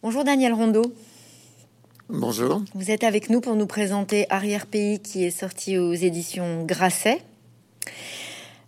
Bonjour 0.00 0.22
Daniel 0.22 0.52
Rondeau. 0.52 0.94
Bonjour. 2.08 2.62
Vous 2.72 2.92
êtes 2.92 3.02
avec 3.02 3.30
nous 3.30 3.40
pour 3.40 3.56
nous 3.56 3.66
présenter 3.66 4.26
Arrière-Pays 4.30 5.00
qui 5.00 5.24
est 5.24 5.32
sorti 5.32 5.76
aux 5.76 5.92
éditions 5.92 6.64
Grasset. 6.64 7.20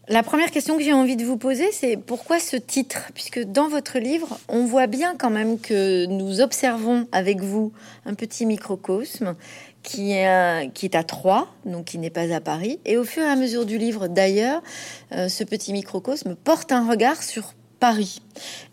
La 0.08 0.24
première 0.24 0.51
question 0.51 0.77
que 0.77 0.82
j'ai 0.82 0.93
envie 0.93 1.14
de 1.14 1.24
vous 1.24 1.37
poser, 1.37 1.71
c'est 1.71 1.96
pourquoi 1.96 2.40
ce 2.40 2.56
titre? 2.56 3.12
Puisque 3.14 3.38
dans 3.45 3.69
votre 3.69 4.01
livre, 4.01 4.40
on 4.48 4.64
voit 4.64 4.88
bien 4.88 5.14
quand 5.16 5.30
même 5.30 5.61
que 5.61 6.06
nous 6.06 6.40
observons 6.40 7.07
avec 7.12 7.41
vous 7.41 7.73
un 8.07 8.15
petit 8.15 8.45
microcosme 8.45 9.37
qui 9.85 10.11
est, 10.11 10.27
à, 10.27 10.67
qui 10.67 10.87
est 10.87 10.97
à 10.97 11.05
Troyes, 11.05 11.47
donc 11.65 11.85
qui 11.85 11.99
n'est 11.99 12.11
pas 12.11 12.35
à 12.35 12.41
Paris. 12.41 12.81
Et 12.85 12.97
au 12.97 13.05
fur 13.05 13.23
et 13.23 13.31
à 13.31 13.37
mesure 13.37 13.67
du 13.67 13.79
livre, 13.79 14.09
d'ailleurs, 14.09 14.65
euh, 15.12 15.29
ce 15.29 15.45
petit 15.45 15.73
microcosme 15.73 16.35
porte 16.35 16.73
un 16.73 16.91
regard 16.91 17.23
sur 17.23 17.55
Paris. 17.81 18.21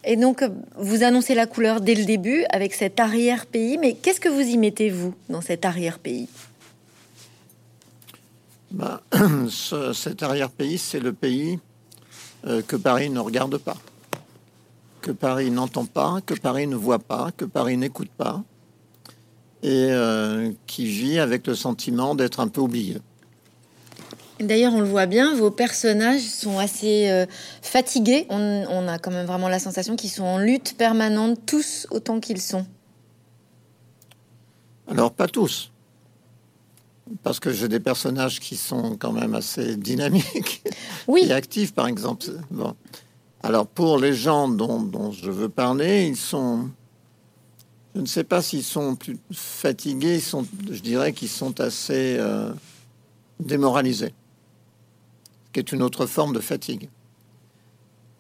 Et 0.04 0.18
donc, 0.18 0.44
vous 0.78 1.04
annoncez 1.04 1.34
la 1.34 1.48
couleur 1.48 1.82
dès 1.82 1.96
le 1.96 2.06
début 2.06 2.46
avec 2.52 2.74
cet 2.74 3.00
arrière-pays. 3.00 3.78
Mais 3.78 3.94
qu'est-ce 3.94 4.20
que 4.20 4.30
vous 4.30 4.42
y 4.42 4.58
mettez, 4.58 4.90
vous, 4.90 5.16
dans 5.30 5.42
cet 5.42 5.66
arrière-pays? 5.66 6.28
Bah, 8.72 9.02
ce, 9.50 9.94
Cet 9.94 10.22
arrière-pays, 10.22 10.78
c'est 10.78 11.00
le 11.00 11.14
pays 11.14 11.60
euh, 12.46 12.62
que 12.62 12.76
Paris 12.76 13.10
ne 13.10 13.20
regarde 13.20 13.58
pas, 13.58 13.78
que 15.02 15.12
Paris 15.12 15.50
n'entend 15.50 15.86
pas, 15.86 16.20
que 16.26 16.34
Paris 16.34 16.68
ne 16.68 16.76
voit 16.76 17.00
pas, 17.00 17.32
que 17.36 17.46
Paris 17.46 17.78
n'écoute 17.78 18.12
pas, 18.16 18.44
et 19.64 19.88
euh, 19.90 20.52
qui 20.68 20.86
vit 20.86 21.20
avec 21.20 21.48
le 21.48 21.56
sentiment 21.56 22.14
d'être 22.14 22.40
un 22.40 22.48
peu 22.48 22.62
oublié. 22.62 22.98
D'ailleurs, 24.40 24.74
on 24.74 24.82
le 24.82 24.88
voit 24.88 25.08
bien, 25.08 25.36
vos 25.36 25.50
personnages 25.50 26.22
sont 26.22 26.60
assez 26.60 27.10
euh, 27.10 27.26
fatigués. 27.62 28.28
On, 28.30 28.66
on, 28.70 28.88
a 28.88 29.00
quand 29.00 29.10
même 29.10 29.26
vraiment 29.26 29.50
la 29.50 29.60
sensation 29.60 29.96
qu'ils 29.96 30.12
sont 30.12 30.24
en 30.24 30.38
lutte 30.38 30.78
permanente, 30.78 31.40
tous 31.46 31.88
autant 31.90 32.20
qu'ils 32.20 32.42
sont. 32.42 32.66
Alors, 34.88 35.12
pas 35.12 35.28
tous. 35.28 35.72
Parce 37.24 37.40
que 37.40 37.52
j'ai 37.52 37.68
des 37.68 37.80
personnages 37.80 38.40
qui 38.40 38.56
sont 38.58 38.96
quand 38.98 39.12
même 39.12 39.34
assez 39.34 39.76
dynamiques 39.76 40.64
oui. 41.08 41.26
et 41.28 41.32
actifs, 41.32 41.74
par 41.74 41.88
exemple. 41.88 42.28
Bon. 42.52 42.76
Alors, 43.42 43.66
pour 43.66 43.98
les 43.98 44.14
gens 44.14 44.48
dont, 44.48 44.82
dont, 44.82 45.12
je 45.12 45.32
veux 45.32 45.50
parler, 45.50 46.08
ils 46.08 46.18
sont. 46.18 46.70
Je 47.96 48.02
ne 48.02 48.06
sais 48.06 48.24
pas 48.24 48.44
s'ils 48.44 48.64
sont 48.64 48.96
plus 48.96 49.18
fatigués, 49.32 50.16
ils 50.16 50.22
sont, 50.22 50.46
je 50.70 50.82
dirais 50.82 51.14
qu'ils 51.14 51.30
sont 51.30 51.60
assez 51.60 52.18
euh, 52.20 52.52
démoralisés 53.40 54.14
qui 55.58 55.62
est 55.62 55.72
une 55.72 55.82
autre 55.82 56.06
forme 56.06 56.34
de 56.34 56.40
fatigue. 56.40 56.88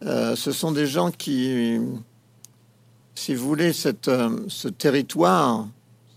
Euh, 0.03 0.35
ce 0.35 0.51
sont 0.51 0.71
des 0.71 0.87
gens 0.87 1.11
qui, 1.11 1.77
si 3.13 3.35
vous 3.35 3.47
voulez, 3.47 3.73
cette, 3.73 4.07
euh, 4.07 4.39
ce 4.47 4.67
territoire, 4.67 5.67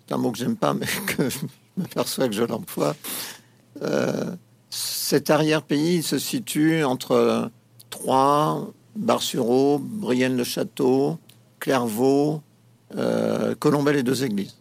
c'est 0.09 0.15
un 0.15 0.17
mot 0.17 0.33
que 0.33 0.39
j'aime 0.39 0.57
pas, 0.57 0.73
mais 0.73 0.87
que 1.07 1.29
je 1.29 1.41
m'aperçois 1.77 2.27
que 2.27 2.35
je 2.35 2.43
l'emploie, 2.43 2.97
euh, 3.83 4.35
cet 4.71 5.29
arrière-pays 5.29 6.03
se 6.03 6.19
situe 6.19 6.85
entre 6.85 7.51
Troyes, 7.91 8.69
Bar-sur-Aube, 8.97 9.83
Brienne-le-Château, 9.83 11.19
Clairvaux, 11.59 12.41
Colombelles 13.59 13.97
et 13.97 14.03
deux 14.03 14.25
églises. 14.25 14.57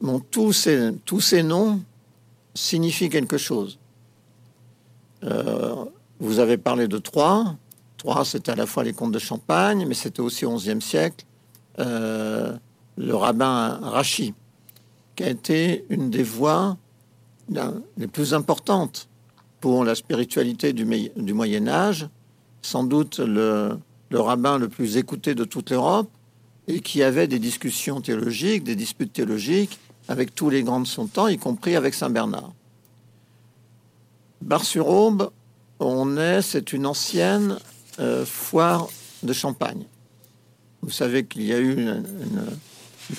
Bon, 0.00 0.20
tous 0.20 0.54
ces, 0.54 0.92
tous 1.04 1.20
ces 1.20 1.42
noms 1.42 1.82
signifient 2.54 3.10
quelque 3.10 3.36
chose. 3.36 3.78
Euh, 5.24 5.84
vous 6.20 6.38
avez 6.38 6.56
parlé 6.56 6.88
de 6.88 6.98
Troyes. 6.98 7.56
Troyes, 7.96 8.24
c'était 8.24 8.52
à 8.52 8.56
la 8.56 8.66
fois 8.66 8.84
les 8.84 8.92
comtes 8.92 9.12
de 9.12 9.18
Champagne, 9.18 9.84
mais 9.86 9.94
c'était 9.94 10.20
aussi 10.20 10.44
au 10.44 10.56
XIe 10.56 10.80
siècle 10.80 11.24
euh, 11.78 12.56
le 12.96 13.14
rabbin 13.14 13.80
Rachi, 13.82 14.34
qui 15.16 15.24
a 15.24 15.30
été 15.30 15.84
une 15.88 16.10
des 16.10 16.22
voix 16.22 16.76
les 17.96 18.06
plus 18.06 18.32
importantes 18.32 19.08
pour 19.60 19.84
la 19.84 19.94
spiritualité 19.94 20.72
du, 20.72 20.84
Moyen 21.34 21.66
Âge, 21.68 22.08
sans 22.62 22.84
doute 22.84 23.18
le, 23.18 23.78
rabbin 24.12 24.58
le 24.58 24.68
plus 24.68 24.96
écouté 24.96 25.34
de 25.34 25.44
toute 25.44 25.70
l'Europe, 25.70 26.08
et 26.68 26.80
qui 26.80 27.02
avait 27.02 27.26
des 27.26 27.38
discussions 27.38 28.00
théologiques, 28.00 28.64
des 28.64 28.76
disputes 28.76 29.12
théologiques 29.12 29.78
avec 30.08 30.34
tous 30.34 30.48
les 30.48 30.62
grands 30.62 30.80
de 30.80 30.86
son 30.86 31.06
temps, 31.06 31.28
y 31.28 31.36
compris 31.36 31.76
avec 31.76 31.94
Saint 31.94 32.10
Bernard. 32.10 32.52
Bar-sur-Aube, 34.44 35.30
on 35.80 36.18
est, 36.18 36.42
c'est 36.42 36.74
une 36.74 36.84
ancienne 36.84 37.58
euh, 37.98 38.26
foire 38.26 38.88
de 39.22 39.32
champagne. 39.32 39.86
Vous 40.82 40.90
savez 40.90 41.24
qu'il 41.24 41.44
y 41.44 41.54
a 41.54 41.58
eu 41.58 41.72
une, 41.72 42.04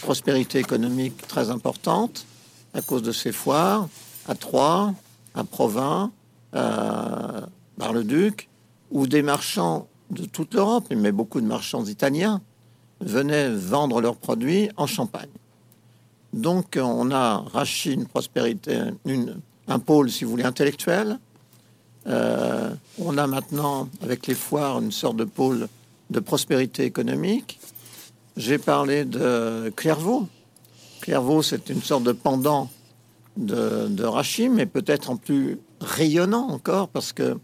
prospérité 0.02 0.60
économique 0.60 1.28
très 1.28 1.50
importante 1.50 2.26
à 2.74 2.82
cause 2.82 3.02
de 3.02 3.12
ces 3.12 3.32
foires 3.32 3.88
à 4.28 4.36
Troyes, 4.36 4.94
à 5.34 5.44
Provins, 5.44 6.12
à 6.54 7.48
Bar-le-Duc, 7.78 8.50
où 8.92 9.08
des 9.08 9.22
marchands 9.22 9.88
de 10.12 10.26
toute 10.26 10.54
l'Europe, 10.54 10.86
mais 10.96 11.12
beaucoup 11.12 11.42
de 11.42 11.46
marchands 11.46 11.86
italiens, 11.86 12.42
venaient 13.02 13.50
vendre 13.50 14.02
leurs 14.02 14.18
produits 14.18 14.70
en 14.78 14.88
Champagne. 14.88 15.30
Donc 16.34 16.80
on 16.80 17.10
a 17.12 17.38
rachi 17.52 17.94
une 17.94 18.06
prospérité, 18.06 18.80
une, 19.06 19.40
un 19.68 19.80
pôle, 19.80 20.12
si 20.12 20.24
vous 20.24 20.32
voulez, 20.32 20.44
intellectuel. 20.44 21.20
Euh, 22.08 22.74
on 23.00 23.18
a 23.18 23.28
maintenant, 23.28 23.90
avec 24.02 24.28
les 24.28 24.36
foires, 24.36 24.80
une 24.80 24.92
sorte 24.92 25.18
de 25.18 25.24
pôle 25.24 25.68
de 26.12 26.20
prospérité 26.20 26.84
économique. 26.84 27.60
J'ai 28.38 28.58
parlé 28.58 29.06
de 29.06 29.72
Clairvaux. 29.76 30.28
Clairvaux, 31.02 31.42
c'est 31.42 31.70
une 31.70 31.82
sorte 31.82 32.04
de 32.04 32.12
pendant 32.12 32.70
de, 33.38 33.88
de 33.88 34.04
Rachim, 34.04 34.52
mais 34.56 34.66
peut-être 34.66 35.10
en 35.10 35.18
plus 35.18 35.58
rayonnant 35.82 36.50
encore, 36.50 36.90
parce 36.90 37.12
que 37.12 37.38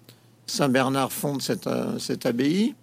Saint-Bernard 0.45 1.11
fonde 1.11 1.41
cette, 1.41 1.67
euh, 1.67 1.97
cette 1.97 2.25
abbaye 2.25 2.75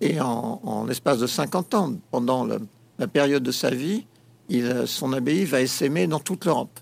et 0.00 0.20
en, 0.20 0.84
l'espace 0.86 1.18
de 1.18 1.26
50 1.26 1.74
ans, 1.74 1.92
pendant 2.10 2.46
la 2.46 3.08
période 3.08 3.42
de 3.42 3.50
sa 3.50 3.70
vie, 3.70 4.06
son 4.86 5.12
abbaye 5.12 5.44
va 5.44 5.60
essaimer 5.60 6.06
dans 6.06 6.20
toute 6.20 6.44
l'Europe. 6.44 6.78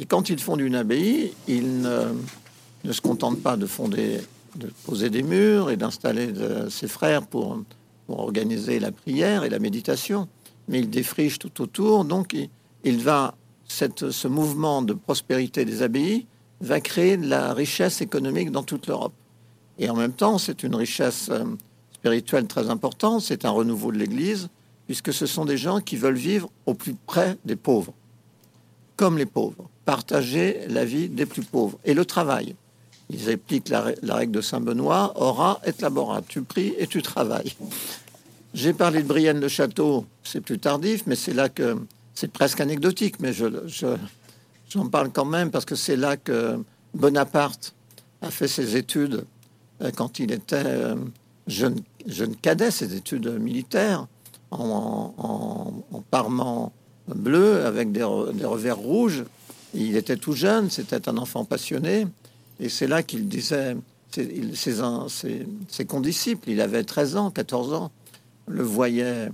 Et 0.00 0.06
quand 0.06 0.30
ils 0.30 0.40
fondent 0.40 0.62
une 0.62 0.76
abbaye, 0.76 1.34
ils 1.46 1.82
ne, 1.82 2.90
se 2.90 3.02
contentent 3.02 3.42
pas 3.42 3.58
de 3.58 3.66
fonder, 3.66 4.22
de 4.56 4.72
poser 4.86 5.10
des 5.10 5.22
murs 5.22 5.70
et 5.70 5.76
d'installer 5.76 6.32
ses 6.70 6.88
frères 6.88 7.26
pour, 7.26 7.58
pour, 8.06 8.20
organiser 8.20 8.80
la 8.80 8.92
prière 8.92 9.44
et 9.44 9.50
la 9.50 9.58
méditation, 9.58 10.26
mais 10.68 10.78
ils 10.78 10.88
défrichent 10.88 11.38
tout 11.38 11.60
autour. 11.60 12.06
Donc, 12.06 12.32
il, 12.32 12.48
il 12.82 13.02
va 13.02 13.34
cette, 13.68 14.10
ce 14.10 14.26
mouvement 14.26 14.80
de 14.80 14.94
prospérité 14.94 15.66
des 15.66 15.82
abbayes 15.82 16.26
va 16.62 16.80
créer 16.80 17.18
de 17.18 17.26
la 17.26 17.52
richesse 17.52 18.00
économique 18.00 18.50
dans 18.50 18.62
toute 18.62 18.86
l'Europe. 18.86 19.12
Et 19.78 19.90
en 19.90 19.96
même 19.96 20.14
temps, 20.14 20.38
c'est 20.38 20.62
une 20.62 20.76
richesse 20.76 21.28
euh, 21.30 21.44
spirituelle 21.92 22.46
très 22.46 22.70
importante. 22.70 23.20
C'est 23.20 23.44
un 23.44 23.50
renouveau 23.50 23.92
de 23.92 23.98
l'Église, 23.98 24.48
puisque 24.86 25.12
ce 25.12 25.26
sont 25.26 25.44
des 25.44 25.58
gens 25.58 25.80
qui 25.80 25.96
veulent 25.96 26.14
vivre 26.14 26.48
au 26.64 26.72
plus 26.72 26.94
près 26.94 27.36
des 27.44 27.56
pauvres, 27.56 27.92
comme 28.96 29.18
les 29.18 29.26
pauvres 29.26 29.68
partager 29.84 30.66
la 30.68 30.84
vie 30.84 31.08
des 31.08 31.26
plus 31.26 31.42
pauvres 31.42 31.78
et 31.84 31.94
le 31.94 32.04
travail. 32.04 32.54
Ils 33.08 33.28
appliquent 33.28 33.68
la, 33.68 34.14
règle 34.14 34.32
de 34.32 34.40
Saint 34.40 34.60
Benoît 34.60 35.12
ora 35.16 35.60
et 35.66 35.72
labora. 35.80 36.22
Tu 36.26 36.42
pries 36.42 36.74
et 36.78 36.86
tu 36.86 37.02
travailles. 37.02 37.54
J'ai 38.54 38.72
parlé 38.72 39.02
de 39.02 39.08
Brienne 39.08 39.40
le 39.40 39.48
château, 39.48 40.06
c'est 40.22 40.40
plus 40.40 40.58
tardif, 40.58 41.04
mais 41.06 41.16
c'est 41.16 41.34
là 41.34 41.48
que 41.48 41.76
c'est 42.14 42.30
presque 42.30 42.60
anecdotique, 42.60 43.20
mais 43.20 43.32
je, 43.32 43.46
j'en 44.68 44.88
parle 44.88 45.10
quand 45.10 45.24
même 45.24 45.50
parce 45.50 45.64
que 45.64 45.74
c'est 45.76 45.96
là 45.96 46.16
que 46.16 46.58
Bonaparte 46.94 47.74
a 48.22 48.30
fait 48.30 48.48
ses 48.48 48.76
études 48.76 49.24
euh, 49.82 49.90
quand 49.96 50.18
il 50.18 50.32
était 50.32 50.62
euh, 50.66 50.96
jeune, 51.46 51.80
jeune 52.06 52.36
cadet, 52.36 52.70
ses 52.70 52.94
études 52.94 53.28
militaires 53.40 54.06
en, 54.50 55.14
en, 55.16 55.96
en 55.96 56.00
parement 56.10 56.72
bleu 57.14 57.64
avec 57.64 57.92
des, 57.92 58.06
des 58.34 58.44
revers 58.44 58.76
rouges. 58.76 59.24
Il 59.74 59.96
était 59.96 60.16
tout 60.16 60.32
jeune, 60.32 60.70
c'était 60.70 61.08
un 61.08 61.16
enfant 61.16 61.44
passionné, 61.44 62.06
et 62.58 62.68
c'est 62.68 62.86
là 62.86 63.02
qu'il 63.02 63.28
disait 63.28 63.76
ses, 64.10 64.54
ses, 64.54 65.46
ses, 65.68 65.84
condisciples, 65.84 66.50
il 66.50 66.60
avait 66.60 66.82
13 66.82 67.16
ans, 67.16 67.30
14 67.30 67.72
ans, 67.74 67.92
le 68.48 68.62
voyait 68.62 69.28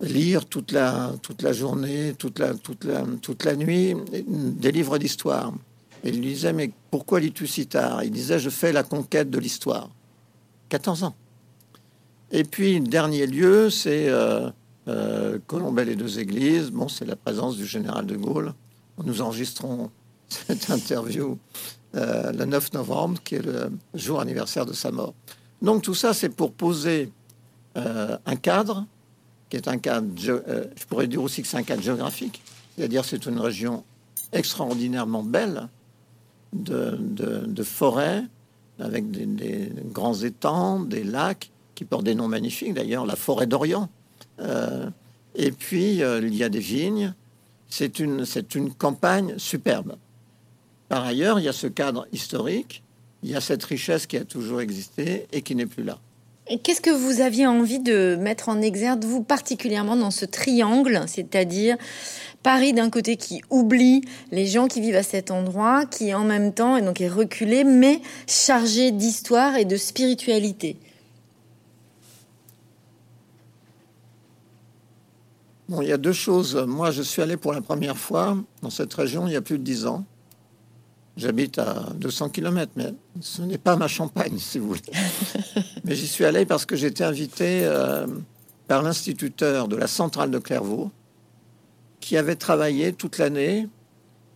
lire 0.00 0.46
toute 0.46 0.72
la, 0.72 1.14
toute 1.22 1.42
la 1.42 1.52
journée, 1.52 2.14
toute 2.18 2.38
la, 2.38 2.54
toute, 2.54 2.84
la, 2.84 3.04
toute 3.20 3.44
la 3.44 3.56
nuit, 3.56 3.94
des 4.26 4.72
livres 4.72 4.98
d'histoire. 4.98 5.52
Et 6.04 6.10
il 6.10 6.20
disait, 6.20 6.52
mais 6.52 6.70
pourquoi 6.90 7.20
lis-tu 7.20 7.46
si 7.46 7.66
tard? 7.66 8.04
Il 8.04 8.10
disait, 8.10 8.38
je 8.38 8.50
fais 8.50 8.72
la 8.72 8.82
conquête 8.82 9.30
de 9.30 9.38
l'histoire. 9.38 9.90
14 10.68 11.04
ans. 11.04 11.14
Et 12.30 12.44
puis, 12.44 12.80
dernier 12.80 13.26
lieu, 13.26 13.70
c'est 13.70 14.08
euh, 14.08 14.50
euh, 14.88 15.38
deux 15.48 16.18
églises. 16.18 16.70
Bon, 16.70 16.88
c'est 16.88 17.04
la 17.04 17.16
présence 17.16 17.56
du 17.56 17.66
général 17.66 18.06
de 18.06 18.16
Gaulle 18.16 18.52
nous 19.04 19.22
enregistrons 19.22 19.90
cette 20.28 20.70
interview 20.70 21.38
euh, 21.94 22.32
le 22.32 22.44
9 22.44 22.72
novembre, 22.72 23.20
qui 23.22 23.36
est 23.36 23.42
le 23.42 23.70
jour 23.94 24.20
anniversaire 24.20 24.66
de 24.66 24.72
sa 24.72 24.90
mort. 24.90 25.14
Donc 25.62 25.82
tout 25.82 25.94
ça, 25.94 26.12
c'est 26.12 26.28
pour 26.28 26.52
poser 26.52 27.10
un 27.74 28.36
cadre 28.36 28.86
qui 29.50 29.56
est 29.56 29.68
un 29.68 29.76
cadre, 29.76 30.08
je 30.16 30.84
pourrais 30.88 31.06
dire 31.06 31.22
aussi 31.22 31.42
que 31.42 31.48
c'est 31.48 31.58
un 31.58 31.62
cadre 31.62 31.82
géographique, 31.82 32.42
c'est-à-dire 32.74 33.04
c'est 33.04 33.26
une 33.26 33.38
région 33.38 33.84
extraordinairement 34.32 35.22
belle 35.22 35.68
de, 36.52 37.62
forêts 37.62 38.24
avec 38.78 39.10
des, 39.10 39.72
grands 39.86 40.14
étangs, 40.14 40.80
des 40.80 41.04
lacs 41.04 41.50
qui 41.74 41.84
portent 41.84 42.04
des 42.04 42.14
noms 42.14 42.28
magnifiques 42.28 42.74
d'ailleurs, 42.74 43.06
la 43.06 43.16
forêt 43.16 43.46
d'Orient. 43.46 43.88
Euh, 44.40 44.88
et 45.34 45.52
puis 45.52 46.02
euh, 46.02 46.20
il 46.22 46.34
y 46.34 46.44
a 46.44 46.48
des 46.48 46.60
vignes. 46.60 47.14
C'est 47.68 47.98
une, 47.98 48.24
c'est 48.24 48.54
une 48.54 48.72
campagne 48.72 49.34
superbe. 49.38 49.96
Par 50.88 51.04
ailleurs, 51.04 51.40
il 51.40 51.44
y 51.44 51.48
a 51.48 51.52
ce 51.52 51.66
cadre 51.66 52.06
historique, 52.12 52.82
il 53.22 53.30
y 53.30 53.34
a 53.34 53.40
cette 53.40 53.64
richesse 53.64 54.06
qui 54.06 54.16
a 54.16 54.24
toujours 54.24 54.60
existé 54.60 55.26
et 55.32 55.42
qui 55.42 55.54
n'est 55.54 55.66
plus 55.66 55.82
là. 55.82 55.98
Qu'est-ce 56.62 56.80
que 56.80 56.90
vous 56.90 57.20
aviez 57.20 57.44
envie 57.48 57.80
de 57.80 58.16
mettre 58.20 58.48
en 58.48 58.62
exergue, 58.62 59.02
vous 59.02 59.24
particulièrement 59.24 59.96
dans 59.96 60.12
ce 60.12 60.24
triangle, 60.24 61.02
c'est-à-dire 61.08 61.76
Paris 62.44 62.72
d'un 62.72 62.88
côté 62.88 63.16
qui 63.16 63.42
oublie 63.50 64.02
les 64.30 64.46
gens 64.46 64.68
qui 64.68 64.80
vivent 64.80 64.94
à 64.94 65.02
cet 65.02 65.32
endroit, 65.32 65.86
qui 65.86 66.14
en 66.14 66.22
même 66.22 66.54
temps 66.54 66.76
est 66.76 66.82
donc 66.82 67.00
est 67.00 67.08
reculé, 67.08 67.64
mais 67.64 68.00
chargé 68.28 68.92
d'histoire 68.92 69.56
et 69.56 69.64
de 69.64 69.76
spiritualité? 69.76 70.76
Bon, 75.68 75.82
il 75.82 75.88
y 75.88 75.92
a 75.92 75.96
deux 75.96 76.12
choses. 76.12 76.54
Moi, 76.54 76.92
je 76.92 77.02
suis 77.02 77.22
allé 77.22 77.36
pour 77.36 77.52
la 77.52 77.60
première 77.60 77.96
fois 77.96 78.36
dans 78.62 78.70
cette 78.70 78.94
région 78.94 79.26
il 79.26 79.32
y 79.32 79.36
a 79.36 79.40
plus 79.40 79.58
de 79.58 79.64
dix 79.64 79.86
ans. 79.86 80.04
J'habite 81.16 81.58
à 81.58 81.88
200 81.94 82.28
km, 82.28 82.70
mais 82.76 82.94
ce 83.20 83.42
n'est 83.42 83.58
pas 83.58 83.76
ma 83.76 83.88
Champagne, 83.88 84.38
si 84.38 84.58
vous 84.58 84.68
voulez. 84.68 84.82
mais 85.84 85.96
j'y 85.96 86.06
suis 86.06 86.24
allé 86.24 86.44
parce 86.44 86.66
que 86.66 86.76
j'étais 86.76 87.04
invité 87.04 87.64
euh, 87.64 88.06
par 88.68 88.82
l'instituteur 88.82 89.66
de 89.66 89.76
la 89.76 89.86
centrale 89.86 90.30
de 90.30 90.38
Clairvaux, 90.38 90.90
qui 92.00 92.16
avait 92.16 92.36
travaillé 92.36 92.92
toute 92.92 93.18
l'année 93.18 93.66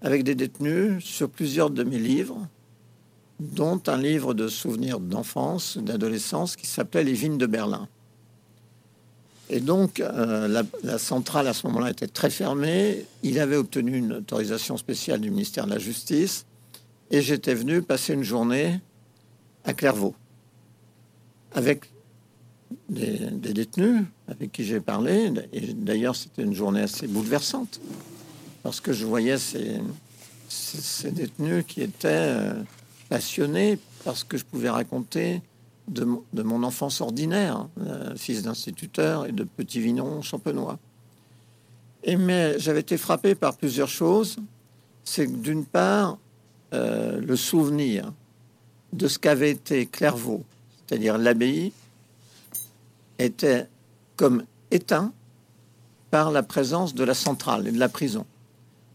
avec 0.01 0.25
des 0.25 0.35
détenus 0.35 1.05
sur 1.05 1.29
plusieurs 1.29 1.71
de 1.71 1.85
mes 1.85 1.99
livres, 1.99 2.49
dont 3.39 3.81
un 3.87 3.99
livre 3.99 4.35
de 4.35 4.49
souvenirs 4.49 5.01
d'enfance, 5.01 5.77
d'adolescence, 5.79 6.57
qui 6.57 6.67
s'appelait 6.67 7.05
Les 7.05 7.13
vignes 7.13 7.39
de 7.39 7.47
Berlin. 7.47 7.89
Et 9.53 9.59
donc, 9.59 9.99
euh, 9.99 10.63
la, 10.85 10.99
centrale 10.99 11.49
à 11.49 11.53
ce 11.53 11.67
moment-là 11.67 11.91
était 11.91 12.07
très 12.07 12.31
fermée. 12.31 13.05
Il 13.25 13.41
avait 13.41 13.57
obtenu 13.57 13.97
une 13.97 14.13
autorisation 14.15 14.77
spéciale 14.77 15.21
du 15.21 15.31
ministère 15.31 15.67
de 15.67 15.71
la 15.71 15.79
Justice 15.81 16.47
et 17.11 17.21
j'étais 17.21 17.55
venu 17.55 17.83
passer 17.83 18.15
une 18.15 18.23
journée 18.23 18.81
à 19.65 19.75
Clairvaux 19.75 20.15
avec 21.53 21.91
des, 22.89 23.19
détenus 23.31 24.05
avec 24.29 24.53
qui 24.53 24.63
j'ai 24.63 24.79
parlé. 24.79 25.33
Et 25.53 25.73
d'ailleurs, 25.75 26.15
c'était 26.15 26.43
une 26.43 26.55
journée 26.55 26.83
assez 26.83 27.09
bouleversante 27.09 27.81
parce 28.63 28.81
que 28.81 28.93
je 28.93 29.05
voyais 29.05 29.37
ces, 29.37 29.81
ces, 30.49 31.11
détenus 31.11 31.65
qui 31.67 31.83
étaient 31.83 32.09
euh, 32.09 32.53
passionnés 33.09 33.81
parce 34.05 34.23
que 34.23 34.37
je 34.37 34.45
pouvais 34.45 34.71
raconter 34.71 35.43
de, 35.91 36.43
mon 36.43 36.63
enfance 36.63 37.01
ordinaire, 37.01 37.67
euh, 37.81 38.15
fils 38.17 38.43
d'instituteur 38.43 39.27
et 39.27 39.33
de 39.33 39.45
petit 39.45 39.81
vignon 39.81 40.23
champenois. 40.23 40.79
Et 42.05 42.17
mais 42.17 42.59
j'avais 42.59 42.81
été 42.81 42.97
frappé 42.97 43.35
par 43.35 43.57
plusieurs 43.57 43.89
choses. 43.89 44.37
C'est 45.05 45.27
d'une 45.27 45.65
part, 45.65 46.19
euh, 46.73 47.21
le 47.21 47.37
souvenir 47.37 48.13
de 48.93 49.09
ce 49.09 49.19
qu'avait 49.19 49.51
été 49.51 49.87
Clairvaux, 49.87 50.45
c'est-à-dire 50.87 51.19
l'abbaye, 51.19 51.73
était 53.19 53.67
comme 54.17 54.45
éteint 54.71 55.13
par 56.11 56.31
la 56.31 56.43
présence 56.43 56.95
de 56.95 57.05
la 57.05 57.15
centrale 57.15 57.67
et 57.69 57.73
de 57.73 57.79
la 57.79 57.89
prison. 57.89 58.25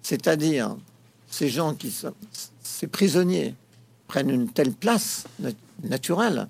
C'est-à-dire, 0.01 0.75
ces 1.27 1.49
gens 1.49 1.73
qui 1.73 1.91
sont, 1.91 2.13
ces 2.63 2.87
prisonniers, 2.87 3.55
prennent 4.07 4.29
une 4.29 4.49
telle 4.49 4.71
place 4.71 5.25
naturelle 5.83 6.47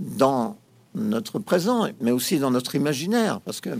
dans 0.00 0.56
notre 0.94 1.38
présent, 1.38 1.88
mais 2.00 2.10
aussi 2.10 2.38
dans 2.38 2.50
notre 2.50 2.74
imaginaire, 2.74 3.40
parce 3.40 3.60
que 3.60 3.70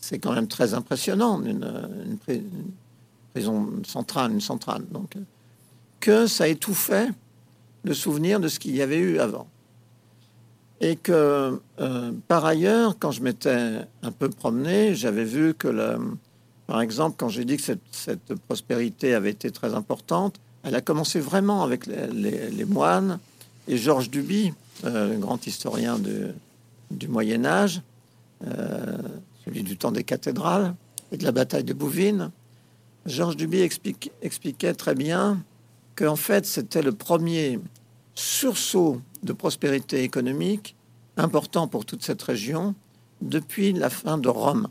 c'est 0.00 0.18
quand 0.18 0.32
même 0.32 0.48
très 0.48 0.74
impressionnant, 0.74 1.42
une, 1.42 2.18
prison 3.32 3.70
centrale, 3.84 4.32
une 4.32 4.40
centrale. 4.40 4.84
Donc, 4.90 5.14
que 6.00 6.26
ça 6.26 6.48
étouffait 6.48 7.08
le 7.84 7.94
souvenir 7.94 8.40
de 8.40 8.48
ce 8.48 8.58
qu'il 8.58 8.74
y 8.74 8.82
avait 8.82 8.98
eu 8.98 9.18
avant. 9.18 9.46
Et 10.80 10.96
que, 10.96 11.60
euh, 11.80 12.12
par 12.28 12.44
ailleurs, 12.44 12.96
quand 12.98 13.10
je 13.10 13.22
m'étais 13.22 13.80
un 14.02 14.12
peu 14.12 14.28
promené, 14.28 14.94
j'avais 14.94 15.24
vu 15.24 15.54
que, 15.54 15.68
le, 15.68 15.98
par 16.66 16.80
exemple, 16.80 17.16
quand 17.18 17.28
j'ai 17.28 17.44
dit 17.44 17.56
que 17.56 17.62
cette, 17.90 18.34
prospérité 18.46 19.14
avait 19.14 19.30
été 19.30 19.50
très 19.50 19.74
importante, 19.74 20.40
elle 20.62 20.74
a 20.74 20.80
commencé 20.80 21.20
vraiment 21.20 21.62
avec 21.62 21.86
les, 21.86 22.64
moines 22.64 23.18
et 23.68 23.76
Georges 23.76 24.10
Duby, 24.10 24.52
le 24.84 25.16
grand 25.16 25.46
historien 25.46 25.98
du 26.90 27.08
Moyen 27.08 27.44
Âge, 27.44 27.82
euh, 28.46 28.98
celui 29.44 29.62
du 29.62 29.76
temps 29.76 29.92
des 29.92 30.04
cathédrales 30.04 30.74
et 31.10 31.16
de 31.16 31.24
la 31.24 31.32
bataille 31.32 31.64
de 31.64 31.72
Bouvines. 31.72 32.30
Georges 33.06 33.36
Duby 33.36 33.60
expliquait 34.22 34.74
très 34.74 34.94
bien 34.94 35.42
qu'en 35.94 36.16
fait 36.16 36.44
c'était 36.44 36.82
le 36.82 36.92
premier 36.92 37.58
sursaut 38.14 39.00
de 39.22 39.32
prospérité 39.32 40.02
économique 40.02 40.74
important 41.16 41.66
pour 41.68 41.86
toute 41.86 42.02
cette 42.02 42.22
région 42.22 42.74
depuis 43.22 43.72
la 43.72 43.88
fin 43.88 44.18
de 44.18 44.28
Rome. 44.28 44.68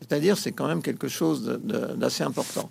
C'est-à-dire 0.00 0.38
c'est 0.38 0.52
quand 0.52 0.68
même 0.68 0.82
quelque 0.82 1.08
chose 1.08 1.58
d'assez 1.96 2.22
important. 2.22 2.70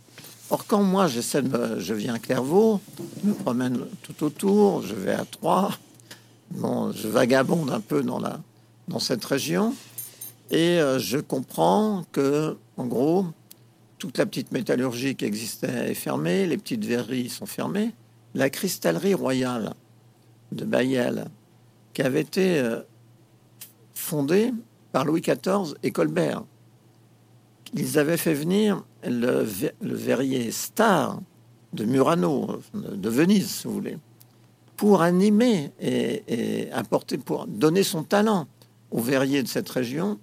Or 0.50 0.66
quand 0.68 0.84
moi 0.84 1.08
j'essaie 1.08 1.42
de 1.42 1.80
je 1.80 1.94
viens 1.94 2.14
à 2.14 2.20
Clairvaux, 2.20 2.80
je 3.22 3.30
me 3.30 3.34
promène 3.34 3.80
tout 4.04 4.24
autour, 4.24 4.84
je 4.84 4.94
vais 4.94 5.14
à 5.14 5.26
Troyes, 5.26 5.72
je 6.54 7.08
vagabonde 7.08 7.72
un 7.72 7.80
peu 7.80 8.04
dans 8.04 9.00
cette 9.00 9.26
région. 9.26 9.74
Et 10.52 10.80
euh, 10.80 11.00
je 11.00 11.18
comprends 11.18 12.06
que 12.12 12.58
en 12.78 12.86
gros 12.86 13.26
toute 13.98 14.18
la 14.18 14.26
petite 14.26 14.52
métallurgie 14.52 15.16
qui 15.16 15.26
existait 15.26 15.92
est 15.92 15.96
fermée, 15.96 16.46
les 16.46 16.58
petites 16.58 16.86
verreries 16.86 17.30
sont 17.30 17.46
fermées. 17.46 17.94
La 18.34 18.50
cristallerie 18.50 19.14
royale 19.14 19.74
de 20.52 20.66
Bayel, 20.66 21.26
qui 21.94 22.02
avait 22.02 22.22
été 22.22 22.60
euh, 22.60 22.82
fondée 23.94 24.54
par 24.92 25.06
Louis 25.06 25.22
XIV 25.22 25.76
et 25.82 25.92
Colbert, 25.92 26.44
ils 27.74 27.98
avaient 27.98 28.18
fait 28.18 28.34
venir 28.34 28.84
le, 29.04 29.46
verrier 29.82 30.52
star 30.52 31.20
de 31.74 31.86
Murano, 31.86 32.60
de 32.74 33.10
Venise, 33.10 33.50
si 33.50 33.68
vous 33.68 33.74
voulez, 33.74 33.98
pour 34.78 35.02
animer 35.02 35.72
et, 35.80 36.70
apporter, 36.72 37.18
pour 37.18 37.48
donner 37.48 37.84
son 37.84 38.04
talent 38.04 38.48
au 38.92 39.00
verrier 39.00 39.44
de 39.44 39.48
cette 39.48 39.70
région, 39.70 40.20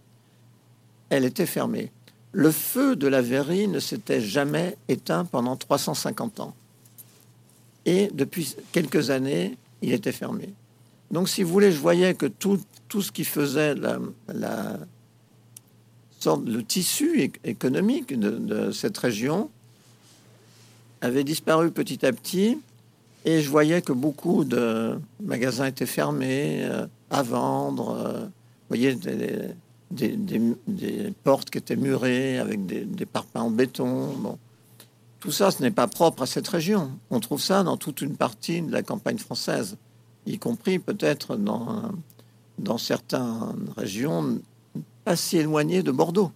elle 1.11 1.25
était 1.25 1.47
fermée 1.47 1.91
le 2.33 2.51
feu 2.51 2.97
de 2.97 3.07
la 3.07 3.21
verrerie 3.21 3.69
ne 3.69 3.79
s'était 3.79 4.21
jamais 4.21 4.77
éteint 4.89 5.25
pendant 5.27 5.57
350 5.57 6.41
ans. 6.41 6.55
Et 7.85 8.09
depuis 8.15 8.57
quelques 8.73 9.11
années, 9.11 9.57
il 9.83 9.93
était 9.93 10.13
fermé. 10.13 10.49
Donc, 11.11 11.29
si 11.29 11.43
vous 11.43 11.53
voulez, 11.53 11.73
je 11.73 11.79
voyais 11.79 12.15
que 12.15 12.27
tout, 12.27 12.59
tout 12.89 13.03
ce 13.03 13.13
qui 13.13 13.25
faisait 13.25 13.75
la, 13.75 13.99
la 14.33 14.79
sorte, 16.21 16.47
le 16.47 16.65
tissu 16.65 17.33
économique 17.45 18.19
de, 18.19 18.71
cette 18.73 18.97
région 18.97 19.51
avait 21.03 21.25
disparu 21.25 21.71
petit 21.71 22.07
à 22.07 22.13
petit. 22.13 22.59
Et 23.25 23.41
je 23.41 23.51
voyais 23.51 23.83
que 23.83 23.93
beaucoup 23.93 24.45
de 24.45 24.99
magasins 25.23 25.67
étaient 25.67 25.87
fermés 25.87 26.65
euh, 26.65 26.87
à 27.11 27.23
vendre. 27.23 27.91
Euh, 27.91 28.21
vous 28.23 28.77
voyez, 28.77 28.95
des, 28.95 31.15
portes 31.23 31.51
qui 31.51 31.59
étaient 31.59 31.77
murées 31.77 32.39
avec 32.39 32.67
des, 32.67 33.07
parpaings 33.07 33.43
en 33.43 33.51
béton. 33.51 34.15
Bon. 34.17 34.39
Tout 35.21 35.31
ça, 35.31 35.51
ce 35.51 35.63
n'est 35.63 35.71
pas 35.71 35.87
propre 35.87 36.23
à 36.23 36.27
cette 36.27 36.49
région. 36.49 36.91
On 37.11 37.21
trouve 37.21 37.41
ça 37.41 37.63
dans 37.63 37.77
toute 37.77 38.01
une 38.01 38.17
partie 38.17 38.63
de 38.63 38.73
la 38.73 38.83
campagne 38.83 39.19
française, 39.19 39.77
y 40.27 40.39
compris 40.39 40.79
peut-être 40.79 41.37
dans, 41.37 41.93
dans 42.59 42.79
certaines 42.79 43.71
régions 43.77 44.41
pas 45.05 45.17
si 45.17 45.39
éloignées 45.39 45.83
de 45.83 45.91
Bordeaux. 45.91 46.33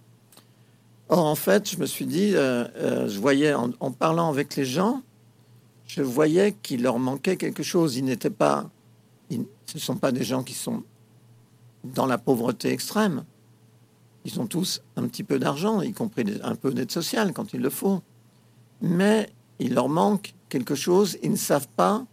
Or, 1.09 1.25
en 1.25 1.35
fait, 1.35 1.69
je 1.69 1.77
me 1.77 1.85
suis 1.85 2.05
dit, 2.05 2.35
euh, 2.35 3.07
je 3.07 3.19
voyais 3.19 3.53
en, 3.53 3.91
parlant 3.91 4.29
avec 4.29 4.55
les 4.55 4.65
gens, 4.65 5.01
je 5.87 6.01
voyais 6.01 6.53
qu'il 6.61 6.83
leur 6.83 6.99
manquait 6.99 7.37
quelque 7.37 7.63
chose. 7.63 7.95
Ils 7.97 8.05
n'étaient 8.05 8.29
pas, 8.29 8.69
ce 9.29 9.37
ne 9.37 9.79
sont 9.79 9.95
pas 9.95 10.11
des 10.11 10.23
gens 10.23 10.43
qui 10.43 10.53
sont 10.53 10.83
dans 11.83 12.05
la 12.05 12.17
pauvreté 12.17 12.71
extrême. 12.71 13.23
Ils 14.25 14.39
ont 14.39 14.47
tous 14.47 14.81
un 14.97 15.07
petit 15.07 15.23
peu 15.23 15.39
d'argent, 15.39 15.81
y 15.81 15.93
compris 15.93 16.25
un 16.43 16.55
peu 16.55 16.73
d'aide 16.73 16.91
sociale 16.91 17.33
quand 17.33 17.53
il 17.53 17.61
le 17.61 17.69
faut. 17.69 18.01
Mais 18.81 19.29
il 19.59 19.73
leur 19.73 19.89
manque 19.89 20.33
quelque 20.49 20.75
chose. 20.75 21.17
Ils 21.23 21.31
ne 21.31 21.37
savent 21.37 21.69
pas 21.75 22.05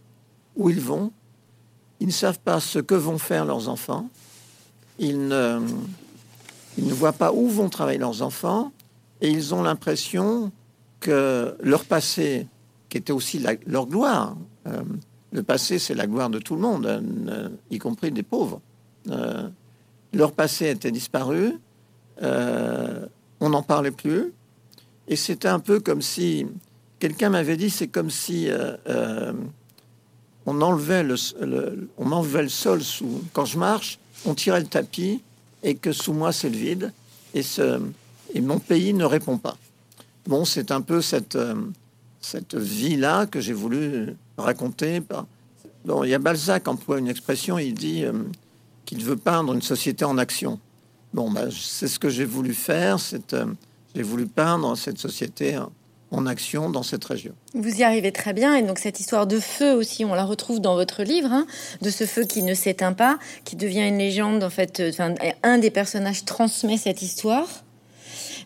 où 0.55 0.69
ils 0.69 0.79
vont. 0.79 1.11
Ils 1.99 2.07
ne 2.07 2.13
savent 2.13 2.39
pas 2.39 2.59
ce 2.59 2.79
que 2.79 2.95
vont 2.95 3.17
faire 3.17 3.45
leurs 3.45 3.69
enfants. 3.69 4.09
ils 4.97 5.27
ne, 5.27 5.59
ils 6.77 6.87
ne 6.87 6.93
voient 6.93 7.13
pas 7.13 7.31
où 7.31 7.47
vont 7.47 7.69
travailler 7.69 7.99
leurs 7.99 8.21
enfants 8.21 8.71
et 9.21 9.29
ils 9.29 9.53
ont 9.53 9.63
l'impression 9.63 10.51
que 10.99 11.55
leur 11.61 11.85
passé, 11.85 12.47
était 12.97 13.13
aussi 13.13 13.43
leur 13.65 13.87
gloire, 13.87 14.35
euh, 14.67 14.81
le 15.31 15.43
passé 15.43 15.79
c'est 15.79 15.95
la 15.95 16.07
gloire 16.07 16.29
de 16.29 16.39
tout 16.39 16.55
le 16.55 16.61
monde, 16.61 16.85
euh, 16.85 17.49
y 17.69 17.77
compris 17.77 18.11
des 18.11 18.23
pauvres, 18.23 18.61
euh, 19.09 19.47
leur 20.13 20.31
passé 20.31 20.69
était 20.69 20.91
disparu, 20.91 21.53
on 22.21 23.49
n'en 23.49 23.63
parlait 23.63 23.91
plus, 23.91 24.31
et 25.07 25.17
c'était 25.17 25.49
un 25.49 25.59
peu 25.59 25.79
comme 25.81 26.01
si 26.01 26.47
quelqu'un 26.99 27.29
m'avait 27.29 27.57
dit, 27.57 27.69
c'est 27.69 27.89
comme 27.89 28.09
si 28.09 28.47
on 30.45 30.61
enlevait 30.61 31.03
le, 31.03 31.89
on 31.97 32.11
enlevait 32.13 32.43
le 32.43 32.49
sol 32.49 32.81
sous 32.81 33.21
quand 33.33 33.43
je 33.43 33.59
marche, 33.59 33.99
on 34.25 34.33
tirait 34.33 34.61
le 34.61 34.67
tapis 34.67 35.21
et 35.61 35.75
que 35.75 35.91
sous 35.91 36.13
moi 36.13 36.31
c'est 36.31 36.49
le 36.49 36.57
vide 36.57 36.93
et 37.33 37.43
ce 37.43 37.81
et 38.33 38.41
mon 38.41 38.59
pays 38.59 38.93
ne 38.93 39.05
répond 39.05 39.37
pas. 39.37 39.57
Bon, 40.25 40.45
c'est 40.45 40.71
un 40.71 40.81
peu 40.81 41.01
cette 41.01 41.37
cette 42.25 42.55
vie 42.55 42.95
là 42.95 43.25
que 43.25 43.39
j'ai 43.39 43.53
voulu 43.53 44.15
raconter. 44.37 45.01
Bon, 45.85 46.03
il 46.03 46.09
y 46.09 46.13
a 46.13 46.19
Balzac 46.19 46.67
emploie 46.67 46.97
une 46.97 47.07
expression, 47.07 47.59
il 47.59 47.73
dit 47.73 48.03
euh, 48.03 48.13
qu'il 48.85 49.03
veut 49.03 49.15
peindre 49.15 49.53
une 49.53 49.61
société 49.61 50.03
en 50.05 50.17
action. 50.17 50.59
Bon, 51.13 51.29
ben, 51.29 51.49
c'est 51.51 51.87
ce 51.87 51.99
que 51.99 52.09
j'ai 52.09 52.25
voulu 52.25 52.53
faire. 52.53 52.97
Euh, 53.33 53.45
j'ai 53.93 54.01
voulu 54.01 54.25
peindre 54.25 54.75
cette 54.75 54.97
société 54.97 55.57
en 56.11 56.25
action 56.25 56.69
dans 56.69 56.83
cette 56.83 57.05
région. 57.05 57.33
Vous 57.53 57.79
y 57.79 57.83
arrivez 57.83 58.11
très 58.11 58.33
bien, 58.33 58.55
et 58.55 58.63
donc 58.63 58.79
cette 58.79 58.99
histoire 58.99 59.27
de 59.27 59.39
feu 59.39 59.73
aussi, 59.73 60.03
on 60.03 60.15
la 60.15 60.25
retrouve 60.25 60.59
dans 60.59 60.75
votre 60.75 61.03
livre, 61.03 61.31
hein, 61.31 61.45
de 61.81 61.89
ce 61.89 62.05
feu 62.05 62.23
qui 62.23 62.41
ne 62.41 62.53
s'éteint 62.53 62.93
pas, 62.93 63.19
qui 63.43 63.55
devient 63.55 63.87
une 63.87 63.99
légende. 63.99 64.43
En 64.43 64.49
fait, 64.49 64.79
euh, 64.79 64.91
un 65.43 65.57
des 65.59 65.71
personnages 65.71 66.25
transmet 66.25 66.77
cette 66.77 67.01
histoire. 67.01 67.47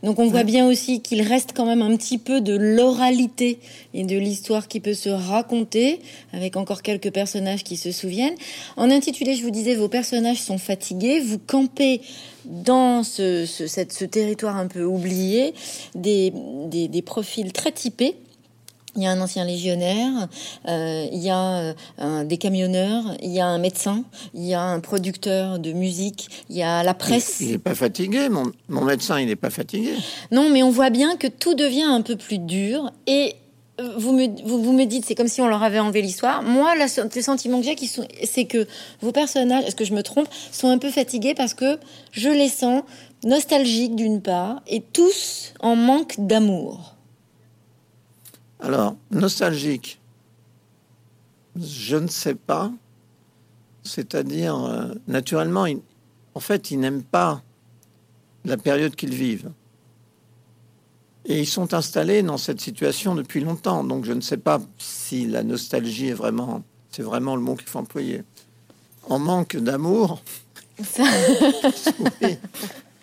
Donc 0.04 0.20
on 0.20 0.28
voit 0.28 0.44
bien 0.44 0.68
aussi 0.68 1.02
qu'il 1.02 1.22
reste 1.22 1.52
quand 1.54 1.66
même 1.66 1.82
un 1.82 1.96
petit 1.98 2.18
peu 2.18 2.42
de 2.42 2.56
l'oralité 2.56 3.60
et 3.94 4.04
de 4.04 4.18
l'histoire 4.18 4.68
qui 4.68 4.80
peut 4.80 4.94
se 4.94 5.10
raconter 5.10 6.00
avec 6.32 6.56
encore 6.56 6.82
quelques 6.82 7.12
personnages 7.12 7.64
qui 7.64 7.76
se 7.76 7.92
souviennent. 7.92 8.36
En 8.78 8.90
intitulé, 8.90 9.36
je 9.36 9.44
vous 9.44 9.52
disais, 9.52 9.76
vos 9.76 9.90
personnages 9.90 10.42
sont 10.42 10.58
fatigués, 10.58 11.20
vous 11.20 11.40
campez 11.40 12.02
dans 12.46 13.04
ce, 13.04 13.46
ce, 13.46 14.06
territoire 14.06 14.56
un 14.56 14.68
peu 14.68 14.84
oublié 14.84 15.54
des, 15.94 16.32
des 16.70 17.02
profils 17.02 17.52
très 17.52 17.72
typés 17.72 18.16
il 18.96 19.04
y 19.04 19.06
a 19.06 19.12
un 19.12 19.22
ancien 19.22 19.46
légionnaire, 19.46 20.28
euh, 20.68 21.08
il 21.12 21.20
y 21.20 21.30
a 21.30 21.76
euh, 22.00 22.24
des 22.24 22.38
camionneurs, 22.38 23.04
il 23.22 23.32
y 23.32 23.40
a 23.40 23.46
un 23.46 23.58
médecin, 23.58 24.04
il 24.34 24.46
y 24.46 24.54
a 24.54 24.62
un 24.62 24.80
producteur 24.80 25.60
de 25.60 25.72
musique, 25.74 26.30
il 26.50 26.58
y 26.58 26.64
a 26.64 26.84
la 26.84 26.94
presse. 26.94 27.38
Il 27.42 27.52
n'est 27.52 27.58
pas 27.58 27.76
fatigué, 27.76 28.30
mon, 28.30 28.82
médecin, 28.84 29.20
il 29.20 29.28
n'est 29.28 29.36
pas 29.36 29.50
fatigué. 29.50 29.94
Non, 30.32 30.50
mais 30.50 30.64
on 30.64 30.72
voit 30.72 30.90
bien 30.90 31.16
que 31.18 31.28
tout 31.28 31.54
devient 31.54 31.84
un 31.84 32.02
peu 32.02 32.16
plus 32.16 32.40
dur 32.40 32.92
et 33.06 33.36
euh, 33.80 33.94
vous 33.98 34.12
me, 34.12 34.28
vous, 34.46 34.74
me 34.74 34.86
dites, 34.86 35.06
c'est 35.06 35.16
comme 35.16 35.28
si 35.28 35.42
on 35.42 35.48
leur 35.48 35.64
avait 35.64 35.80
enlevé 35.80 36.02
l'histoire. 36.02 36.42
Moi, 36.42 36.76
la, 36.76 36.86
le 36.86 37.22
sentiment 37.22 37.62
que 37.62 37.66
j'ai, 37.66 37.76
c'est 38.26 38.46
que 38.46 38.68
vos 39.02 39.12
personnages, 39.12 39.66
est-ce 39.66 39.76
que 39.76 39.86
je 39.86 39.94
me 39.94 40.04
trompe, 40.04 40.28
sont 40.52 40.70
un 40.70 40.78
peu 40.78 40.90
fatigués 40.90 41.36
parce 41.36 41.54
que 41.54 41.80
je 42.12 42.30
les 42.30 42.50
sens 42.50 42.84
nostalgiques 43.24 43.96
d'une 43.96 44.22
part 44.22 44.62
et 44.68 44.82
tous 44.82 45.54
en 45.60 45.76
manque 45.76 46.16
d'amour. 46.18 46.96
Alors, 48.60 48.96
nostalgique, 49.12 50.00
je 51.56 51.96
ne 51.96 52.08
sais 52.08 52.36
pas. 52.36 52.72
C'est-à-dire, 53.84 54.56
euh, 54.56 54.94
naturellement, 55.08 55.66
en 56.36 56.40
fait, 56.40 56.72
ils 56.72 56.80
n'aiment 56.80 57.04
pas 57.04 57.42
la 58.46 58.58
période 58.58 58.96
qu'ils 58.96 59.14
vivent. 59.14 59.52
Et 61.26 61.40
ils 61.40 61.48
sont 61.48 61.74
installés 61.74 62.24
dans 62.24 62.38
cette 62.38 62.60
situation 62.60 63.16
depuis 63.16 63.42
longtemps. 63.42 63.84
Donc, 63.84 64.06
je 64.06 64.14
ne 64.14 64.22
sais 64.22 64.38
pas 64.38 64.62
si 64.78 65.28
la 65.28 65.44
nostalgie 65.44 66.08
est 66.08 66.14
vraiment, 66.14 66.64
c'est 66.92 67.04
vraiment 67.04 67.36
le 67.36 67.42
mot 67.42 67.56
qu'il 67.56 67.68
faut 67.68 67.80
employer. 67.80 68.24
En 69.08 69.20
manque 69.20 69.56
d'amour, 69.56 70.22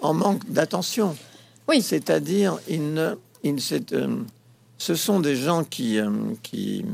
en 0.00 0.14
manque 0.14 0.48
d'attention. 0.50 1.16
Oui. 1.68 1.82
C'est-à-dire, 1.82 2.58
ils 2.68 2.94
ne, 2.94 3.14
ils, 3.42 3.58
euh, 3.92 4.22
ce 4.78 4.94
sont 4.94 5.20
des 5.20 5.36
gens 5.36 5.64
qui, 5.64 5.98
euh, 5.98 6.10
qui 6.42 6.84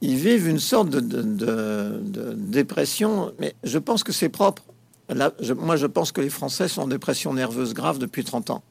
ils 0.00 0.16
vivent 0.16 0.48
une 0.48 0.58
sorte 0.58 0.90
de, 0.90 2.34
dépression, 2.34 3.32
mais 3.38 3.54
je 3.64 3.78
pense 3.78 4.04
que 4.04 4.12
c'est 4.12 4.28
propre. 4.28 4.62
Là, 5.08 5.32
moi, 5.56 5.76
je 5.76 5.86
pense 5.86 6.12
que 6.12 6.20
les 6.20 6.30
Français 6.30 6.68
sont 6.68 6.82
en 6.82 6.86
dépression 6.86 7.32
nerveuse 7.32 7.74
grave 7.74 7.98
depuis 7.98 8.24
30 8.24 8.50
ans. 8.50 8.62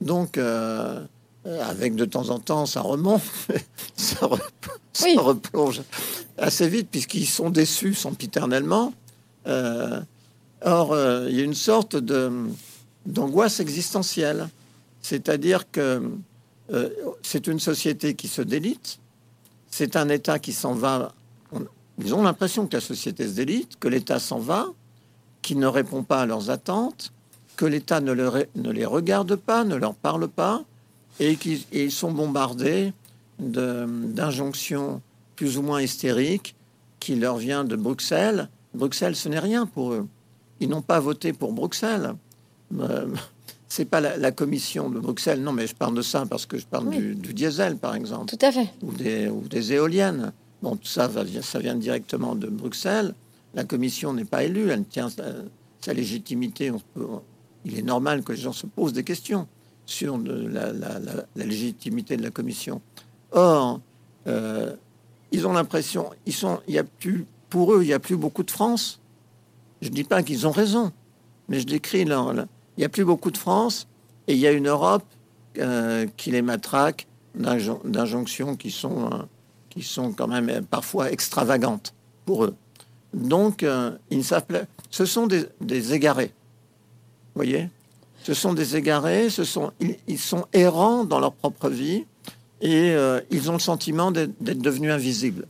Donc, 0.00 0.38
euh, 0.38 1.04
avec 1.44 1.96
de 1.96 2.04
temps 2.04 2.30
en 2.30 2.38
temps, 2.38 2.66
ça 2.66 2.80
remonte, 2.80 3.22
ça, 3.96 4.28
replonge 5.18 5.82
assez 6.38 6.68
vite, 6.68 6.88
puisqu'ils 6.90 7.26
sont 7.26 7.50
déçus 7.50 7.94
sempiternellement. 7.94 8.94
Euh, 9.46 10.00
or, 10.62 10.96
il 11.28 11.36
y 11.36 11.40
a 11.40 11.44
une 11.44 11.54
sorte 11.54 11.96
d'angoisse 13.06 13.60
existentielle. 13.60 14.48
C'est-à-dire 15.06 15.70
que 15.70 16.02
euh, 16.72 16.88
c'est 17.22 17.46
une 17.46 17.60
société 17.60 18.14
qui 18.14 18.26
se 18.26 18.42
délite, 18.42 18.98
c'est 19.70 19.94
un 19.94 20.08
État 20.08 20.40
qui 20.40 20.52
s'en 20.52 20.74
va. 20.74 21.14
ils 22.02 22.12
ont 22.12 22.24
l'impression 22.24 22.66
que 22.66 22.74
la 22.74 22.80
société 22.80 23.28
se 23.28 23.34
délite, 23.34 23.78
que 23.78 23.86
l'État 23.86 24.18
s'en 24.18 24.40
va, 24.40 24.66
qui 25.42 25.54
ne 25.54 25.68
répond 25.68 26.02
pas 26.02 26.22
à 26.22 26.26
leurs 26.26 26.50
attentes, 26.50 27.12
que 27.54 27.66
l'État 27.66 28.00
ne, 28.00 28.14
ne, 28.14 28.70
les 28.72 28.84
regarde 28.84 29.36
pas, 29.36 29.62
ne 29.62 29.76
leur 29.76 29.94
parle 29.94 30.26
pas, 30.26 30.64
et 31.20 31.36
qu'ils 31.36 31.92
sont 31.92 32.10
bombardés 32.10 32.92
d'injonctions 33.38 35.02
plus 35.36 35.56
ou 35.56 35.62
moins 35.62 35.80
hystériques 35.80 36.56
qui 36.98 37.14
leur 37.14 37.36
vient 37.36 37.62
de 37.62 37.76
Bruxelles. 37.76 38.48
Bruxelles, 38.74 39.14
ce 39.14 39.28
n'est 39.28 39.38
rien 39.38 39.66
pour 39.66 39.92
eux. 39.92 40.08
Ils 40.58 40.68
n'ont 40.68 40.82
pas 40.82 40.98
voté 40.98 41.32
pour 41.32 41.52
Bruxelles. 41.52 42.16
Euh, 42.80 43.06
c'est 43.68 43.84
pas 43.84 44.00
la, 44.00 44.30
commission 44.30 44.90
de 44.90 45.00
Bruxelles, 45.00 45.42
non, 45.42 45.52
mais 45.52 45.66
je 45.66 45.74
parle 45.74 45.94
de 45.94 46.02
ça 46.02 46.24
parce 46.28 46.46
que 46.46 46.56
je 46.56 46.66
parle 46.66 46.90
du, 46.90 47.14
diesel, 47.14 47.76
par 47.76 47.94
exemple. 47.94 48.26
Tout 48.26 48.44
à 48.44 48.52
fait. 48.52 48.68
Ou 48.82 48.92
des, 48.92 49.28
ou 49.28 49.42
des 49.48 49.72
éoliennes. 49.72 50.32
Bon, 50.62 50.76
tout 50.76 50.86
ça, 50.86 51.08
va, 51.08 51.24
ça 51.42 51.58
vient 51.58 51.74
directement 51.74 52.34
de 52.34 52.46
Bruxelles. 52.46 53.14
La 53.54 53.64
commission 53.64 54.12
n'est 54.12 54.24
pas 54.24 54.44
élue, 54.44 54.70
elle 54.70 54.84
tient 54.84 55.08
sa, 55.10 55.92
légitimité. 55.92 56.72
il 57.64 57.78
est 57.78 57.82
normal 57.82 58.22
que 58.22 58.32
les 58.32 58.38
gens 58.38 58.52
se 58.52 58.66
posent 58.66 58.92
des 58.92 59.04
questions 59.04 59.46
sur 59.84 60.18
la, 60.18 60.72
légitimité 61.36 62.16
de 62.16 62.22
la 62.22 62.30
commission. 62.30 62.80
Or, 63.32 63.80
euh, 64.26 64.74
ils 65.32 65.46
ont 65.46 65.52
l'impression, 65.52 66.10
ils 66.26 66.32
sont, 66.32 66.60
il 66.68 66.74
y 66.74 66.78
a 66.78 66.84
plus, 66.84 67.26
pour 67.50 67.72
eux, 67.72 67.82
il 67.82 67.86
n'y 67.86 67.92
a 67.92 68.00
plus 68.00 68.16
beaucoup 68.16 68.42
de 68.42 68.50
France. 68.50 69.00
Je 69.80 69.88
dis 69.88 70.04
pas 70.04 70.22
qu'ils 70.22 70.46
ont 70.46 70.50
raison, 70.50 70.92
mais 71.48 71.60
je 71.60 71.66
décris 71.66 72.04
leur, 72.04 72.34
il 72.76 72.80
n'y 72.80 72.84
a 72.84 72.88
plus 72.88 73.04
beaucoup 73.04 73.30
de 73.30 73.38
France 73.38 73.86
et 74.26 74.34
il 74.34 74.38
y 74.38 74.46
a 74.46 74.52
une 74.52 74.68
Europe 74.68 75.04
euh, 75.58 76.06
qui 76.16 76.30
les 76.30 76.42
matraque 76.42 77.06
d'injonctions 77.34 78.56
qui 78.56 78.70
sont, 78.70 79.06
euh, 79.06 79.18
qui 79.70 79.82
sont 79.82 80.12
quand 80.12 80.26
même 80.26 80.48
euh, 80.48 80.60
parfois 80.62 81.10
extravagantes 81.10 81.94
pour 82.24 82.44
eux. 82.44 82.54
Donc, 83.14 83.64
ils 84.10 84.18
ne 84.18 84.22
Ce 84.90 85.06
sont 85.06 85.26
des, 85.26 85.94
égarés. 85.94 86.32
Voyez? 87.34 87.70
Ce 88.24 88.34
sont 88.34 88.52
des 88.52 88.76
égarés, 88.76 89.30
ce 89.30 89.44
sont, 89.44 89.72
ils, 90.06 90.18
sont 90.18 90.44
errants 90.52 91.04
dans 91.04 91.18
leur 91.18 91.32
propre 91.32 91.70
vie 91.70 92.04
et 92.60 92.94
ils 93.30 93.48
ont 93.48 93.54
le 93.54 93.58
sentiment 93.58 94.10
d'être 94.10 94.42
devenus 94.42 94.90
invisibles. 94.90 95.46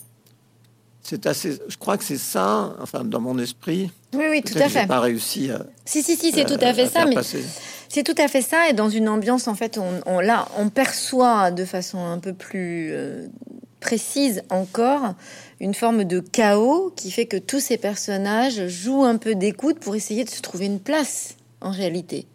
C'est 1.08 1.24
assez. 1.26 1.56
Je 1.68 1.76
crois 1.76 1.96
que 1.96 2.02
c'est 2.02 2.18
ça, 2.18 2.74
enfin, 2.80 3.04
dans 3.04 3.20
mon 3.20 3.38
esprit. 3.38 3.92
Oui, 4.12 4.24
oui, 4.28 4.42
tout 4.42 4.58
à 4.58 4.68
fait. 4.68 4.88
Pas 4.88 4.98
réussi 4.98 5.52
à. 5.52 5.64
Si, 5.84 6.02
si, 6.02 6.16
si, 6.16 6.32
c'est 6.32 6.44
tout 6.44 6.58
à 6.60 6.74
fait 6.74 6.88
ça, 6.88 7.06
mais 7.06 7.14
c'est 7.88 8.02
tout 8.02 8.20
à 8.20 8.26
fait 8.26 8.42
ça. 8.42 8.68
Et 8.68 8.72
dans 8.72 8.90
une 8.90 9.08
ambiance, 9.08 9.46
en 9.46 9.54
fait, 9.54 9.78
on, 9.78 10.18
là, 10.18 10.48
on 10.58 10.68
perçoit 10.68 11.52
de 11.52 11.64
façon 11.64 12.04
un 12.04 12.18
peu 12.18 12.32
plus 12.32 12.88
euh, 12.90 13.28
précise 13.78 14.42
encore 14.50 15.14
une 15.60 15.74
forme 15.74 16.02
de 16.02 16.18
chaos 16.18 16.92
qui 16.96 17.12
fait 17.12 17.26
que 17.26 17.36
tous 17.36 17.60
ces 17.60 17.76
personnages 17.76 18.66
jouent 18.66 19.04
un 19.04 19.16
peu 19.16 19.36
d'écoute 19.36 19.78
pour 19.78 19.94
essayer 19.94 20.24
de 20.24 20.30
se 20.30 20.42
trouver 20.42 20.66
une 20.66 20.80
place 20.80 21.36
en 21.60 21.70
réalité. 21.70 22.26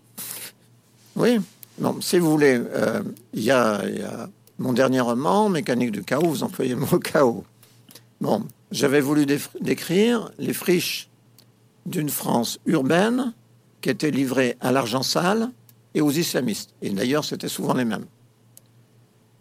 Oui, 1.18 1.40
non, 1.78 2.00
si 2.00 2.20
vous 2.20 2.32
voulez, 2.32 2.58
euh, 2.58 3.02
il 3.34 3.44
y, 3.44 3.52
a 3.52 3.82
mon 4.60 4.72
dernier 4.72 5.02
roman, 5.02 5.50
Mécanique 5.50 5.92
du 5.92 6.04
chaos, 6.04 6.30
vous 6.30 6.44
employez 6.44 6.74
le 6.74 6.80
mot 6.80 7.00
chaos. 7.00 7.44
Bon, 8.22 8.46
j'avais 8.72 9.02
voulu 9.02 9.26
décrire 9.60 10.32
les 10.38 10.54
friches 10.54 11.10
d'une 11.86 12.10
France 12.10 12.60
urbaine 12.66 13.34
qui 13.82 13.90
étaient 13.90 14.12
livrées 14.12 14.58
à 14.62 14.72
l'argent 14.72 15.04
sale 15.04 15.52
et 15.94 16.02
aux 16.02 16.12
islamistes. 16.12 16.74
Et 16.82 16.90
d'ailleurs, 16.90 17.26
c'était 17.26 17.50
souvent 17.50 17.74
les 17.74 17.86
mêmes. 17.86 18.06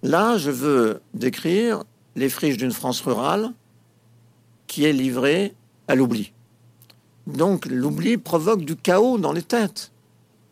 Là, 0.03 0.39
je 0.39 0.51
veux 0.51 1.01
décrire 1.15 1.85
les 2.17 2.29
friches 2.29 2.57
d'une 2.57 2.73
France 2.73 3.01
rurale 3.03 3.53
qui 4.67 4.85
est 4.85 4.93
livrée 4.93 5.55
à 5.89 5.95
l'oubli. 5.95 6.33
Donc 7.27 7.67
l'oubli 7.67 8.17
provoque 8.17 8.65
du 8.65 8.77
chaos 8.77 9.19
dans 9.19 9.33
les 9.33 9.43
têtes. 9.43 9.93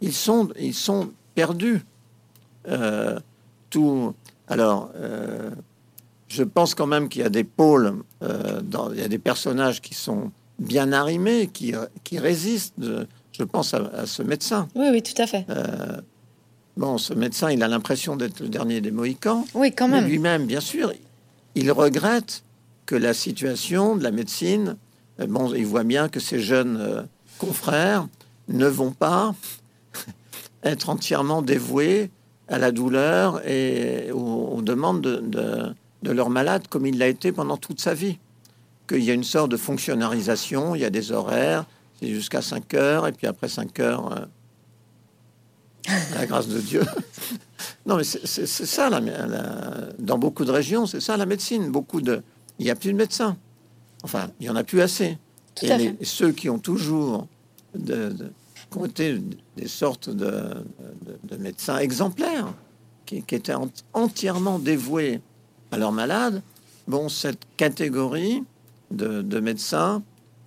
Ils 0.00 0.12
sont, 0.12 0.50
ils 0.58 0.74
sont 0.74 1.10
perdus. 1.34 1.80
Euh, 2.68 3.18
tout. 3.70 4.14
Alors, 4.48 4.90
euh, 4.96 5.50
je 6.28 6.42
pense 6.42 6.74
quand 6.74 6.86
même 6.86 7.08
qu'il 7.08 7.22
y 7.22 7.24
a 7.24 7.30
des 7.30 7.44
pôles, 7.44 7.94
euh, 8.22 8.60
dans, 8.62 8.92
il 8.92 9.00
y 9.00 9.02
a 9.02 9.08
des 9.08 9.18
personnages 9.18 9.80
qui 9.80 9.94
sont 9.94 10.30
bien 10.58 10.92
arrimés, 10.92 11.48
qui, 11.52 11.74
qui 12.04 12.18
résistent. 12.18 12.74
je 13.32 13.42
pense 13.44 13.74
à, 13.74 14.06
ce 14.06 14.22
médecin. 14.22 14.68
Oui, 14.74 14.88
oui, 14.90 15.02
tout 15.02 15.20
à 15.20 15.26
fait. 15.26 15.46
bon, 16.76 16.98
ce 16.98 17.14
médecin, 17.14 17.50
il 17.50 17.62
a 17.62 17.68
l'impression 17.68 18.16
d'être 18.16 18.40
le 18.40 18.48
dernier 18.48 18.80
des 18.80 18.90
Mohicans. 18.90 19.44
Oui, 19.54 19.72
quand 19.72 19.88
même. 19.88 20.06
Lui-même, 20.06 20.46
bien 20.46 20.60
sûr, 20.60 20.92
il 21.54 21.70
regrette 21.70 22.42
que 22.86 22.96
la 22.96 23.14
situation 23.14 23.96
de 23.96 24.02
la 24.02 24.10
médecine, 24.10 24.76
bon, 25.28 25.54
il 25.54 25.66
voit 25.66 25.84
bien 25.84 26.08
que 26.08 26.18
ces 26.18 26.40
jeunes 26.40 27.06
confrères 27.38 28.08
ne 28.48 28.66
vont 28.66 28.90
pas 28.90 29.34
être 30.64 30.90
entièrement 30.90 31.42
dévoués 31.42 32.10
à 32.48 32.58
la 32.58 32.72
douleur 32.72 33.46
et 33.46 34.10
aux, 34.12 34.60
demandes 34.62 35.02
de, 35.02 35.20
de, 35.20 35.74
leur 36.02 36.30
malade 36.30 36.68
comme 36.68 36.86
il 36.86 36.98
l'a 36.98 37.08
été 37.08 37.32
pendant 37.32 37.56
toute 37.56 37.80
sa 37.80 37.94
vie. 37.94 38.18
Qu'il 38.88 39.04
y 39.04 39.10
a 39.10 39.14
une 39.14 39.24
sorte 39.24 39.50
de 39.50 39.56
fonctionnalisation, 39.56 40.74
il 40.74 40.80
y 40.80 40.84
a 40.84 40.90
des 40.90 41.12
horaires, 41.12 41.66
c'est 42.00 42.08
jusqu'à 42.08 42.42
5 42.42 42.74
heures, 42.74 43.06
et 43.06 43.12
puis 43.12 43.26
après 43.26 43.48
5 43.48 43.80
heures, 43.80 44.12
euh, 44.12 45.94
la 46.14 46.26
grâce 46.26 46.48
de 46.48 46.60
Dieu. 46.60 46.82
non, 47.86 47.96
mais 47.96 48.04
c'est 48.04 48.46
ça, 48.46 48.88
la, 48.88 49.00
dans 49.98 50.18
beaucoup 50.18 50.44
de 50.44 50.52
régions, 50.52 50.86
c'est 50.86 51.00
ça 51.00 51.16
la 51.16 51.26
médecine. 51.26 51.70
Beaucoup 51.70 52.00
de, 52.00 52.22
il 52.58 52.64
n'y 52.64 52.70
a 52.70 52.76
plus 52.76 52.92
de 52.92 52.96
médecins. 52.96 53.36
Enfin, 54.02 54.30
il 54.40 54.46
y 54.46 54.50
en 54.50 54.56
a 54.56 54.64
plus 54.64 54.80
assez. 54.80 55.18
et 55.62 55.96
ceux 56.02 56.32
qui 56.32 56.48
ont 56.48 56.58
toujours 56.58 57.26
de, 57.74 58.14
ont 58.76 58.84
été 58.84 59.20
des 59.56 59.68
sortes 59.68 60.10
de, 60.10 60.64
médecins 61.38 61.78
exemplaires, 61.78 62.52
qui, 63.06 63.24
étaient 63.30 63.54
entièrement 63.92 64.58
dévoués 64.58 65.20
à 65.70 65.78
leurs 65.78 65.92
malades. 65.92 66.42
Bon, 66.86 67.08
cette 67.08 67.40
catégorie 67.56 68.42
de, 68.90 69.40
médecins 69.40 70.02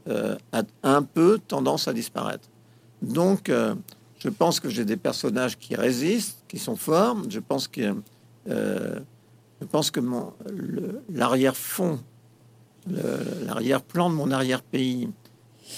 euh, 0.08 0.36
a 0.52 0.64
un 0.84 1.04
peu 1.04 1.40
tendance 1.48 1.88
à 1.88 1.94
disparaître. 1.94 2.48
Donc, 3.02 3.50
euh, 3.50 3.76
je 4.20 4.30
pense 4.30 4.60
que 4.60 4.70
j'ai 4.70 4.86
des 4.86 4.98
personnages 4.98 5.58
qui 5.58 5.76
résistent, 5.76 6.44
qui 6.48 6.60
sont 6.60 6.76
forts. 6.76 7.18
Je 7.30 7.40
pense 7.40 7.68
que 7.68 7.96
euh, 8.50 9.00
je 9.62 9.68
pense 9.68 9.92
que 9.92 10.00
mon 10.00 10.34
l'arrière-fond, 11.14 12.00
l'arrière-plan 12.88 14.10
de 14.10 14.16
mon 14.16 14.32
arrière-pays 14.32 15.10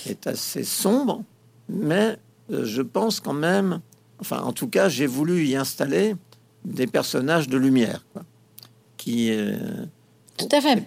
est 0.05 0.25
assez 0.25 0.63
sombre, 0.63 1.23
mais 1.67 2.17
je 2.50 2.81
pense 2.81 3.19
quand 3.19 3.33
même, 3.33 3.81
enfin, 4.21 4.41
en 4.41 4.53
tout 4.53 4.69
cas, 4.69 4.88
j'ai 4.88 5.05
voulu 5.05 5.45
y 5.45 5.57
installer 5.57 6.15
des 6.63 6.88
personnages 6.88 7.50
de 7.50 7.57
lumière, 7.57 8.05
qui. 9.03 9.31
Euh, 9.31 9.57
tout 10.38 10.48
à 10.51 10.62
fait. 10.62 10.83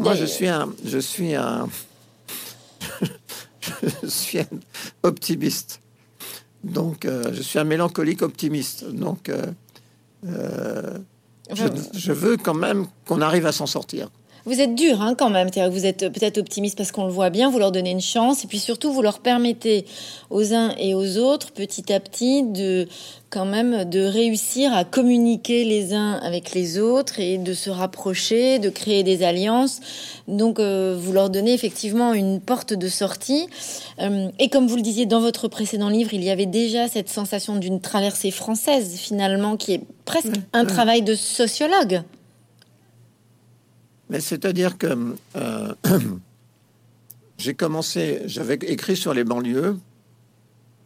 moi, 0.00 0.14
je 0.14 0.24
suis 0.24 0.48
un, 0.48 0.72
je 0.84 0.98
suis 0.98 1.34
un, 1.34 1.68
je 4.02 4.06
suis 4.08 4.40
un 4.40 4.48
optimiste. 5.02 5.80
Donc, 6.64 7.04
euh, 7.04 7.32
je 7.32 7.42
suis 7.42 7.58
un 7.58 7.64
mélancolique 7.64 8.22
optimiste. 8.22 8.84
Donc, 8.84 9.30
je, 10.24 12.12
veux 12.12 12.36
quand 12.36 12.54
même 12.54 12.86
qu'on 13.06 13.20
arrive 13.20 13.46
à 13.46 13.52
s'en 13.52 13.66
sortir. 13.66 14.10
Vous 14.44 14.60
êtes 14.60 14.74
dur 14.74 15.00
hein, 15.00 15.14
quand 15.16 15.30
même, 15.30 15.48
vous 15.70 15.86
êtes 15.86 16.08
peut-être 16.08 16.38
optimiste 16.38 16.76
parce 16.76 16.90
qu'on 16.90 17.06
le 17.06 17.12
voit 17.12 17.30
bien, 17.30 17.48
vous 17.48 17.60
leur 17.60 17.70
donnez 17.70 17.92
une 17.92 18.00
chance 18.00 18.42
et 18.42 18.48
puis 18.48 18.58
surtout 18.58 18.92
vous 18.92 19.00
leur 19.00 19.20
permettez 19.20 19.84
aux 20.30 20.52
uns 20.52 20.74
et 20.78 20.94
aux 20.94 21.18
autres 21.18 21.52
petit 21.52 21.92
à 21.92 22.00
petit 22.00 22.42
de 22.42 22.88
quand 23.30 23.44
même 23.44 23.84
de 23.88 24.00
réussir 24.00 24.74
à 24.74 24.84
communiquer 24.84 25.64
les 25.64 25.94
uns 25.94 26.14
avec 26.22 26.54
les 26.54 26.80
autres 26.80 27.20
et 27.20 27.38
de 27.38 27.54
se 27.54 27.70
rapprocher, 27.70 28.58
de 28.58 28.68
créer 28.68 29.04
des 29.04 29.22
alliances. 29.22 29.80
Donc 30.26 30.58
euh, 30.58 30.96
vous 30.98 31.12
leur 31.12 31.30
donnez 31.30 31.54
effectivement 31.54 32.12
une 32.12 32.40
porte 32.40 32.74
de 32.74 32.88
sortie. 32.88 33.46
Euh, 34.00 34.28
et 34.40 34.48
comme 34.48 34.66
vous 34.66 34.76
le 34.76 34.82
disiez 34.82 35.06
dans 35.06 35.20
votre 35.20 35.46
précédent 35.46 35.88
livre, 35.88 36.12
il 36.14 36.24
y 36.24 36.30
avait 36.30 36.46
déjà 36.46 36.88
cette 36.88 37.08
sensation 37.08 37.56
d'une 37.56 37.80
traversée 37.80 38.32
française 38.32 38.96
finalement 38.96 39.56
qui 39.56 39.74
est 39.74 39.82
presque 40.04 40.34
un 40.52 40.64
travail 40.64 41.02
de 41.02 41.14
sociologue. 41.14 42.02
Mais 44.12 44.20
c'est-à-dire 44.20 44.76
que 44.76 45.14
euh, 45.36 45.74
j'ai 47.38 47.54
commencé, 47.54 48.20
j'avais 48.26 48.56
écrit 48.56 48.94
sur 48.94 49.14
les 49.14 49.24
banlieues 49.24 49.78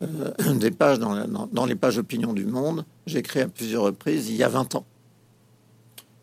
euh, 0.02 0.54
des 0.54 0.70
pages 0.70 1.00
dans, 1.00 1.66
les 1.66 1.74
pages 1.74 1.98
opinion 1.98 2.32
du 2.32 2.46
Monde. 2.46 2.84
J'ai 3.04 3.18
écrit 3.18 3.40
à 3.40 3.48
plusieurs 3.48 3.82
reprises 3.82 4.28
il 4.28 4.36
y 4.36 4.44
a 4.44 4.48
20 4.48 4.76
ans. 4.76 4.86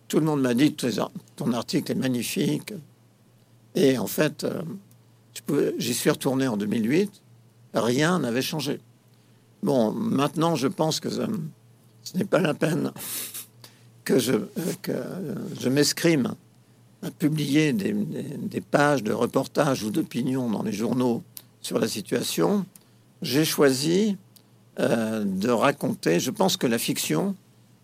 Tout 0.07 0.19
le 0.19 0.25
monde 0.25 0.41
m'a 0.41 0.53
dit 0.53 0.77
ton 1.35 1.51
article 1.51 1.91
est 1.91 1.95
magnifique. 1.95 2.73
Et 3.75 3.97
en 3.97 4.07
fait, 4.07 4.45
euh, 4.45 5.71
j'y 5.77 5.93
suis 5.93 6.09
retourné 6.09 6.47
en 6.47 6.55
2008. 6.55 7.11
Rien 7.73 8.19
n'avait 8.19 8.41
changé. 8.41 8.79
Bon, 9.61 9.91
maintenant, 9.91 10.55
je 10.55 10.69
pense 10.69 11.01
que 11.01 11.09
ce 11.09 11.27
n'est 12.15 12.23
pas 12.23 12.39
la 12.39 12.53
peine 12.53 12.93
que 14.05 14.19
je, 14.19 14.35
que 14.81 14.93
je 15.59 15.67
m'escrime 15.67 16.35
à 17.03 17.11
publier 17.11 17.73
des, 17.73 18.61
pages 18.61 19.03
de 19.03 19.11
reportages 19.11 19.83
ou 19.83 19.91
d'opinions 19.91 20.49
dans 20.49 20.63
les 20.63 20.71
journaux 20.71 21.21
sur 21.61 21.77
la 21.77 21.87
situation, 21.87 22.65
j'ai 23.21 23.45
choisi 23.45 24.17
euh, 24.79 25.23
de 25.25 25.49
raconter, 25.49 26.19
je 26.19 26.31
pense 26.31 26.57
que 26.57 26.65
la 26.65 26.77
fiction 26.77 27.35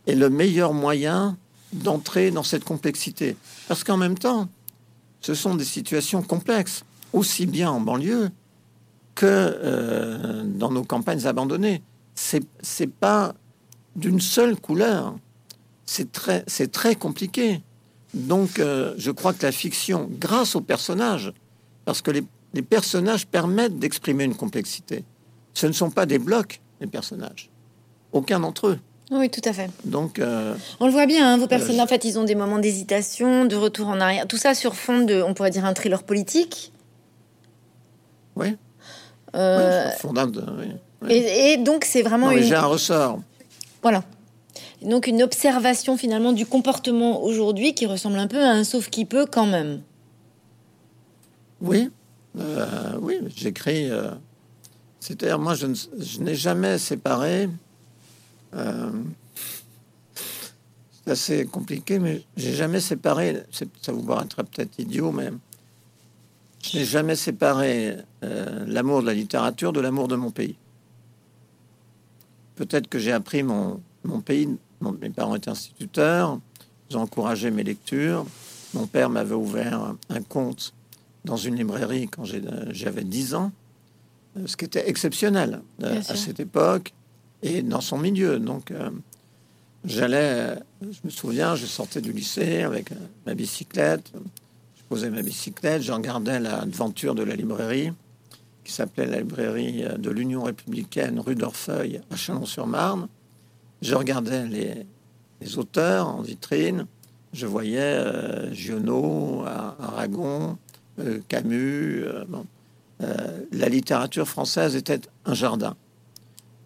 est 0.08 0.15
le 0.15 0.29
meilleur 0.29 0.73
moyen 0.73 1.38
d'entrer 1.73 2.32
dans 2.32 2.43
cette 2.43 2.63
complexité. 2.63 3.36
Parce 3.67 3.84
qu'en 3.84 3.97
même 3.97 4.17
temps, 4.17 4.47
ce 5.21 5.34
sont 5.34 5.55
des 5.55 5.65
situations 5.65 6.21
complexes, 6.21 6.84
aussi 7.13 7.45
bien 7.45 7.69
en 7.69 7.82
banlieue 7.82 8.29
que 9.15 9.25
euh, 9.25 10.43
dans 10.45 10.71
nos 10.71 10.84
campagnes 10.84 11.27
abandonnées. 11.27 11.82
C'est, 12.15 12.88
pas 12.88 13.34
d'une 13.95 14.19
seule 14.19 14.55
couleur. 14.60 15.15
C'est 15.86 16.12
très, 16.12 16.43
très 16.43 16.95
compliqué. 16.95 17.62
Donc, 18.13 18.60
euh, 18.60 18.93
je 18.98 19.12
crois 19.12 19.34
que 19.34 19.43
la 19.43 19.52
fiction, 19.52 20.10
grâce 20.12 20.56
aux 20.56 20.62
personnages, 20.62 21.32
parce 21.86 22.02
que 22.02 22.12
les, 22.12 22.24
personnages 22.62 23.28
permettent 23.28 23.78
d'exprimer 23.78 24.24
une 24.24 24.36
complexité. 24.36 25.04
Ce 25.54 25.67
ne 25.67 25.72
sont 25.72 25.91
pas 25.91 26.06
des 26.06 26.19
blocs, 26.19 26.62
les 26.82 26.88
personnages. 26.88 27.50
Aucun 28.12 28.39
d'entre 28.39 28.67
eux. 28.67 28.80
Oui, 29.12 29.30
tout 29.30 29.41
à 29.45 29.54
fait. 29.54 29.69
Donc, 29.86 30.19
euh, 30.19 30.56
on 30.80 30.86
le 30.86 30.91
voit 30.91 31.06
bien. 31.06 31.34
Hein, 31.34 31.38
vos 31.38 31.48
personnages, 31.48 31.80
en 31.80 31.88
fait, 31.88 32.06
ils 32.06 32.17
ont 32.19 32.24
des 32.24 32.36
moments 32.36 32.60
d'hésitation, 32.60 33.45
de 33.45 33.56
retour 33.56 33.88
en 33.88 34.00
arrière. 34.00 34.28
Tout 34.28 34.38
ça 34.38 34.54
sur 34.54 34.76
fond 34.76 35.02
de, 35.02 35.22
on 35.22 35.34
pourrait 35.34 35.52
dire, 35.52 35.65
un 35.65 35.74
thriller 35.74 36.04
politique. 36.04 36.72
Oui. 38.36 38.56
Euh, 39.36 39.89
et, 41.08 41.58
donc, 41.58 41.86
c'est 41.86 42.02
vraiment. 42.02 42.32
J'ai 42.32 42.56
un 42.56 42.65
ressort. 42.65 43.19
Voilà 43.82 44.04
donc 44.82 45.08
une 45.08 45.22
observation 45.22 45.98
finalement 45.98 46.32
du 46.32 46.46
comportement 46.46 47.24
aujourd'hui 47.24 47.74
qui 47.74 47.86
ressemble 47.86 48.18
un 48.18 48.28
peu 48.28 48.42
à 48.42 48.52
un 48.52 48.63
sauf 48.63 48.89
qui 48.89 49.06
peut 49.06 49.26
quand 49.26 49.46
même. 49.46 49.82
Oui, 51.62 51.89
euh, 52.38 52.98
oui, 53.02 53.20
j'écris. 53.36 53.89
Euh, 53.89 54.12
c'est-à-dire, 55.00 55.39
moi, 55.39 55.56
je, 55.56 55.68
n'ai 56.20 56.36
jamais 56.36 56.78
séparé. 56.78 57.50
Euh, 58.54 58.92
c'est 61.04 61.12
assez 61.12 61.46
compliqué, 61.46 62.00
mais 62.00 62.22
j'ai 62.38 62.54
jamais 62.54 62.80
séparé. 62.80 63.44
Ça 63.52 63.92
vous 63.92 64.04
paraîtra 64.04 64.44
peut-être 64.44 64.80
idiot, 64.80 65.12
mais 65.12 65.30
je 66.63 66.78
n'ai 66.78 66.86
jamais 66.86 67.15
séparé 67.15 67.98
l'amour 68.22 69.02
de 69.02 69.08
la 69.08 69.13
littérature 69.13 69.74
de 69.74 69.80
l'amour 69.80 70.08
de 70.08 70.15
mon 70.15 70.32
pays. 70.32 70.56
Peut-être 72.56 72.88
que 72.88 73.00
j'ai 73.00 73.13
appris 73.13 73.44
mon, 73.44 73.82
mon 74.04 74.20
pays 74.20 74.50
mes 74.82 75.10
parents 75.10 75.36
étaient 75.36 75.50
instituteurs, 75.50 76.39
j'ai 76.89 76.98
encouragé 76.98 77.52
mes 77.52 77.63
lectures. 77.63 78.26
Mon 78.74 78.88
père 78.88 79.10
m'avait 79.10 79.36
ouvert 79.36 79.96
un 80.10 80.22
compte 80.22 80.74
dans 81.26 81.38
une 81.38 81.56
librairie 81.56 82.08
quand 82.08 82.24
j'avais 82.26 83.04
10 83.04 83.36
ans, 83.36 83.52
euh, 84.38 84.48
ce 84.48 84.56
qui 84.58 84.65
était 84.65 84.89
exceptionnel 84.89 85.62
euh, 85.84 86.02
à 86.08 86.15
cette 86.15 86.39
époque 86.39 86.94
et 87.42 87.62
dans 87.62 87.82
son 87.82 87.98
milieu. 87.98 88.39
Donc, 88.39 88.72
euh, 88.72 88.89
j'allais, 89.86 90.56
je 90.82 91.00
me 91.04 91.10
souviens, 91.10 91.56
je 91.56 91.65
sortais 91.65 92.02
du 92.02 92.12
lycée 92.12 92.63
avec 92.63 92.89
ma 93.26 93.34
bicyclette, 93.34 94.12
je 94.78 94.84
posais 94.88 95.10
ma 95.10 95.22
bicyclette, 95.22 95.82
je 95.82 95.92
regardais 95.92 96.39
la 96.39 96.65
devanture 96.65 97.15
de 97.15 97.24
la 97.24 97.36
librairie 97.36 97.92
qui 98.63 98.74
s'appelait 98.74 99.08
la 99.08 99.20
librairie 99.20 99.84
de 99.98 100.10
l'Union 100.12 100.44
républicaine 100.44 101.20
rue 101.20 101.36
d'Orfeuille 101.36 102.02
à 102.12 102.15
Chalon-sur-Marne 102.15 103.08
je 103.82 103.96
regardais 103.96 104.46
les, 104.46 105.58
auteurs 105.58 106.08
en 106.08 106.22
vitrine. 106.22 106.86
Je 107.32 107.46
voyais 107.46 107.80
euh, 107.80 108.54
Giono, 108.54 109.46
Aragon, 109.46 110.58
euh, 111.00 111.20
Camus. 111.28 112.04
Euh, 113.02 113.46
la 113.52 113.70
littérature 113.70 114.28
française 114.28 114.76
était 114.76 115.00
un 115.26 115.34
jardin. 115.34 115.76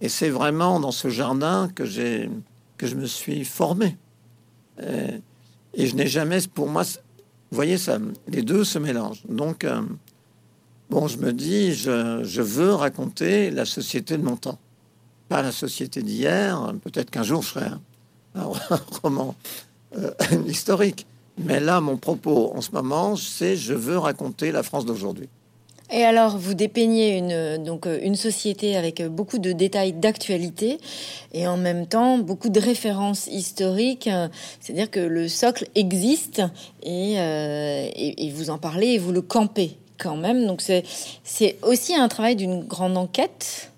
Et 0.02 0.10
c'est 0.10 0.30
vraiment 0.30 0.80
dans 0.80 0.92
ce 0.92 1.10
jardin 1.10 1.70
que 1.74 1.84
que 2.78 2.88
je 2.88 2.96
me 2.96 3.06
suis 3.06 3.46
formé. 3.46 3.98
et 4.80 5.88
je 5.88 5.96
n'ai 5.96 6.08
jamais, 6.08 6.40
pour 6.54 6.68
moi, 6.68 6.84
vous 6.84 7.56
voyez 7.56 7.78
ça, 7.78 8.00
les 8.28 8.42
deux 8.42 8.64
se 8.64 8.80
mélangent. 8.80 9.24
Donc, 9.30 9.66
bon, 10.90 11.08
je 11.08 11.18
me 11.20 11.32
dis, 11.32 11.74
je 11.74 12.42
veux 12.42 12.74
raconter 12.74 13.52
la 13.52 13.66
société 13.66 14.18
de 14.18 14.24
mon 14.24 14.36
temps 14.36 14.58
la 15.42 15.52
société 15.52 16.02
d'hier. 16.02 16.74
Peut-être 16.84 17.10
qu'un 17.10 17.24
jour 17.24 17.42
je 17.42 17.48
ferai 17.50 17.66
un, 18.36 18.52
roman 19.02 19.36
euh, 19.98 20.12
historique. 20.48 21.06
Mais 21.38 21.60
là, 21.60 21.82
mon 21.82 21.98
propos 21.98 22.54
en 22.56 22.62
ce 22.62 22.72
moment, 22.72 23.16
c'est 23.16 23.56
je 23.56 23.74
veux 23.74 23.98
raconter 23.98 24.52
la 24.52 24.64
France 24.64 24.86
d'aujourd'hui. 24.86 25.30
Et 25.92 26.04
alors, 26.04 26.38
vous 26.38 26.54
dépeignez 26.56 27.18
une, 27.18 27.64
donc, 27.64 27.86
une 27.86 28.16
société 28.16 28.76
avec 28.76 29.04
beaucoup 29.04 29.38
de 29.38 29.52
détails 29.52 29.94
d'actualité 29.94 30.80
et 31.34 31.46
en 31.48 31.58
même 31.58 31.86
temps 31.86 32.18
beaucoup 32.18 32.50
de 32.50 32.60
références 32.60 33.28
historiques. 33.28 34.10
C'est-à-dire 34.60 34.90
que 34.90 35.00
le 35.00 35.28
socle 35.28 35.68
existe 35.76 36.42
et, 36.82 37.20
euh, 37.20 37.88
et, 37.96 38.26
et, 38.26 38.32
vous 38.32 38.50
en 38.50 38.58
parlez 38.58 38.88
et 38.88 38.98
vous 38.98 39.12
le 39.12 39.22
campez 39.22 39.78
quand 40.00 40.16
même. 40.16 40.48
Donc, 40.48 40.62
c'est 40.62 41.58
aussi 41.62 41.94
un 41.94 42.08
travail 42.08 42.36
d'une 42.36 42.64
grande 42.64 42.98
enquête 42.98 43.73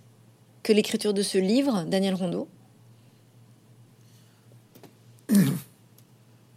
que 0.65 0.73
l'écriture 0.73 1.13
de 1.13 1.21
ce 1.21 1.37
livre, 1.37 1.85
Daniel 1.87 2.15
Rondeau 2.15 2.47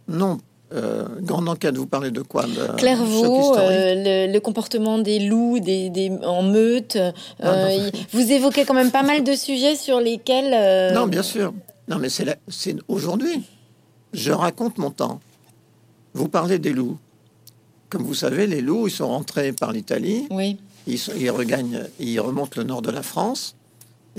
Non. 0.07 0.39
Euh, 0.73 1.05
grande 1.21 1.47
enquête, 1.47 1.77
vous 1.77 1.85
parlez 1.85 2.09
de 2.09 2.21
quoi 2.21 2.45
Clairvaux, 2.77 3.55
euh, 3.57 4.27
le, 4.27 4.39
comportement 4.39 4.97
des 4.97 5.19
loups 5.19 5.59
des, 5.59 6.11
en 6.23 6.41
meute. 6.41 6.95
Euh, 6.95 7.11
ah, 7.41 7.67
vous 8.11 8.31
évoquez 8.31 8.65
quand 8.65 8.73
même 8.73 8.89
pas 8.91 9.03
mal 9.03 9.23
de 9.23 9.33
sujets 9.33 9.75
sur 9.75 9.99
lesquels... 9.99 10.93
Non, 10.93 11.05
bien 11.05 11.23
sûr. 11.23 11.53
Non, 11.87 11.99
mais 11.99 12.09
c'est 12.09 12.75
aujourd'hui. 12.87 13.43
Je 14.13 14.31
raconte 14.31 14.79
mon 14.79 14.89
temps. 14.89 15.19
Vous 16.15 16.29
parlez 16.29 16.57
des 16.57 16.73
loups. 16.73 16.97
Comme 17.89 18.03
vous 18.03 18.15
savez, 18.15 18.47
les 18.47 18.61
loups, 18.61 18.87
ils 18.87 18.91
sont 18.91 19.07
rentrés 19.07 19.51
par 19.53 19.71
l'Italie. 19.71 20.27
Oui. 20.31 20.57
Ils, 20.87 20.99
ils, 21.17 21.29
regagnent, 21.29 21.83
ils 21.99 22.19
remontent 22.19 22.53
le 22.57 22.63
nord 22.63 22.81
de 22.81 22.89
la 22.89 23.03
France. 23.03 23.55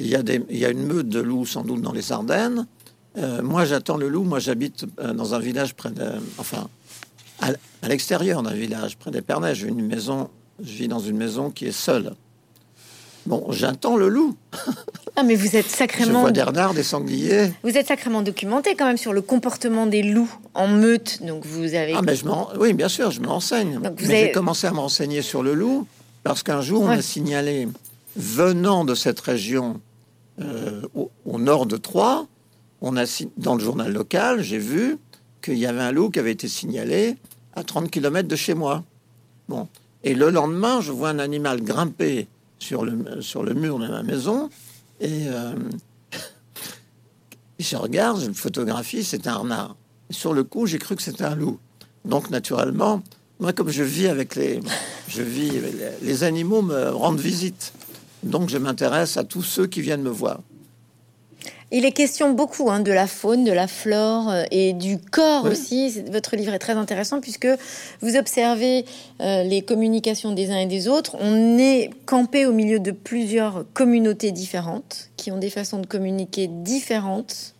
Il 0.01 0.09
y, 0.09 0.15
a 0.15 0.23
des, 0.23 0.43
il 0.49 0.57
y 0.57 0.65
a 0.65 0.71
une 0.71 0.87
meute 0.87 1.11
de 1.11 1.21
loups 1.21 1.45
sans 1.45 1.63
doute 1.63 1.83
dans 1.83 1.93
les 1.93 2.11
Ardennes. 2.11 2.67
Euh, 3.19 3.43
moi, 3.43 3.67
j'attends 3.67 3.99
le 3.99 4.09
loup. 4.09 4.25
Moi, 4.25 4.39
j'habite 4.39 4.87
euh, 4.99 5.13
dans 5.13 5.35
un 5.35 5.39
village 5.39 5.75
près 5.75 5.91
de, 5.91 6.07
enfin, 6.39 6.69
à, 7.43 7.53
l'extérieur 7.87 8.43
d'un 8.43 8.55
village 8.55 8.97
près 8.97 9.11
d'Épernay. 9.11 9.55
J'ai 9.55 9.69
une 9.69 9.87
maison. 9.87 10.31
Je 10.63 10.73
vis 10.73 10.89
dans 10.89 11.01
une 11.01 11.19
maison 11.19 11.51
qui 11.51 11.67
est 11.67 11.73
seule. 11.73 12.15
Bon, 13.27 13.47
j'attends 13.51 13.97
le 13.97 14.09
loup. 14.09 14.37
Ah, 15.17 15.25
mais 15.25 15.35
vous 15.35 15.55
êtes 15.55 15.67
sacrément. 15.67 16.13
Je 16.13 16.19
vois 16.21 16.31
des 16.31 16.43
renards, 16.43 16.73
des 16.73 16.85
sangliers. 16.85 17.53
Vous 17.63 17.77
êtes 17.77 17.89
sacrément 17.89 18.23
documenté 18.23 18.75
quand 18.75 18.87
même 18.87 18.97
sur 18.97 19.13
le 19.13 19.21
comportement 19.21 19.87
des 19.87 20.03
loups 20.03 20.33
en 20.55 20.69
meute. 20.69 21.23
Donc 21.23 21.45
vous 21.45 21.75
avez. 21.75 21.93
Ah, 21.95 22.01
mais 22.01 22.15
je 22.15 22.25
oui, 22.59 22.73
bien 22.73 22.89
sûr, 22.89 23.11
je 23.11 23.21
me 23.21 23.27
renseigne. 23.27 23.81
J'ai 23.99 24.31
commencé 24.31 24.69
à 24.69 24.71
me 24.71 24.79
renseigner 24.79 25.21
sur 25.21 25.43
le 25.43 25.53
loup 25.53 25.87
parce 26.23 26.43
qu'un 26.43 26.63
jour, 26.63 26.83
on 26.83 26.89
a 26.89 27.03
signalé 27.03 27.69
venant 28.17 28.85
de 28.87 28.95
cette 28.95 29.21
région 29.21 29.81
euh, 30.41 30.83
au, 30.95 31.39
nord 31.39 31.67
de 31.67 31.77
Troyes, 31.77 32.27
on 32.81 32.97
a 32.97 33.05
dans 33.37 33.55
le 33.55 33.63
journal 33.63 33.93
local, 33.93 34.43
j'ai 34.43 34.59
vu 34.59 34.99
qu'il 35.43 35.59
y 35.59 35.67
avait 35.67 35.81
un 35.81 35.93
loup 35.93 36.11
qui 36.11 36.19
avait 36.19 36.33
été 36.33 36.49
signalé 36.49 37.17
à 37.55 37.63
30 37.63 37.91
km 37.91 38.29
de 38.29 38.37
chez 38.37 38.55
moi. 38.55 38.85
Bon. 39.49 39.69
Et 40.03 40.15
le 40.15 40.31
lendemain, 40.31 40.81
je 40.81 40.93
vois 40.93 41.11
un 41.11 41.19
animal 41.19 41.63
grimper 41.63 42.29
sur 42.59 42.85
le, 42.85 43.21
sur 43.21 43.43
le 43.43 43.55
mur 43.55 43.79
de 43.79 43.89
ma 43.89 44.03
maison 44.03 44.49
et 45.01 45.27
euh, 45.29 45.55
je 47.59 47.77
regarde, 47.77 48.21
je 48.21 48.31
photographie, 48.33 49.05
c'est 49.05 49.27
un 49.27 49.37
renard. 49.37 49.77
sur 50.11 50.33
le 50.33 50.45
coup, 50.45 50.67
j'ai 50.67 50.79
cru 50.79 50.97
que 50.97 51.03
c'était 51.03 51.25
un 51.25 51.35
loup. 51.35 51.59
Donc, 52.05 52.31
naturellement, 52.31 53.03
moi, 53.41 53.53
comme 53.53 53.71
je 53.71 53.83
vis 53.83 54.09
avec 54.09 54.37
les, 54.37 54.61
je 55.09 55.23
vis, 55.23 55.53
les 56.03 56.25
animaux 56.25 56.63
me 56.63 56.91
rendent 56.91 57.21
visite. 57.21 57.73
Donc 58.23 58.49
je 58.49 58.59
m'intéresse 58.59 59.17
à 59.17 59.25
tous 59.25 59.43
ceux 59.43 59.67
qui 59.67 59.81
viennent 59.81 60.03
me 60.03 60.11
voir. 60.11 60.41
Il 61.73 61.85
est 61.85 61.93
question 61.93 62.33
beaucoup 62.33 62.69
hein, 62.69 62.81
de 62.81 62.91
la 62.91 63.07
faune, 63.07 63.45
de 63.45 63.53
la 63.53 63.69
flore 63.69 64.29
euh, 64.29 64.43
et 64.51 64.73
du 64.73 64.99
corps 64.99 65.45
aussi. 65.45 66.03
Votre 66.11 66.35
livre 66.35 66.53
est 66.53 66.59
très 66.59 66.73
intéressant 66.73 67.21
puisque 67.21 67.47
vous 68.01 68.17
observez 68.17 68.85
euh, 69.21 69.45
les 69.45 69.63
communications 69.63 70.33
des 70.33 70.51
uns 70.51 70.59
et 70.59 70.67
des 70.67 70.89
autres. 70.89 71.17
On 71.21 71.59
est 71.59 71.91
campé 72.07 72.45
au 72.45 72.53
milieu 72.53 72.81
de 72.81 72.91
plusieurs 72.91 73.65
communautés 73.73 74.33
différentes 74.33 75.11
qui 75.17 75.31
ont 75.31 75.39
des 75.39 75.51
façons 75.51 75.79
de 75.79 75.87
communiquer 75.87 76.49
différentes. 76.49 77.55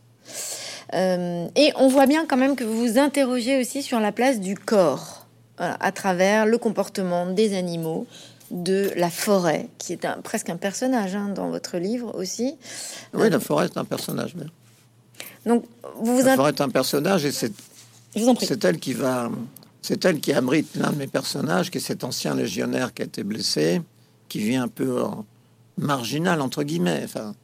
Euh, 0.93 1.47
et 1.55 1.71
on 1.77 1.87
voit 1.87 2.07
bien 2.07 2.27
quand 2.27 2.37
même 2.37 2.57
que 2.57 2.65
vous 2.65 2.81
vous 2.81 2.99
interrogez 2.99 3.61
aussi 3.61 3.81
sur 3.81 4.01
la 4.01 4.11
place 4.11 4.41
du 4.41 4.57
corps 4.57 5.19
à 5.59 5.93
travers 5.93 6.47
le 6.47 6.57
comportement 6.57 7.27
des 7.27 7.55
animaux, 7.55 8.07
de 8.51 8.93
la 8.97 9.11
forêt, 9.11 9.69
qui 9.79 9.93
est 9.93 10.05
un, 10.05 10.21
presque 10.21 10.51
un 10.51 10.57
personnage 10.57 11.15
hein, 11.15 11.29
dans 11.35 11.51
votre 11.51 11.79
livre 11.79 12.15
aussi. 12.17 12.57
Oui, 13.15 13.31
la 13.31 13.41
forêt 13.41 13.67
est 13.67 13.77
un 13.77 13.85
personnage. 13.85 14.35
Donc, 15.47 15.65
vous 15.97 16.19
vous 16.19 16.25
la 16.25 16.37
forêt 16.37 16.51
est 16.51 16.61
un 16.61 16.69
personnage 16.69 17.25
et 17.25 17.33
c'est 17.33 17.53
c'est 18.41 18.65
elle 18.65 18.79
qui 18.81 18.93
va, 18.93 19.31
c'est 19.83 20.05
elle 20.05 20.21
qui 20.21 20.33
abrite 20.33 20.75
l'un 20.75 20.91
de 20.91 20.97
mes 20.97 21.07
personnages, 21.07 21.71
qui 21.71 21.79
est 21.79 21.81
cet 21.81 22.03
ancien 22.03 22.35
légionnaire 22.35 22.93
qui 22.93 23.03
a 23.03 23.05
été 23.05 23.23
blessé, 23.23 23.83
qui 24.29 24.41
vit 24.41 24.57
un 24.57 24.69
peu 24.69 25.03
en 25.03 25.25
marginal 25.79 26.41
entre 26.41 26.65
guillemets, 26.65 27.03
enfin 27.05 27.35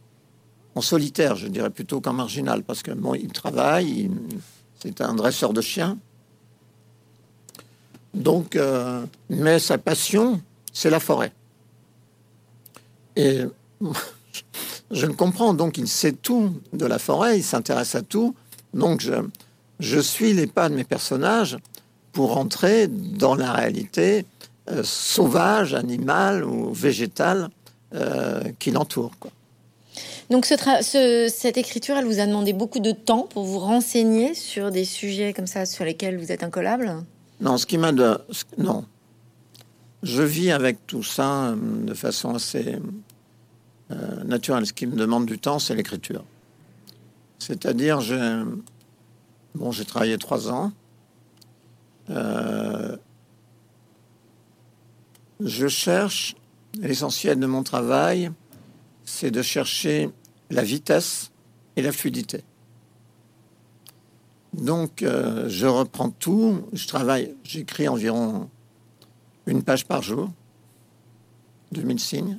en 0.74 0.82
solitaire, 0.82 1.36
je 1.36 1.48
dirais 1.48 1.70
plutôt 1.70 2.00
qu'en 2.02 2.12
marginal, 2.12 2.62
parce 2.62 2.82
que 2.82 2.90
bon, 2.90 3.14
il 3.14 3.32
travaille, 3.32 4.10
c'est 4.78 5.00
un 5.00 5.14
dresseur 5.14 5.54
de 5.54 5.62
chiens. 5.62 5.96
Donc, 8.12 8.56
euh, 8.56 9.04
mais 9.30 9.58
sa 9.58 9.78
passion, 9.78 10.40
c'est 10.76 10.90
la 10.90 11.00
forêt. 11.00 11.32
Et 13.16 13.40
je 14.90 15.06
ne 15.06 15.12
comprends 15.12 15.54
donc, 15.54 15.78
il 15.78 15.88
sait 15.88 16.12
tout 16.12 16.52
de 16.74 16.84
la 16.84 16.98
forêt, 16.98 17.38
il 17.38 17.42
s'intéresse 17.42 17.94
à 17.94 18.02
tout. 18.02 18.34
Donc 18.74 19.00
je, 19.00 19.14
je 19.80 19.98
suis 19.98 20.34
les 20.34 20.46
pas 20.46 20.68
de 20.68 20.74
mes 20.74 20.84
personnages 20.84 21.56
pour 22.12 22.36
entrer 22.36 22.88
dans 22.88 23.34
la 23.34 23.52
réalité 23.52 24.26
euh, 24.70 24.82
sauvage, 24.84 25.72
animale 25.72 26.44
ou 26.44 26.70
végétale 26.74 27.48
euh, 27.94 28.42
qui 28.58 28.70
l'entoure. 28.70 29.12
Donc 30.28 30.44
ce 30.44 31.30
cette 31.34 31.56
écriture, 31.56 31.96
elle 31.96 32.04
vous 32.04 32.20
a 32.20 32.26
demandé 32.26 32.52
beaucoup 32.52 32.80
de 32.80 32.92
temps 32.92 33.22
pour 33.22 33.44
vous 33.44 33.60
renseigner 33.60 34.34
sur 34.34 34.70
des 34.70 34.84
sujets 34.84 35.32
comme 35.32 35.46
ça 35.46 35.64
sur 35.64 35.86
lesquels 35.86 36.18
vous 36.18 36.32
êtes 36.32 36.42
incollable 36.42 36.96
Non, 37.40 37.56
ce 37.56 37.64
qui 37.64 37.78
m'a... 37.78 37.92
Non, 37.92 38.84
je 40.06 40.22
vis 40.22 40.52
avec 40.52 40.86
tout 40.86 41.02
ça 41.02 41.48
euh, 41.48 41.56
de 41.56 41.94
façon 41.94 42.34
assez 42.34 42.78
euh, 43.90 44.24
naturelle. 44.24 44.64
Ce 44.64 44.72
qui 44.72 44.86
me 44.86 44.96
demande 44.96 45.26
du 45.26 45.38
temps, 45.38 45.58
c'est 45.58 45.74
l'écriture. 45.74 46.24
C'est-à-dire, 47.38 48.00
j'ai 48.00 48.42
bon, 49.54 49.70
travaillé 49.70 50.16
trois 50.16 50.50
ans. 50.50 50.72
Euh, 52.10 52.96
je 55.40 55.66
cherche, 55.66 56.36
l'essentiel 56.80 57.40
de 57.40 57.46
mon 57.46 57.64
travail, 57.64 58.30
c'est 59.04 59.30
de 59.30 59.42
chercher 59.42 60.10
la 60.50 60.62
vitesse 60.62 61.32
et 61.74 61.82
la 61.82 61.92
fluidité. 61.92 62.44
Donc, 64.54 65.02
je 65.02 65.66
reprends 65.66 66.08
tout. 66.08 66.62
Je 66.72 66.86
travaille, 66.88 67.34
j'écris 67.44 67.88
environ 67.88 68.48
une 69.46 69.62
page 69.62 69.86
par 69.86 70.02
jour, 70.02 70.30
2000 71.72 72.00
signes, 72.00 72.38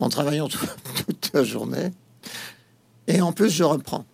en 0.00 0.08
travaillant 0.08 0.48
toute 1.06 1.30
la 1.32 1.44
journée. 1.44 1.90
Et 3.06 3.20
en 3.20 3.32
plus, 3.32 3.50
je 3.50 3.64
reprends. 3.64 4.04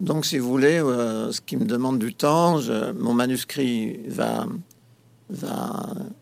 Donc, 0.00 0.26
si 0.26 0.38
vous 0.38 0.48
voulez, 0.48 0.78
euh, 0.80 1.32
ce 1.32 1.40
qui 1.40 1.56
me 1.56 1.64
demande 1.64 1.98
du 1.98 2.14
temps, 2.14 2.60
mon 2.96 3.14
manuscrit 3.14 4.00
va, 4.08 4.46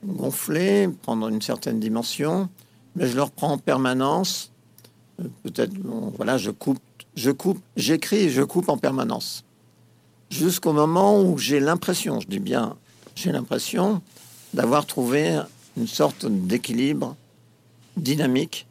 gonfler, 0.05 0.89
prendre 1.03 1.29
une 1.29 1.43
certaine 1.43 1.79
dimension, 1.79 2.49
mais 2.97 3.07
je 3.07 3.15
le 3.15 3.23
reprends 3.23 3.53
en 3.53 3.59
permanence. 3.59 4.51
Euh, 5.21 5.25
peut-être, 5.43 5.73
voilà, 6.17 6.39
je 6.39 6.51
coupe, 6.51 6.81
je 7.15 7.31
coupe, 7.31 7.61
j'écris 7.77 8.17
et 8.17 8.31
je 8.31 8.43
coupe 8.43 8.69
en 8.69 8.79
permanence. 8.79 9.45
Jusqu'au 10.31 10.73
moment 10.73 11.23
où 11.23 11.39
j'ai 11.39 11.61
l'impression, 11.61 12.19
je 12.21 12.27
dis 12.27 12.41
bien, 12.41 12.77
j'ai 13.15 13.31
l'impression 13.31 14.03
d'avoir 14.57 14.87
trouvé 14.87 15.39
une 15.77 15.87
sorte 15.87 16.25
d'équilibre 16.25 17.15
dynamique 17.99 18.67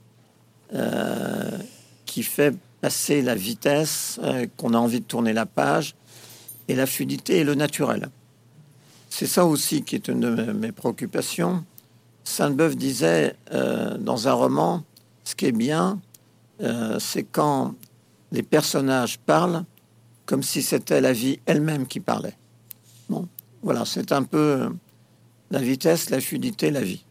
euh, 0.74 1.60
qui 2.08 2.24
fait 2.24 2.56
passer 2.82 3.22
la 3.22 3.36
vitesse, 3.36 4.20
euh, 4.24 4.48
qu'on 4.58 4.74
a 4.74 4.78
envie 4.80 5.00
de 5.00 5.06
tourner 5.06 5.32
la 5.32 5.46
page, 5.46 5.96
et 6.68 6.76
la 6.76 6.88
fluidité 6.88 7.38
et 7.38 7.44
le 7.44 7.54
naturel. 7.54 8.10
C'est 9.12 9.28
ça 9.28 9.46
aussi 9.46 9.84
qui 9.84 9.94
est 9.94 10.08
une 10.08 10.22
de 10.22 10.52
mes 10.54 10.72
préoccupations, 10.72 11.64
Sainte-Beuve 12.24 12.76
disait 12.76 13.36
euh, 13.54 13.96
dans 14.00 14.28
un 14.28 14.34
roman, 14.34 14.84
ce 15.24 15.36
qui 15.36 15.46
est 15.46 15.52
bien, 15.52 16.00
c'est 17.00 17.24
quand 17.24 17.76
les 18.32 18.42
personnages 18.42 19.20
parlent 19.20 19.66
comme 20.26 20.42
si 20.42 20.64
c'était 20.64 21.02
la 21.02 21.12
vie 21.12 21.38
elle-même 21.46 21.86
qui 21.86 22.00
parlait. 22.00 22.38
Bon, 23.10 23.28
voilà, 23.62 23.84
c'est 23.84 24.14
un 24.14 24.24
peu 24.24 24.70
la 25.52 25.60
vitesse, 25.60 26.10
la 26.10 26.20
fluidité, 26.20 26.72
la 26.72 26.82
vie. 26.82 27.04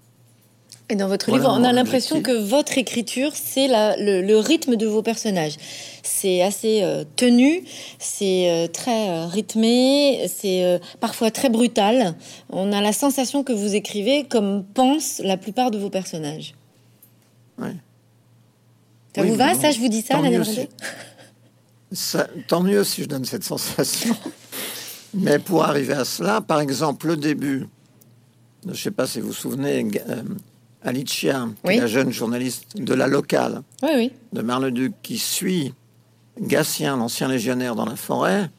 Et 0.91 0.97
dans 0.97 1.09
votre 1.09 1.31
livre, 1.31 1.49
on 1.51 1.65
a 1.65 1.73
l'impression 1.73 2.21
que 2.21 2.33
votre 2.33 2.77
écriture, 2.77 3.33
c'est 3.35 3.69
le, 3.69 4.39
rythme 4.39 4.77
de 4.77 4.87
vos 4.87 5.03
personnages. 5.03 5.57
C'est 6.03 6.43
assez 6.43 6.83
euh, 6.83 7.05
tenu, 7.17 7.65
c'est 7.99 8.51
euh, 8.51 8.67
très 8.67 9.09
euh, 9.09 9.27
rythmé, 9.27 10.27
c'est 10.29 10.79
parfois 11.01 11.31
très 11.31 11.49
brutal. 11.49 12.15
On 12.51 12.71
a 12.71 12.83
la 12.83 12.93
sensation 12.93 13.43
que 13.45 13.55
vous 13.55 13.75
écrivez 13.75 14.25
comme 14.25 14.63
pensent 14.63 15.23
la 15.25 15.39
plupart 15.39 15.71
de 15.71 15.79
vos 15.79 15.89
personnages. 15.89 16.55
Ça 19.17 19.23
vous 19.23 19.37
va 19.37 19.55
Ça, 19.55 19.71
je 19.71 19.79
vous 19.79 19.89
dis 19.89 20.03
ça, 20.03 20.21
ça, 21.93 22.27
Tant 22.47 22.63
mieux 22.63 22.85
si 22.85 23.05
je 23.05 23.09
donne 23.09 23.25
cette 23.25 23.45
sensation. 23.45 24.15
Mais 25.15 25.39
pour 25.39 25.65
arriver 25.65 25.95
à 25.95 26.05
cela, 26.05 26.41
par 26.41 26.61
exemple, 26.61 27.07
le 27.07 27.17
début, 27.17 27.69
je 28.65 28.71
ne 28.71 28.75
sais 28.75 28.91
pas 28.91 29.07
si 29.07 29.21
vous 29.21 29.29
vous 29.29 29.33
souvenez, 29.33 29.87
Alicia, 30.83 31.49
la 31.65 31.87
jeune 31.87 32.11
journaliste 32.11 32.77
de 32.77 32.95
la 32.95 33.07
locale 33.07 33.63
de 34.33 34.43
Marle-Duc, 34.43 34.93
qui 35.03 35.19
suit 35.19 35.75
Gatien, 36.41 36.97
l'ancien 36.97 37.29
légionnaire, 37.29 37.75
dans 37.75 37.87
la 37.87 37.97
forêt. 37.97 38.51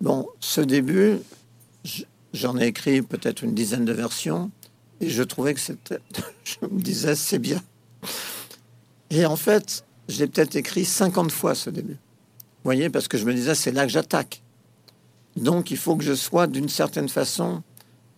Bon, 0.00 0.26
ce 0.40 0.60
début, 0.60 1.18
j'en 2.32 2.56
ai 2.58 2.66
écrit 2.66 3.02
peut-être 3.02 3.42
une 3.42 3.54
dizaine 3.54 3.84
de 3.84 3.92
versions, 3.92 4.50
et 5.00 5.10
je 5.10 5.22
trouvais 5.22 5.54
que 5.54 5.60
c'était. 5.60 5.98
Je 6.44 6.66
me 6.66 6.80
disais, 6.80 7.14
c'est 7.14 7.38
bien. 7.38 7.62
Et 9.10 9.26
en 9.26 9.36
fait, 9.36 9.84
j'ai 10.08 10.26
peut-être 10.26 10.56
écrit 10.56 10.84
50 10.84 11.30
fois 11.30 11.54
ce 11.54 11.70
début. 11.70 11.92
Vous 11.92 12.64
voyez, 12.64 12.90
parce 12.90 13.06
que 13.06 13.18
je 13.18 13.24
me 13.24 13.34
disais, 13.34 13.54
c'est 13.54 13.70
là 13.70 13.84
que 13.84 13.92
j'attaque. 13.92 14.42
Donc, 15.36 15.70
il 15.70 15.76
faut 15.76 15.96
que 15.96 16.04
je 16.04 16.14
sois 16.14 16.46
d'une 16.46 16.68
certaine 16.68 17.08
façon 17.08 17.62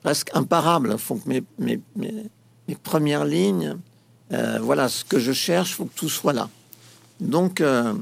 presque 0.02 0.30
imparable. 0.34 0.90
Il 0.92 0.98
faut 0.98 1.16
que 1.16 1.28
mes, 1.28 1.42
mes, 1.58 2.74
premières 2.82 3.24
lignes, 3.24 3.76
euh, 4.32 4.58
voilà, 4.60 4.88
ce 4.88 5.04
que 5.04 5.18
je 5.18 5.32
cherche, 5.32 5.74
faut 5.74 5.86
que 5.86 5.96
tout 5.96 6.08
soit 6.08 6.32
là. 6.32 6.48
Donc, 7.20 7.60
euh, 7.60 7.94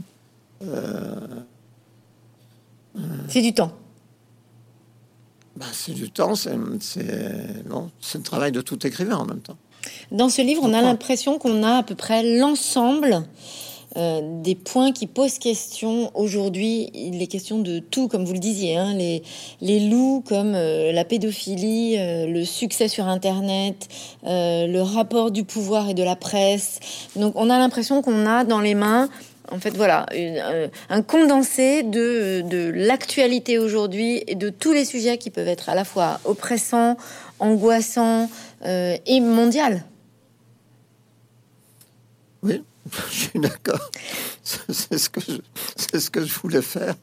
euh, 0.63 1.15
c'est 3.29 3.43
du 3.43 3.55
temps. 3.55 3.73
Bah, 5.57 5.67
c'est 5.73 5.93
du 5.93 6.11
temps, 6.11 6.35
c'est 6.35 6.55
bon, 7.67 7.91
le 8.15 8.23
travail 8.23 8.53
de 8.53 8.61
tout 8.61 8.87
écrivain 8.87 9.17
en 9.17 9.25
même 9.25 9.41
temps. 9.41 9.57
Dans 10.13 10.29
ce 10.29 10.43
livre, 10.43 10.63
on 10.65 10.73
a 10.73 10.83
l'impression 10.83 11.39
qu'on 11.39 11.63
a 11.63 11.79
à 11.79 11.83
peu 11.83 11.95
près 11.95 12.39
l'ensemble 12.39 13.25
euh, 13.97 14.21
des 14.43 14.55
points 14.55 14.93
qui 14.93 15.07
posent 15.07 15.39
question 15.39 16.11
aujourd'hui. 16.15 16.91
Il 16.95 17.23
est 17.23 17.27
question 17.27 17.59
de 17.59 17.79
tout, 17.79 18.09
comme 18.09 18.25
vous 18.25 18.35
le 18.35 18.39
disiez, 18.39 18.77
hein, 18.77 18.95
les, 18.95 19.89
loups 19.89 20.23
comme 20.27 20.55
euh, 20.55 20.93
la 20.93 21.05
pédophilie, 21.05 21.97
euh, 21.99 22.27
le 22.27 22.45
succès 22.45 22.89
sur 22.89 23.07
Internet, 23.07 23.89
le 24.25 24.81
rapport 24.81 25.31
du 25.31 25.45
pouvoir 25.45 25.89
et 25.89 25.95
de 25.95 26.03
la 26.03 26.17
presse. 26.17 26.81
Donc 27.17 27.33
on 27.37 27.49
a 27.51 27.59
l'impression 27.59 28.03
qu'on 28.03 28.27
a 28.27 28.45
dans 28.45 28.61
les 28.61 28.75
mains 28.75 29.09
en 29.51 29.59
fait, 29.59 29.75
voilà, 29.75 30.05
un 30.91 31.01
condensé 31.01 31.83
de, 31.83 32.43
de 32.43 32.71
l'actualité 32.71 33.59
aujourd'hui 33.59 34.23
et 34.27 34.35
de 34.35 34.51
tous 34.51 34.75
les 34.75 34.85
sujets 34.85 35.17
qui 35.17 35.31
peuvent 35.31 35.49
être 35.49 35.71
à 35.71 35.75
la 35.75 35.85
fois 35.85 36.21
oppressants, 36.27 36.99
angoissants 37.39 38.29
et 38.67 39.21
mondial. 39.21 39.85
Oui, 42.43 42.63
Je 43.11 43.15
suis 43.15 43.39
d'accord. 43.39 43.91
C'est 44.43 44.99
ce 44.99 45.09
que 45.09 45.21
je, 45.21 45.37
c'est 45.77 46.01
ce 46.01 46.11
que 46.11 46.25
je 46.25 46.33
voulais 46.35 46.63
faire. 46.63 46.95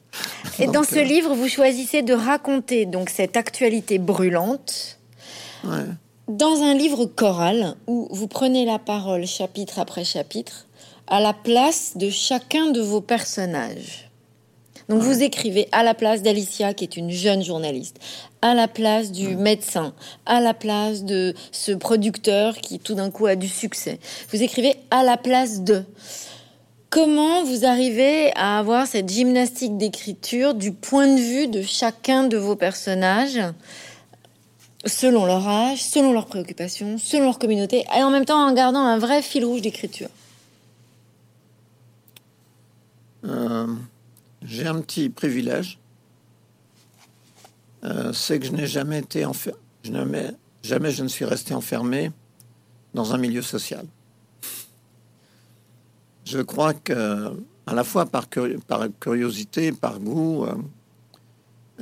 Et 0.58 0.66
dans 0.66 0.82
ce 0.82 0.96
euh, 0.96 1.04
livre, 1.04 1.34
vous 1.34 1.48
choisissez 1.48 2.02
de 2.02 2.12
raconter 2.12 2.86
donc 2.86 3.10
cette 3.10 3.36
actualité 3.36 3.98
brûlante. 3.98 4.98
Dans 6.28 6.62
un 6.62 6.74
livre 6.74 7.06
choral 7.06 7.76
où 7.86 8.08
vous 8.10 8.26
prenez 8.26 8.64
la 8.64 8.78
parole 8.78 9.26
chapitre 9.26 9.78
après 9.78 10.04
chapitre 10.04 10.66
à 11.06 11.20
la 11.20 11.32
place 11.32 11.96
de 11.96 12.10
chacun 12.10 12.70
de 12.70 12.80
vos 12.80 13.00
personnages. 13.00 14.05
Donc 14.88 15.02
vous 15.02 15.22
écrivez 15.22 15.68
à 15.72 15.82
la 15.82 15.94
place 15.94 16.22
d'Alicia, 16.22 16.72
qui 16.72 16.84
est 16.84 16.96
une 16.96 17.10
jeune 17.10 17.42
journaliste, 17.42 17.98
à 18.40 18.54
la 18.54 18.68
place 18.68 19.10
du 19.10 19.36
médecin, 19.36 19.94
à 20.26 20.40
la 20.40 20.54
place 20.54 21.02
de 21.02 21.34
ce 21.50 21.72
producteur 21.72 22.56
qui 22.58 22.78
tout 22.78 22.94
d'un 22.94 23.10
coup 23.10 23.26
a 23.26 23.34
du 23.34 23.48
succès. 23.48 23.98
Vous 24.32 24.42
écrivez 24.42 24.76
à 24.90 25.02
la 25.02 25.16
place 25.16 25.62
de. 25.62 25.84
Comment 26.88 27.42
vous 27.44 27.64
arrivez 27.66 28.32
à 28.36 28.58
avoir 28.58 28.86
cette 28.86 29.08
gymnastique 29.08 29.76
d'écriture 29.76 30.54
du 30.54 30.72
point 30.72 31.08
de 31.08 31.20
vue 31.20 31.48
de 31.48 31.62
chacun 31.62 32.24
de 32.24 32.36
vos 32.36 32.54
personnages 32.54 33.40
selon 34.86 35.26
leur 35.26 35.46
âge, 35.48 35.82
selon 35.82 36.12
leurs 36.12 36.26
préoccupations, 36.26 36.96
selon 36.96 37.24
leur 37.24 37.38
communauté, 37.40 37.84
et 37.94 38.02
en 38.04 38.10
même 38.10 38.24
temps 38.24 38.46
en 38.46 38.52
gardant 38.52 38.80
un 38.80 38.98
vrai 38.98 39.20
fil 39.20 39.44
rouge 39.44 39.62
d'écriture? 39.62 40.08
Euh, 43.24 43.66
j'ai 44.46 44.66
un 44.66 44.80
petit 44.80 45.10
privilège. 45.10 45.78
Euh, 47.84 48.12
c'est 48.12 48.38
que 48.38 48.46
je 48.46 48.52
n'ai 48.52 48.66
jamais 48.66 49.00
été 49.00 49.24
enfermé. 49.24 49.58
Je 49.82 49.92
jamais 50.62 50.90
je 50.90 51.02
ne 51.02 51.08
suis 51.08 51.24
resté 51.24 51.54
enfermé 51.54 52.10
dans 52.94 53.12
un 53.12 53.18
milieu 53.18 53.42
social. 53.42 53.86
Je 56.24 56.40
crois 56.40 56.74
que, 56.74 57.36
à 57.66 57.74
la 57.74 57.84
fois 57.84 58.06
par, 58.06 58.28
curiosité, 59.00 59.70
par 59.72 60.00
goût, 60.00 60.44
euh, 60.44 60.54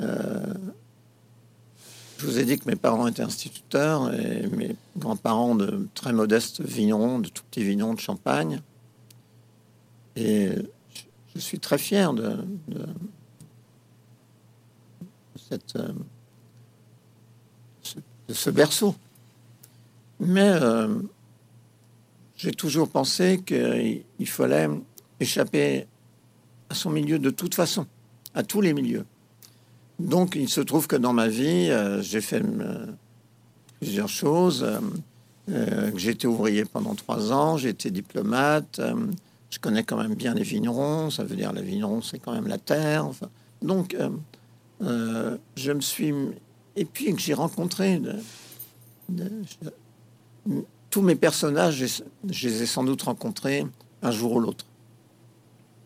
euh, 0.00 0.55
je 2.18 2.27
vous 2.27 2.38
ai 2.38 2.44
dit 2.44 2.59
que 2.59 2.68
mes 2.68 2.77
parents 2.77 3.07
étaient 3.07 3.22
instituteurs 3.22 4.12
et 4.12 4.46
mes 4.48 4.77
grands-parents 4.96 5.55
de 5.55 5.88
très 5.94 6.12
modestes 6.12 6.61
vignerons, 6.61 7.18
de 7.18 7.29
tout 7.29 7.42
petits 7.50 7.64
vignerons 7.64 7.94
de 7.94 8.00
Champagne. 8.00 8.61
Et 10.16 10.50
je 11.35 11.40
suis 11.40 11.59
très 11.59 11.79
fier 11.79 12.12
de, 12.12 12.37
euh, 15.77 15.92
ce 18.29 18.51
berceau. 18.51 18.94
Mais 20.20 20.49
euh, 20.49 20.88
j'ai 22.37 22.53
toujours 22.53 22.88
pensé 22.88 23.42
qu'il 23.44 24.29
fallait 24.29 24.68
échapper 25.20 25.87
à 26.70 26.75
son 26.75 26.90
milieu 26.90 27.18
de 27.18 27.31
toute 27.31 27.55
façon, 27.55 27.87
à 28.35 28.42
tous 28.42 28.61
les 28.61 28.73
milieux. 28.73 29.05
Donc 29.99 30.35
il 30.35 30.49
se 30.49 30.61
trouve 30.61 30.87
que 30.87 30.97
dans 30.97 31.12
ma 31.12 31.29
vie, 31.29 31.68
euh, 31.70 32.01
j'ai 32.03 32.20
fait 32.20 32.42
plusieurs 33.81 34.09
choses. 34.09 34.66
été 35.49 36.27
ouvrier 36.27 36.64
pendant 36.64 36.94
trois 36.94 37.33
ans, 37.33 37.57
j'ai 37.57 37.68
été 37.68 37.90
diplomate, 37.90 38.81
je 39.55 39.61
connais 39.61 39.85
quand 39.85 39.97
même 39.97 40.17
bien 40.17 40.35
les 40.35 40.43
vignerons, 40.43 41.11
ça 41.11 41.23
veut 41.23 41.37
dire 41.37 41.53
les 41.53 41.62
vignerons, 41.62 42.03
c'est 42.03 42.19
quand 42.19 42.33
même 42.33 42.49
la 42.49 42.59
terre. 42.59 43.09
Donc, 43.62 43.95
euh, 43.95 44.11
euh, 44.83 45.38
je 45.55 45.71
me 45.71 45.81
suis. 45.81 46.12
Et 46.75 46.85
puis 46.85 47.14
j'ai 47.17 47.35
rencontré 47.35 48.03
tous 50.90 51.03
mes 51.03 51.14
personnages, 51.14 51.87
je, 52.27 52.49
les 52.49 52.62
ai 52.62 52.67
sans 52.67 52.83
doute 52.83 53.03
rencontrés 53.03 53.64
un 54.03 54.11
jour 54.11 54.33
ou 54.33 54.40
l'autre. 54.40 54.64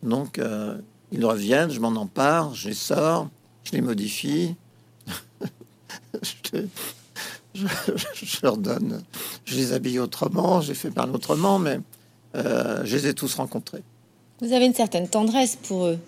Donc, 0.01 0.39
euh, 0.39 0.79
ils 1.11 1.23
reviennent, 1.23 1.69
je 1.69 1.79
m'en 1.79 1.89
empare, 1.89 2.55
je 2.55 2.69
les 2.69 2.73
sors, 2.73 3.29
je 3.65 3.73
les 3.73 3.81
modifie, 3.81 4.55
je, 6.23 6.63
je, 7.53 8.37
leur 8.41 8.57
donne, 8.57 9.03
je 9.45 9.55
les 9.55 9.73
habille 9.73 9.99
autrement, 9.99 10.59
j'ai 10.61 10.73
fait 10.73 10.89
parler 10.89 11.13
autrement, 11.13 11.59
mais 11.59 11.79
euh, 12.35 12.81
je 12.83 12.95
les 12.95 13.07
ai 13.07 13.13
tous 13.13 13.33
rencontrés. 13.35 13.83
Vous 14.41 14.53
avez 14.53 14.65
une 14.65 14.73
certaine 14.73 15.07
tendresse 15.07 15.55
pour 15.55 15.85
eux. 15.85 15.99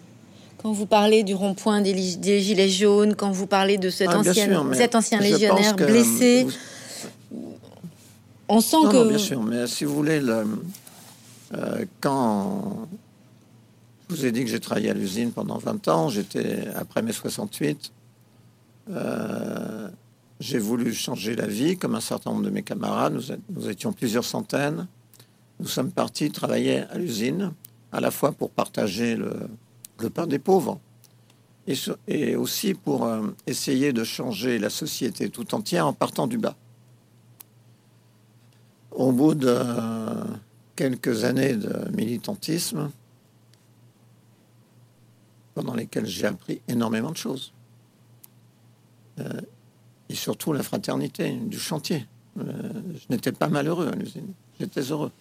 Quand 0.61 0.71
vous 0.71 0.85
parlez 0.85 1.23
du 1.23 1.33
rond-point 1.33 1.81
des, 1.81 1.95
gilets 2.39 2.69
jaunes, 2.69 3.15
quand 3.15 3.31
vous 3.31 3.47
parlez 3.47 3.77
de 3.77 3.89
cet, 3.89 4.09
ah, 4.11 4.19
ancien, 4.19 4.73
cet 4.73 4.95
ancien 4.95 5.19
légionnaire 5.19 5.75
blessé, 5.75 6.47
on 8.47 8.61
sent 8.61 8.77
que... 8.91 9.07
bien 9.07 9.17
sûr, 9.17 9.41
mais 9.41 9.65
si 9.65 9.85
vous 9.85 9.95
voulez, 9.95 10.19
le, 10.19 10.45
euh, 11.55 11.85
quand 11.99 12.87
je 14.09 14.15
vous 14.15 14.25
ai 14.25 14.31
dit 14.31 14.43
que 14.43 14.49
j'ai 14.49 14.59
travaillé 14.59 14.89
à 14.89 14.93
l'usine 14.93 15.31
pendant 15.31 15.57
20 15.57 15.87
ans, 15.87 16.09
j'étais 16.09 16.67
après 16.75 17.01
mai 17.01 17.13
68, 17.13 17.91
euh, 18.91 19.87
j'ai 20.39 20.59
voulu 20.59 20.93
changer 20.93 21.35
la 21.35 21.47
vie, 21.47 21.77
comme 21.77 21.95
un 21.95 22.01
certain 22.01 22.31
nombre 22.31 22.43
de 22.43 22.49
mes 22.49 22.63
camarades, 22.63 23.19
nous 23.49 23.69
étions 23.69 23.93
plusieurs 23.93 24.25
centaines, 24.25 24.87
nous 25.61 25.67
sommes 25.67 25.91
partis 25.91 26.31
travailler 26.31 26.79
à 26.79 26.97
l'usine, 26.97 27.53
à 27.91 27.99
la 27.99 28.09
fois 28.09 28.31
pour 28.31 28.49
partager 28.49 29.15
le, 29.15 29.47
pain 30.09 30.25
des 30.25 30.39
pauvres 30.39 30.79
et, 32.07 32.35
aussi 32.35 32.73
pour 32.73 33.05
euh, 33.05 33.27
essayer 33.45 33.93
de 33.93 34.03
changer 34.03 34.57
la 34.57 34.71
société 34.71 35.29
tout 35.29 35.53
entière 35.53 35.85
en 35.85 35.93
partant 35.93 36.25
du 36.25 36.39
bas. 36.39 36.55
au 38.91 39.11
bout 39.11 39.35
de 39.35 39.55
quelques 40.75 41.23
années 41.23 41.55
de 41.55 41.91
militantisme, 41.95 42.89
pendant 45.53 45.75
lesquelles 45.75 46.07
j'ai 46.07 46.25
appris 46.25 46.61
énormément 46.67 47.11
de 47.11 47.17
choses, 47.17 47.53
euh, 49.19 49.41
et 50.09 50.15
surtout 50.15 50.53
la 50.53 50.63
fraternité 50.63 51.31
du 51.31 51.59
chantier. 51.59 52.07
Euh, 52.39 52.43
je 52.95 53.13
n'étais 53.13 53.31
pas 53.31 53.47
malheureux 53.47 53.87
à 53.87 53.95
l'usine, 53.95 54.33
j'étais 54.59 54.81
heureux. 54.81 55.11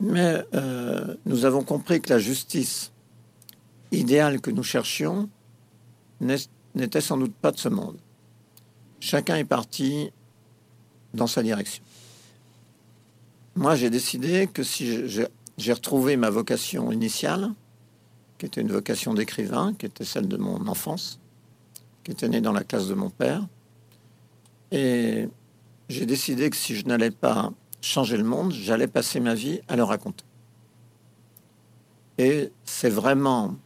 Mais 0.00 0.44
euh, 0.54 1.16
nous 1.26 1.44
avons 1.44 1.62
compris 1.62 2.00
que 2.00 2.10
la 2.10 2.18
justice 2.18 2.92
idéale 3.90 4.40
que 4.40 4.50
nous 4.50 4.62
cherchions 4.62 5.28
n'était 6.20 7.00
sans 7.00 7.16
doute 7.16 7.34
pas 7.34 7.50
de 7.50 7.58
ce 7.58 7.68
monde. 7.68 7.98
Chacun 9.00 9.36
est 9.36 9.44
parti 9.44 10.10
dans 11.14 11.26
sa 11.26 11.42
direction. 11.42 11.82
Moi, 13.56 13.74
j'ai 13.74 13.90
décidé 13.90 14.46
que 14.46 14.62
si 14.62 15.08
j'ai 15.08 15.72
retrouvé 15.72 16.16
ma 16.16 16.30
vocation 16.30 16.92
initiale, 16.92 17.50
qui 18.38 18.46
était 18.46 18.60
une 18.60 18.70
vocation 18.70 19.14
d'écrivain, 19.14 19.74
qui 19.74 19.86
était 19.86 20.04
celle 20.04 20.28
de 20.28 20.36
mon 20.36 20.68
enfance, 20.68 21.18
qui 22.04 22.12
était 22.12 22.28
née 22.28 22.40
dans 22.40 22.52
la 22.52 22.62
classe 22.62 22.86
de 22.86 22.94
mon 22.94 23.10
père, 23.10 23.46
et 24.70 25.28
j'ai 25.88 26.06
décidé 26.06 26.50
que 26.50 26.56
si 26.56 26.76
je 26.76 26.84
n'allais 26.86 27.10
pas 27.10 27.52
changer 27.80 28.16
le 28.16 28.24
monde, 28.24 28.52
j'allais 28.52 28.88
passer 28.88 29.20
ma 29.20 29.34
vie 29.34 29.60
à 29.68 29.76
le 29.76 29.82
raconter. 29.82 30.24
Et 32.18 32.52
c'est 32.64 32.90
vraiment 32.90 33.56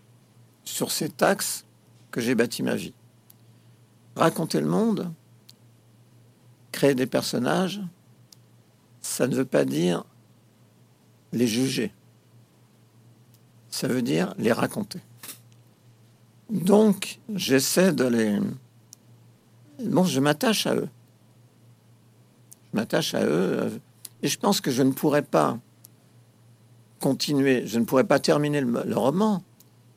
sur 0.64 0.90
cet 0.90 1.22
axe 1.22 1.64
que 2.10 2.20
j'ai 2.20 2.34
bâti 2.34 2.62
ma 2.62 2.74
vie. 2.74 2.92
Raconter 4.14 4.60
le 4.60 4.66
monde, 4.66 5.10
créer 6.70 6.94
des 6.94 7.06
personnages, 7.06 7.80
ça 9.00 9.26
ne 9.26 9.34
veut 9.34 9.46
pas 9.46 9.64
dire 9.64 10.04
les 11.32 11.46
juger. 11.46 11.92
Ça 13.70 13.88
veut 13.88 14.02
dire 14.02 14.34
les 14.36 14.52
raconter. 14.52 15.00
Donc, 16.50 17.18
j'essaie 17.34 17.92
de 17.92 18.04
les... 18.04 18.38
Bon, 19.82 20.04
je 20.04 20.20
m'attache 20.20 20.66
à 20.66 20.74
eux. 20.74 20.88
Je 22.70 22.76
m'attache 22.76 23.14
à 23.14 23.24
eux. 23.24 23.80
Et 24.22 24.28
je 24.28 24.38
pense 24.38 24.60
que 24.60 24.70
je 24.70 24.82
ne 24.82 24.92
pourrais 24.92 25.22
pas 25.22 25.58
continuer, 27.00 27.66
je 27.66 27.78
ne 27.78 27.84
pourrais 27.84 28.04
pas 28.04 28.20
terminer 28.20 28.60
le, 28.60 28.96
roman 28.96 29.42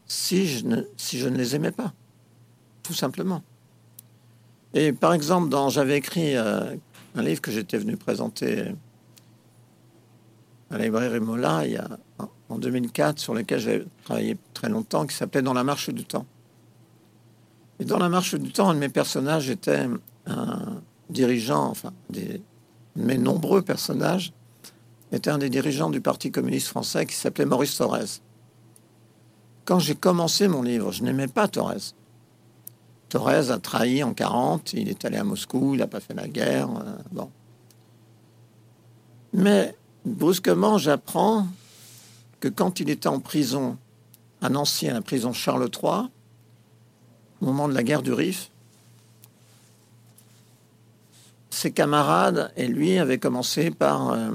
si 0.07 0.47
je, 0.47 0.65
ne, 0.65 0.81
si 0.97 1.19
je 1.19 1.29
ne 1.29 1.37
les 1.37 1.55
aimais 1.55 1.71
pas. 1.71 1.93
Tout 2.83 2.93
simplement. 2.93 3.43
Et 4.73 4.91
par 4.91 5.13
exemple, 5.13 5.49
dans, 5.49 5.69
j'avais 5.69 5.97
écrit 5.97 6.35
euh, 6.35 6.75
un 7.15 7.21
livre 7.21 7.41
que 7.41 7.51
j'étais 7.51 7.77
venu 7.77 7.95
présenter 7.95 8.73
à 10.71 10.77
la 10.77 10.85
librairie 10.85 11.19
Mola 11.19 11.63
en 12.49 12.57
2004, 12.57 13.19
sur 13.19 13.33
lequel 13.33 13.59
j'ai 13.59 13.85
travaillé 14.03 14.37
très 14.53 14.69
longtemps, 14.69 15.05
qui 15.05 15.15
s'appelait 15.15 15.41
Dans 15.41 15.53
la 15.53 15.63
marche 15.63 15.89
du 15.89 16.05
temps. 16.05 16.25
Et 17.79 17.85
dans 17.85 17.99
la 17.99 18.09
marche 18.09 18.35
du 18.35 18.51
temps, 18.51 18.69
un 18.69 18.73
de 18.73 18.79
mes 18.79 18.89
personnages 18.89 19.49
était 19.49 19.87
un 20.25 20.81
dirigeant, 21.09 21.65
enfin, 21.65 21.91
des, 22.09 22.41
mes 22.95 23.17
nombreux 23.17 23.61
personnages, 23.61 24.33
était 25.11 25.29
un 25.29 25.37
des 25.37 25.49
dirigeants 25.49 25.89
du 25.89 26.01
Parti 26.01 26.31
communiste 26.31 26.67
français 26.67 27.05
qui 27.05 27.15
s'appelait 27.15 27.45
Maurice 27.45 27.77
Thorez. 27.77 28.21
Quand 29.63 29.79
j'ai 29.79 29.95
commencé 29.95 30.47
mon 30.47 30.61
livre, 30.61 30.91
je 30.91 31.03
n'aimais 31.03 31.27
pas 31.27 31.47
Thorez. 31.47 31.93
Thorez 33.09 33.51
a 33.51 33.59
trahi 33.59 34.03
en 34.03 34.13
40, 34.13 34.73
il 34.73 34.89
est 34.89 35.05
allé 35.05 35.17
à 35.17 35.23
Moscou, 35.23 35.73
il 35.73 35.79
n'a 35.79 35.87
pas 35.87 35.99
fait 35.99 36.13
la 36.13 36.27
guerre. 36.27 36.69
Euh, 36.69 36.97
bon. 37.11 37.29
Mais 39.33 39.75
brusquement, 40.05 40.77
j'apprends 40.77 41.47
que 42.39 42.47
quand 42.47 42.79
il 42.79 42.89
était 42.89 43.07
en 43.07 43.19
prison 43.19 43.77
à 44.41 44.49
Nancy, 44.49 44.87
la 44.87 45.01
prison 45.01 45.33
Charles 45.33 45.69
III, 45.71 46.09
au 47.41 47.45
moment 47.45 47.67
de 47.67 47.73
la 47.73 47.83
guerre 47.83 48.01
du 48.01 48.13
Rif, 48.13 48.51
ses 51.55 51.71
camarades 51.71 52.51
et 52.57 52.67
lui 52.67 52.99
avaient 52.99 53.17
commencé 53.17 53.71
par 53.71 54.09
euh, 54.09 54.29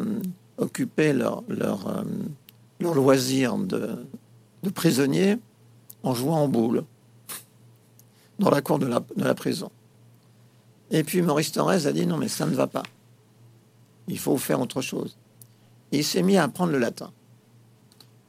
occuper 0.56 1.12
leur, 1.12 1.44
leur, 1.48 1.86
euh, 1.86 2.02
leur 2.80 2.94
loisir 2.94 3.58
de, 3.58 4.06
de 4.62 4.70
prisonnier 4.70 5.36
en 6.02 6.14
jouant 6.14 6.38
en 6.38 6.48
boule 6.48 6.82
dans 8.38 8.48
la 8.48 8.62
cour 8.62 8.78
de 8.78 8.86
la, 8.86 9.00
de 9.00 9.22
la 9.22 9.34
prison. 9.34 9.70
Et 10.90 11.04
puis 11.04 11.20
Maurice 11.20 11.52
Thorez 11.52 11.86
a 11.86 11.92
dit 11.92 12.06
non 12.06 12.16
mais 12.16 12.28
ça 12.28 12.46
ne 12.46 12.54
va 12.54 12.66
pas. 12.66 12.84
Il 14.08 14.18
faut 14.18 14.38
faire 14.38 14.58
autre 14.58 14.80
chose. 14.80 15.18
Il 15.92 16.04
s'est 16.04 16.22
mis 16.22 16.38
à 16.38 16.44
apprendre 16.44 16.72
le 16.72 16.78
latin. 16.78 17.12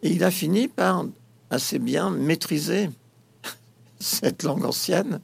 Et 0.04 0.12
il 0.12 0.23
a 0.25 0.32
fini 0.32 0.67
par 0.67 1.06
assez 1.49 1.80
bien 1.80 2.10
maîtriser 2.10 2.89
cette 3.99 4.43
langue 4.43 4.65
ancienne. 4.65 5.21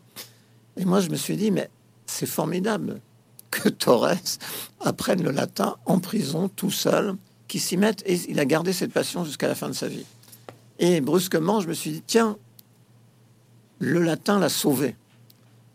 Et 0.78 0.86
moi, 0.86 1.02
je 1.02 1.10
me 1.10 1.16
suis 1.16 1.36
dit, 1.36 1.52
mais 1.52 1.70
c'est 2.06 2.28
formidable 2.28 3.02
que 3.52 3.70
Torres 3.70 4.40
apprenne 4.82 5.24
le 5.24 5.32
latin 5.32 5.78
en 5.86 6.00
prison, 6.00 6.50
tout 6.50 6.72
seul, 6.72 7.16
qui 7.48 7.60
s'y 7.60 7.78
mette. 7.78 8.04
Et 8.06 8.20
il 8.30 8.40
a 8.40 8.46
gardé 8.46 8.74
cette 8.74 8.92
passion 8.92 9.26
jusqu'à 9.26 9.48
la 9.48 9.56
fin 9.56 9.70
de 9.70 9.74
sa 9.74 9.88
vie. 9.88 10.06
Et 10.80 11.02
brusquement, 11.02 11.60
je 11.60 11.68
me 11.68 11.74
suis 11.74 11.92
dit, 11.92 12.04
tiens, 12.06 12.38
le 13.80 14.02
latin 14.02 14.40
l'a 14.40 14.50
sauvé. 14.50 14.96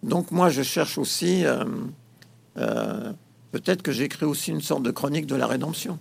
Donc 0.03 0.31
moi, 0.31 0.51
je 0.51 0.63
cherche 0.63 0.99
aussi, 0.99 1.45
euh, 1.45 1.65
euh, 2.59 3.13
peut-être 3.53 3.83
que 3.83 3.93
j'écris 3.93 4.27
aussi 4.27 4.51
une 4.51 4.61
sorte 4.61 4.83
de 4.83 4.91
chronique 4.91 5.27
de 5.27 5.37
la 5.37 5.47
rédemption. 5.47 5.99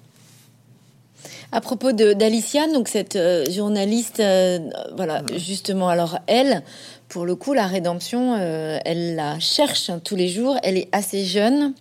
À 1.54 1.60
propos 1.60 1.92
d'Alicia, 1.92 2.68
donc 2.72 2.88
cette 2.88 3.18
euh, 3.18 3.44
journaliste, 3.52 4.22
euh, 4.22 4.60
voilà, 4.96 5.22
justement, 5.36 5.90
alors 5.90 6.20
elle, 6.28 6.64
pour 7.10 7.26
le 7.26 7.36
coup, 7.36 7.52
la 7.52 7.68
rédemption, 7.68 8.38
euh, 8.40 8.80
elle 8.86 9.16
la 9.16 9.38
cherche 9.40 9.92
tous 10.06 10.16
les 10.16 10.30
jours. 10.30 10.56
Elle 10.64 10.78
est 10.78 10.88
assez 10.94 11.26
jeune. 11.26 11.74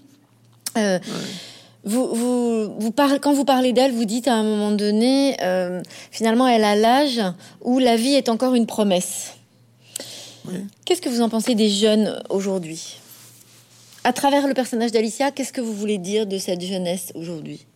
Vous, 1.83 2.15
vous, 2.15 2.79
vous 2.79 2.91
parlez, 2.91 3.21
quand 3.21 3.33
vous 3.33 3.45
parlez 3.45 3.73
d'elle, 3.73 3.93
vous 3.93 4.05
dites 4.05 4.29
à 4.29 4.35
un 4.35 4.43
moment 4.43 4.73
donné, 4.73 5.37
finalement, 6.11 6.47
elle 6.47 6.65
a 6.65 6.75
l'âge 6.75 7.21
où 7.63 7.79
la 7.79 7.97
vie 7.97 8.15
est 8.15 8.29
encore 8.29 8.55
une 8.55 8.67
promesse. 8.67 9.35
Qu'est-ce 10.85 11.01
que 11.01 11.09
vous 11.09 11.23
en 11.23 11.29
pensez 11.29 11.55
des 11.55 11.69
jeunes 11.71 12.21
aujourd'hui? 12.29 12.99
À 14.05 14.13
travers 14.13 14.47
le 14.47 14.55
personnage 14.55 14.93
d'Alicia, 14.93 15.31
qu'est-ce 15.31 15.53
que 15.53 15.61
vous 15.61 15.75
voulez 15.75 15.99
dire 15.99 16.27
de 16.27 16.39
cette 16.39 16.61
jeunesse 16.61 17.13
aujourd'hui? 17.15 17.67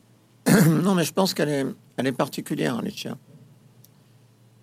Non, 0.82 0.94
mais 0.94 1.04
je 1.04 1.12
pense 1.12 1.34
qu'elle 1.34 1.48
est, 1.48 1.64
elle 1.96 2.06
est 2.06 2.12
particulière, 2.12 2.78
Alicia. 2.78 3.16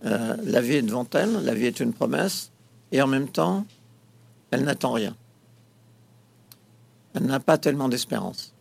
Euh, 0.05 0.35
la 0.43 0.61
vie 0.61 0.75
est 0.75 0.81
devant 0.81 1.07
elle, 1.13 1.43
la 1.43 1.53
vie 1.53 1.65
est 1.65 1.79
une 1.79 1.93
promesse, 1.93 2.51
et 2.91 3.01
en 3.01 3.07
même 3.07 3.27
temps, 3.27 3.65
elle 4.49 4.63
n'attend 4.63 4.91
rien. 4.91 5.15
Elle 7.13 7.25
n'a 7.25 7.39
pas 7.39 7.57
tellement 7.57 7.89
d'espérance. 7.89 8.53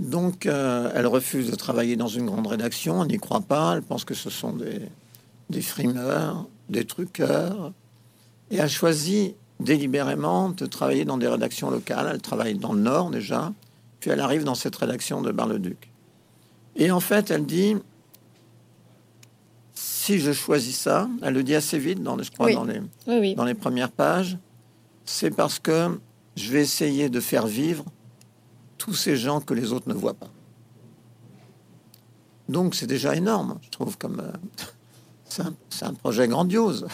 Donc, 0.00 0.46
euh, 0.46 0.90
elle 0.94 1.06
refuse 1.06 1.50
de 1.50 1.54
travailler 1.54 1.96
dans 1.96 2.08
une 2.08 2.26
grande 2.26 2.46
rédaction, 2.46 3.02
elle 3.02 3.10
n'y 3.10 3.18
croit 3.18 3.40
pas, 3.40 3.74
elle 3.76 3.82
pense 3.82 4.04
que 4.04 4.14
ce 4.14 4.30
sont 4.30 4.52
des, 4.52 5.62
frimeurs, 5.62 6.46
des 6.68 6.84
truqueurs, 6.84 7.72
et 8.50 8.56
elle 8.56 8.70
choisit 8.70 9.36
délibérément 9.60 10.50
de 10.50 10.66
travailler 10.66 11.04
dans 11.04 11.18
des 11.18 11.28
rédactions 11.28 11.70
locales. 11.70 12.10
Elle 12.12 12.20
travaille 12.20 12.54
dans 12.54 12.72
le 12.72 12.80
Nord 12.80 13.10
déjà, 13.10 13.52
puis 14.00 14.10
elle 14.10 14.20
arrive 14.20 14.44
dans 14.44 14.56
cette 14.56 14.74
rédaction 14.74 15.22
de 15.22 15.30
Bar-le-Duc. 15.30 15.91
Et 16.76 16.90
en 16.90 17.00
fait, 17.00 17.30
elle 17.30 17.46
dit 17.46 17.76
si 19.74 20.18
je 20.18 20.32
choisis 20.32 20.76
ça, 20.76 21.08
elle 21.22 21.34
le 21.34 21.44
dit 21.44 21.54
assez 21.54 21.78
vite, 21.78 22.02
dans, 22.02 22.20
je 22.20 22.30
crois, 22.30 22.52
dans, 22.52 22.64
les, 22.64 23.34
dans 23.34 23.44
les 23.44 23.54
premières 23.54 23.90
pages, 23.90 24.36
c'est 25.04 25.30
parce 25.30 25.58
que 25.58 25.98
je 26.36 26.50
vais 26.50 26.60
essayer 26.60 27.08
de 27.08 27.20
faire 27.20 27.46
vivre 27.46 27.84
tous 28.78 28.94
ces 28.94 29.16
gens 29.16 29.40
que 29.40 29.54
les 29.54 29.72
autres 29.72 29.88
ne 29.88 29.94
voient 29.94 30.14
pas. 30.14 30.30
Donc 32.48 32.74
c'est 32.74 32.86
déjà 32.86 33.14
énorme, 33.14 33.58
je 33.62 33.70
trouve, 33.70 33.96
comme 33.96 34.20
euh, 34.20 35.42
c'est 35.70 35.84
un, 35.84 35.94
projet 35.94 36.26
grandiose. 36.26 36.86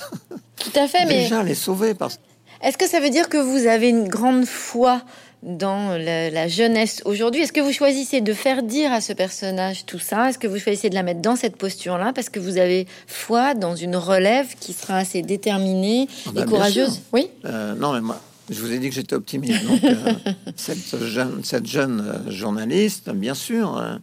Tout 0.57 0.79
à 0.79 0.87
fait, 0.87 1.05
mais 1.07 1.23
déjà 1.23 1.43
les 1.43 1.55
sauver 1.55 1.95
parce. 1.95 2.21
Est-ce 2.61 2.77
que 2.77 2.89
ça 2.89 3.01
veut 3.01 3.11
dire 3.11 3.29
que 3.29 3.39
vous 3.39 3.67
avez 3.67 3.89
une 3.89 4.09
grande 4.09 4.45
foi 4.45 5.03
dans 5.43 5.97
la, 5.97 6.49
jeunesse 6.49 7.03
aujourd'hui. 7.05 7.43
Est-ce 7.43 7.53
que 7.53 7.61
vous 7.61 7.73
choisissez 7.73 8.21
de 8.21 8.33
faire 8.33 8.63
dire 8.63 8.93
à 8.93 9.01
ce 9.01 9.13
personnage 9.13 9.87
tout 9.87 9.99
ça? 9.99 10.31
Est-ce 10.31 10.39
que 10.39 10.47
vous 10.47 10.59
choisissez 10.59 10.91
de 10.91 10.95
la 10.95 11.03
mettre 11.03 11.21
dans 11.21 11.37
cette 11.37 11.57
posture-là 11.57 12.13
parce 12.13 12.29
que 12.29 12.41
vous 12.41 12.59
avez 12.59 12.87
foi 13.07 13.55
dans 13.55 13.77
une 13.77 13.97
relève 13.97 14.55
qui 14.59 14.73
sera 14.73 14.97
assez 14.97 15.23
déterminée 15.23 16.09
ah 16.27 16.31
bah, 16.33 16.43
et 16.43 16.45
courageuse? 16.45 17.01
Oui? 17.13 17.29
Euh, 17.45 17.75
Non, 17.75 17.93
mais 17.93 18.01
moi, 18.01 18.21
je 18.51 18.61
vous 18.61 18.73
ai 18.73 18.79
dit 18.79 18.89
que 18.89 18.95
j'étais 18.95 19.15
optimiste. 19.15 19.65
Donc, 19.65 19.85
euh, 19.85 20.13
cette 20.57 20.99
jeune, 21.05 21.45
cette 21.45 21.67
jeune 21.67 22.01
euh, 22.01 22.31
journaliste, 22.31 23.11
bien 23.11 23.35
sûr, 23.35 24.01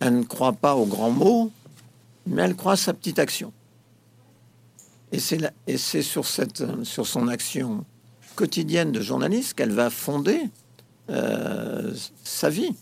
elle 0.00 0.18
ne 0.20 0.24
croit 0.24 0.52
pas 0.52 0.76
aux 0.76 0.86
grands 0.86 1.10
mots, 1.10 1.50
mais 2.26 2.42
elle 2.42 2.54
croit 2.54 2.74
à 2.74 2.76
sa 2.76 2.94
petite 2.94 3.18
action. 3.18 3.52
Et 5.12 5.18
c'est 5.18 6.02
sur, 6.02 6.24
cette, 6.24 6.62
sur 6.84 7.04
son 7.04 7.26
action 7.26 7.84
quotidienne 8.36 8.92
de 8.92 9.00
journaliste 9.00 9.54
qu'elle 9.54 9.72
va 9.72 9.90
fonder 9.90 10.40
euh, 11.10 11.92
sa 12.24 12.50
vie. 12.50 12.74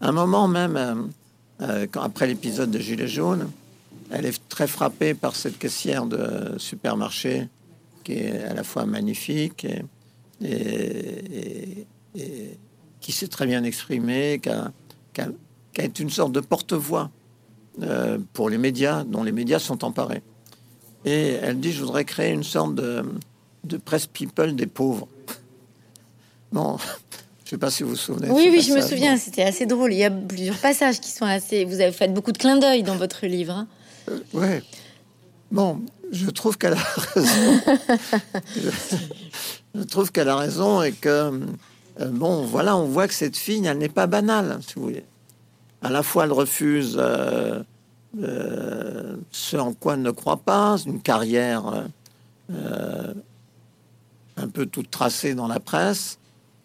un 0.00 0.12
moment 0.12 0.48
même, 0.48 1.10
quand, 1.92 2.02
après 2.02 2.26
l'épisode 2.26 2.70
de 2.70 2.78
Gilets 2.78 3.08
jaunes, 3.08 3.50
elle 4.10 4.26
est 4.26 4.48
très 4.48 4.66
frappée 4.66 5.14
par 5.14 5.34
cette 5.34 5.58
caissière 5.58 6.06
de 6.06 6.54
supermarché 6.58 7.48
qui 8.04 8.12
est 8.12 8.44
à 8.44 8.54
la 8.54 8.64
fois 8.64 8.84
magnifique 8.86 9.66
et, 10.44 11.86
qui 13.00 13.12
s'est 13.12 13.28
très 13.28 13.46
bien 13.46 13.64
exprimée, 13.64 14.40
qui 15.12 15.20
été 15.82 16.02
une 16.02 16.10
sorte 16.10 16.32
de 16.32 16.40
porte-voix 16.40 17.10
euh, 17.82 18.18
pour 18.32 18.50
les 18.50 18.58
médias, 18.58 19.02
dont 19.04 19.24
les 19.24 19.32
médias 19.32 19.58
sont 19.58 19.84
emparés. 19.84 20.22
Et 21.04 21.30
elle 21.42 21.58
dit, 21.58 21.72
je 21.72 21.82
voudrais 21.82 22.04
créer 22.04 22.32
une 22.32 22.44
sorte 22.44 22.76
de, 22.76 23.04
de 23.64 23.76
presse 23.76 24.06
people 24.06 24.54
des 24.54 24.66
pauvres. 24.66 25.08
Bon, 26.52 26.78
je 27.44 27.50
sais 27.50 27.58
pas 27.58 27.70
si 27.70 27.82
vous 27.82 27.90
vous 27.90 27.96
souvenez. 27.96 28.30
Oui, 28.30 28.48
oui, 28.50 28.62
je 28.62 28.72
me 28.72 28.80
souviens. 28.80 29.18
C'était 29.18 29.42
assez 29.42 29.66
drôle. 29.66 29.92
Il 29.92 29.98
y 29.98 30.04
a 30.04 30.10
plusieurs 30.10 30.56
passages 30.56 30.98
qui 31.00 31.10
sont 31.10 31.26
assez. 31.26 31.64
Vous 31.64 31.80
avez 31.80 31.92
fait 31.92 32.08
beaucoup 32.08 32.32
de 32.32 32.38
clins 32.38 32.56
d'œil 32.56 32.82
dans 32.82 32.96
votre 32.96 33.26
livre. 33.26 33.52
Hein. 33.52 33.66
Euh, 34.10 34.18
ouais. 34.32 34.62
Bon, 35.52 35.82
je 36.10 36.30
trouve 36.30 36.56
qu'elle 36.56 36.72
a 36.72 36.76
raison. 37.14 37.60
je, 39.74 39.82
trouve 39.82 40.10
qu'elle 40.10 40.30
a 40.30 40.36
raison 40.36 40.82
et 40.82 40.92
que 40.92 41.08
euh, 42.00 42.06
bon, 42.10 42.44
voilà, 42.44 42.76
on 42.76 42.86
voit 42.86 43.08
que 43.08 43.14
cette 43.14 43.36
fille, 43.36 43.66
elle 43.66 43.76
n'est 43.76 43.90
pas 43.90 44.06
banale, 44.06 44.58
si 44.66 44.74
vous 44.76 44.84
voulez. 44.84 45.04
À 45.82 45.90
la 45.90 46.02
fois, 46.02 46.24
elle 46.24 46.32
refuse 46.32 46.96
euh, 46.98 47.62
ce 49.30 49.56
en 49.58 49.74
quoi 49.74 49.94
elle 49.94 50.02
ne 50.02 50.10
croit 50.10 50.38
pas, 50.38 50.76
une 50.86 51.02
carrière 51.02 51.84
un 54.36 54.48
peu 54.48 54.64
toute 54.64 54.90
tracée 54.90 55.34
dans 55.34 55.46
la 55.46 55.60
presse. 55.60 56.18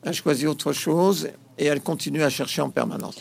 Elle 0.04 0.14
choisit 0.14 0.48
autre 0.48 0.74
chose 0.74 1.30
et 1.58 1.66
elle 1.66 1.82
continue 1.82 2.24
à 2.24 2.30
chercher 2.30 2.62
en 2.62 2.70
permanence. 2.70 3.16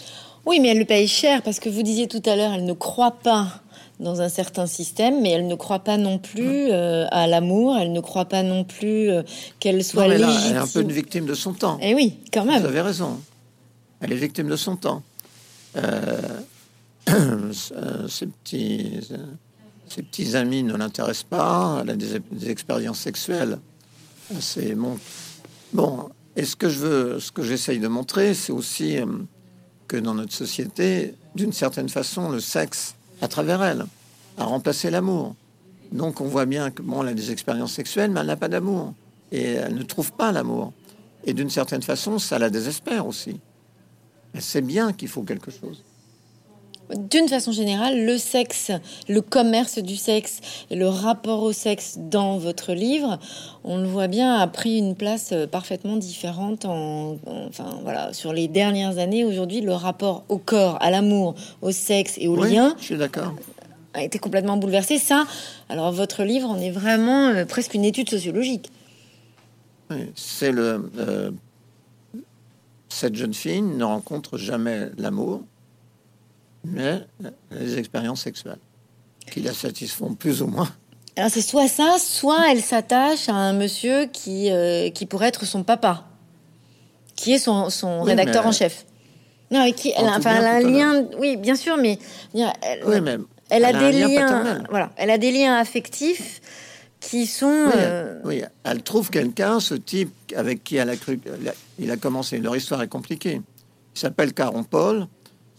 Oui, 0.47 0.61
mais 0.61 0.69
elle 0.69 0.79
le 0.79 0.85
paye 0.85 1.09
cher 1.09 1.43
parce 1.43 1.61
que 1.61 1.69
vous 1.69 1.83
disiez 1.83 2.09
tout 2.09 2.23
à 2.25 2.37
l'heure, 2.37 2.53
elle 2.53 2.65
ne 2.65 2.73
croit 2.73 3.19
pas 3.23 3.61
dans 4.01 4.21
un 4.21 4.29
certain 4.29 4.67
système, 4.67 5.21
mais 5.21 5.31
elle 5.31 5.47
ne 5.47 5.55
croit 5.57 5.81
pas 5.81 5.97
non 5.97 6.19
plus 6.19 6.71
euh, 6.71 7.07
à 7.11 7.27
l'amour, 7.27 7.77
elle 7.77 7.93
ne 7.93 8.01
croit 8.01 8.27
pas 8.27 8.43
non 8.43 8.65
plus 8.65 9.11
euh, 9.11 9.23
qu'elle 9.59 9.83
soit 9.83 10.07
légitime. 10.07 10.37
elle 10.47 10.55
est 10.55 10.59
un 10.59 10.67
peu 10.67 10.83
une 10.83 10.93
victime 10.93 11.27
de 11.27 11.35
son 11.35 11.53
temps. 11.53 11.79
Eh 11.83 11.95
oui, 11.95 12.19
quand 12.33 12.45
même. 12.45 12.61
Vous 12.61 12.69
avez 12.69 12.81
raison. 12.81 13.21
Elle 14.01 14.13
est 14.13 14.17
victime 14.17 14.49
de 14.49 14.57
son 14.57 14.77
temps. 14.77 15.03
Euh, 15.77 16.21
ses, 18.09 18.27
petits, 18.27 19.01
ses 19.89 20.03
petits 20.03 20.37
amis 20.37 20.63
ne 20.63 20.77
l'intéressent 20.77 21.25
pas. 21.25 21.81
Elle 21.83 21.91
a 21.91 21.97
des, 21.97 22.51
expériences 22.51 23.01
sexuelles 23.01 23.59
assez 24.37 24.75
bon. 24.75 24.99
Bon, 25.73 26.09
et 26.39 26.45
ce 26.45 26.55
que 26.55 26.69
je 26.69 26.79
veux, 26.79 27.19
ce 27.19 27.33
que 27.33 27.43
j'essaye 27.43 27.81
de 27.81 27.89
montrer, 27.89 28.33
c'est 28.33 28.53
aussi 28.53 28.99
que 29.89 29.97
dans 29.97 30.15
notre 30.15 30.33
société, 30.33 31.17
d'une 31.35 31.53
certaine 31.53 31.89
façon, 31.89 32.29
le 32.29 32.39
sexe 32.39 32.95
à 33.21 33.27
travers 33.27 33.61
elle, 33.61 33.87
à 34.37 34.45
remplacer 34.45 34.89
l'amour. 34.89 35.35
Donc 35.91 36.21
on 36.21 36.27
voit 36.27 36.47
bien 36.47 36.71
que 36.71 36.81
bon, 36.81 37.03
elle 37.03 37.09
a 37.09 37.15
des 37.15 37.33
expériences 37.33 37.73
sexuelles, 37.73 38.13
mais 38.13 38.21
elle 38.21 38.27
n'a 38.27 38.37
pas 38.37 38.47
d'amour. 38.49 38.95
Et 39.33 39.55
elle 39.55 39.75
ne 39.75 39.83
trouve 39.83 40.13
pas 40.13 40.31
l'amour. 40.31 40.73
Et 41.25 41.35
d'une 41.35 41.51
certaine 41.51 41.83
façon, 41.83 42.21
ça 42.21 42.39
la 42.39 42.51
désespère 42.51 43.09
aussi. 43.09 43.41
Elle 44.33 44.41
sait 44.41 44.63
bien 44.63 44.93
qu'il 44.93 45.09
faut 45.09 45.25
quelque 45.25 45.51
chose 45.51 45.83
d'une 46.97 47.29
façon 47.29 47.53
générale, 47.53 48.05
le 48.05 48.19
sexe, 48.19 48.71
le 49.09 49.21
commerce 49.21 49.79
du 49.79 49.97
sexe 49.97 50.41
et 50.71 50.77
le 50.77 50.89
rapport 50.89 51.43
au 51.43 51.53
sexe 51.53 51.97
dans 51.99 52.39
votre 52.39 52.73
livre, 52.73 53.19
on 53.65 53.79
le 53.79 53.87
voit 53.87 54.09
bien, 54.09 54.35
a 54.35 54.47
pris 54.47 54.79
une 54.79 54.95
place 54.95 55.31
euh, 55.33 55.47
parfaitement 55.47 55.97
différente. 55.97 56.65
En, 56.65 57.19
enfin, 57.49 57.79
voilà, 57.83 58.13
sur 58.13 58.33
les 58.33 58.49
dernières 58.49 58.99
années, 58.99 59.25
aujourd'hui, 59.25 59.61
le 59.61 59.73
rapport 59.73 60.25
au 60.29 60.39
corps, 60.39 60.79
à 60.81 60.91
l'amour, 60.91 61.35
au 61.63 61.71
sexe 61.71 62.15
et 62.19 62.29
au 62.29 62.43
lien, 62.43 62.75
je 62.79 62.85
suis 62.85 62.97
d'accord, 62.97 63.35
a 63.95 64.03
été 64.03 64.19
complètement 64.19 64.57
bouleversé. 64.57 64.99
Ça, 64.99 65.27
alors 65.69 65.93
votre 65.93 66.25
livre, 66.25 66.49
on 66.51 66.61
est 66.61 66.71
vraiment 66.71 67.29
euh, 67.29 67.45
presque 67.45 67.75
une 67.75 67.85
étude 67.85 68.09
sociologique. 68.09 68.71
c'est 70.15 70.53
le 70.53 70.91
euh, 70.99 71.31
cette 72.89 73.15
jeune 73.15 73.35
fille 73.35 73.63
ne 73.63 73.85
rencontre 73.85 74.39
jamais 74.39 74.89
l'amour 74.97 75.43
mais 76.65 77.01
les 77.51 77.79
expériences 77.79 78.23
sexuelles 78.23 78.59
qui 79.31 79.41
la 79.41 79.53
satisfont 79.53 80.15
plus 80.15 80.43
ou 80.43 80.47
moins. 80.47 80.69
Alors 81.17 81.31
c'est 81.31 81.43
soit 81.43 81.69
ça, 81.69 81.97
soit 81.99 82.53
elle 82.53 82.63
s'attache 82.63 83.29
à 83.29 83.35
un 83.35 83.53
monsieur 83.53 84.07
qui, 84.07 84.51
euh, 84.51 84.89
qui 84.91 85.05
pourrait 85.05 85.29
être 85.29 85.45
son 85.45 85.65
papa, 85.65 86.05
qui 87.17 87.33
est 87.33 87.39
son, 87.39 87.71
son 87.71 88.03
rédacteur 88.03 88.47
en 88.47 88.53
chef. 88.53 88.87
Non, 89.51 89.61
avec 89.61 89.77
qui 89.77 89.93
elle, 89.97 90.07
a, 90.07 90.17
enfin, 90.17 90.37
elle 90.37 90.45
a 90.45 90.55
un 90.57 90.61
lien, 90.61 91.05
oui, 91.19 91.37
bien 91.37 91.57
sûr, 91.57 91.77
mais 91.77 91.99
elle, 92.35 92.85
oui, 92.87 92.97
elle, 93.51 93.65
a, 93.65 93.73
des 93.73 93.93
liens, 93.93 94.63
voilà, 94.69 94.93
elle 94.97 95.11
a 95.11 95.19
des 95.19 95.33
liens 95.33 95.57
affectifs 95.57 96.41
qui 97.01 97.27
sont. 97.27 97.65
Oui, 97.67 97.73
euh, 97.77 98.21
oui. 98.25 98.43
elle 98.65 98.83
trouve 98.83 99.11
quelqu'un, 99.11 99.59
ce 99.59 99.75
type 99.75 100.13
avec 100.37 100.63
qui 100.63 100.77
elle 100.77 100.91
a 100.91 100.97
cru, 100.97 101.19
il 101.79 101.91
a 101.91 101.97
commencé. 101.97 102.39
Leur 102.39 102.57
histoire 102.57 102.83
est 102.83 102.89
compliquée. 102.89 103.41
Il 103.95 103.99
s'appelle 103.99 104.33
Caron 104.33 104.63
Paul. 104.63 105.09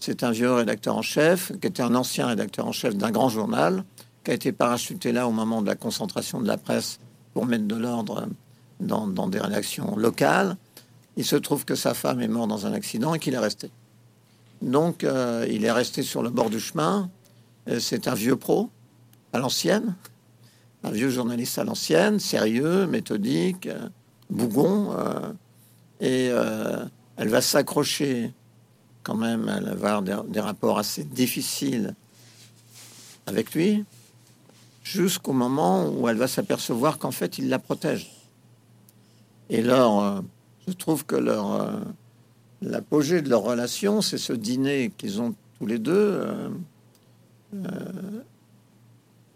C'est 0.00 0.24
un 0.24 0.30
vieux 0.30 0.50
rédacteur 0.50 0.96
en 0.96 1.02
chef, 1.02 1.52
qui 1.60 1.66
était 1.66 1.82
un 1.82 1.94
ancien 1.94 2.26
rédacteur 2.26 2.66
en 2.66 2.72
chef 2.72 2.96
d'un 2.96 3.10
grand 3.10 3.28
journal, 3.28 3.84
qui 4.24 4.30
a 4.30 4.34
été 4.34 4.50
parachuté 4.50 5.12
là 5.12 5.28
au 5.28 5.30
moment 5.30 5.60
de 5.60 5.66
la 5.66 5.74
concentration 5.76 6.40
de 6.40 6.46
la 6.46 6.56
presse 6.56 6.98
pour 7.34 7.44
mettre 7.44 7.66
de 7.66 7.76
l'ordre 7.76 8.26
dans, 8.80 9.28
des 9.28 9.38
rédactions 9.38 9.94
locales. 9.96 10.56
Il 11.18 11.24
se 11.26 11.36
trouve 11.36 11.66
que 11.66 11.74
sa 11.74 11.92
femme 11.92 12.22
est 12.22 12.28
morte 12.28 12.48
dans 12.48 12.66
un 12.66 12.72
accident 12.72 13.12
et 13.12 13.18
qu'il 13.18 13.34
est 13.34 13.38
resté. 13.38 13.70
Donc, 14.62 15.04
euh, 15.04 15.46
il 15.50 15.66
est 15.66 15.70
resté 15.70 16.02
sur 16.02 16.22
le 16.22 16.30
bord 16.30 16.48
du 16.48 16.60
chemin. 16.60 17.10
Euh, 17.68 17.78
c'est 17.78 18.08
un 18.08 18.14
vieux 18.14 18.36
pro, 18.36 18.70
à 19.34 19.38
l'ancienne, 19.38 19.94
un 20.82 20.90
vieux 20.92 21.10
journaliste 21.10 21.58
à 21.58 21.64
l'ancienne, 21.64 22.18
sérieux, 22.20 22.86
méthodique, 22.86 23.66
euh, 23.66 23.88
bougon. 24.30 24.94
et 26.00 26.28
elle 26.28 27.28
va 27.28 27.42
s'accrocher 27.42 28.32
quand 29.10 29.16
même, 29.16 29.46
va 29.46 29.96
avoir 29.96 30.02
des, 30.02 30.40
rapports 30.40 30.78
assez 30.78 31.02
difficiles 31.02 31.96
avec 33.26 33.54
lui, 33.54 33.84
jusqu'au 34.84 35.32
moment 35.32 35.88
où 35.88 36.08
elle 36.08 36.16
va 36.16 36.28
s'apercevoir 36.28 36.98
qu'en 36.98 37.10
fait, 37.10 37.36
il 37.38 37.48
la 37.48 37.58
protège. 37.58 38.08
Et 39.48 39.64
alors, 39.64 40.04
euh, 40.04 40.20
je 40.68 40.74
trouve 40.74 41.04
que 41.04 41.16
leur 41.16 41.52
euh, 41.54 41.80
l'apogée 42.62 43.20
de 43.20 43.28
leur 43.28 43.42
relation, 43.42 44.00
c'est 44.00 44.16
ce 44.16 44.32
dîner 44.32 44.92
qu'ils 44.96 45.20
ont 45.20 45.34
tous 45.58 45.66
les 45.66 45.80
deux, 45.80 46.22
euh, 47.54 48.22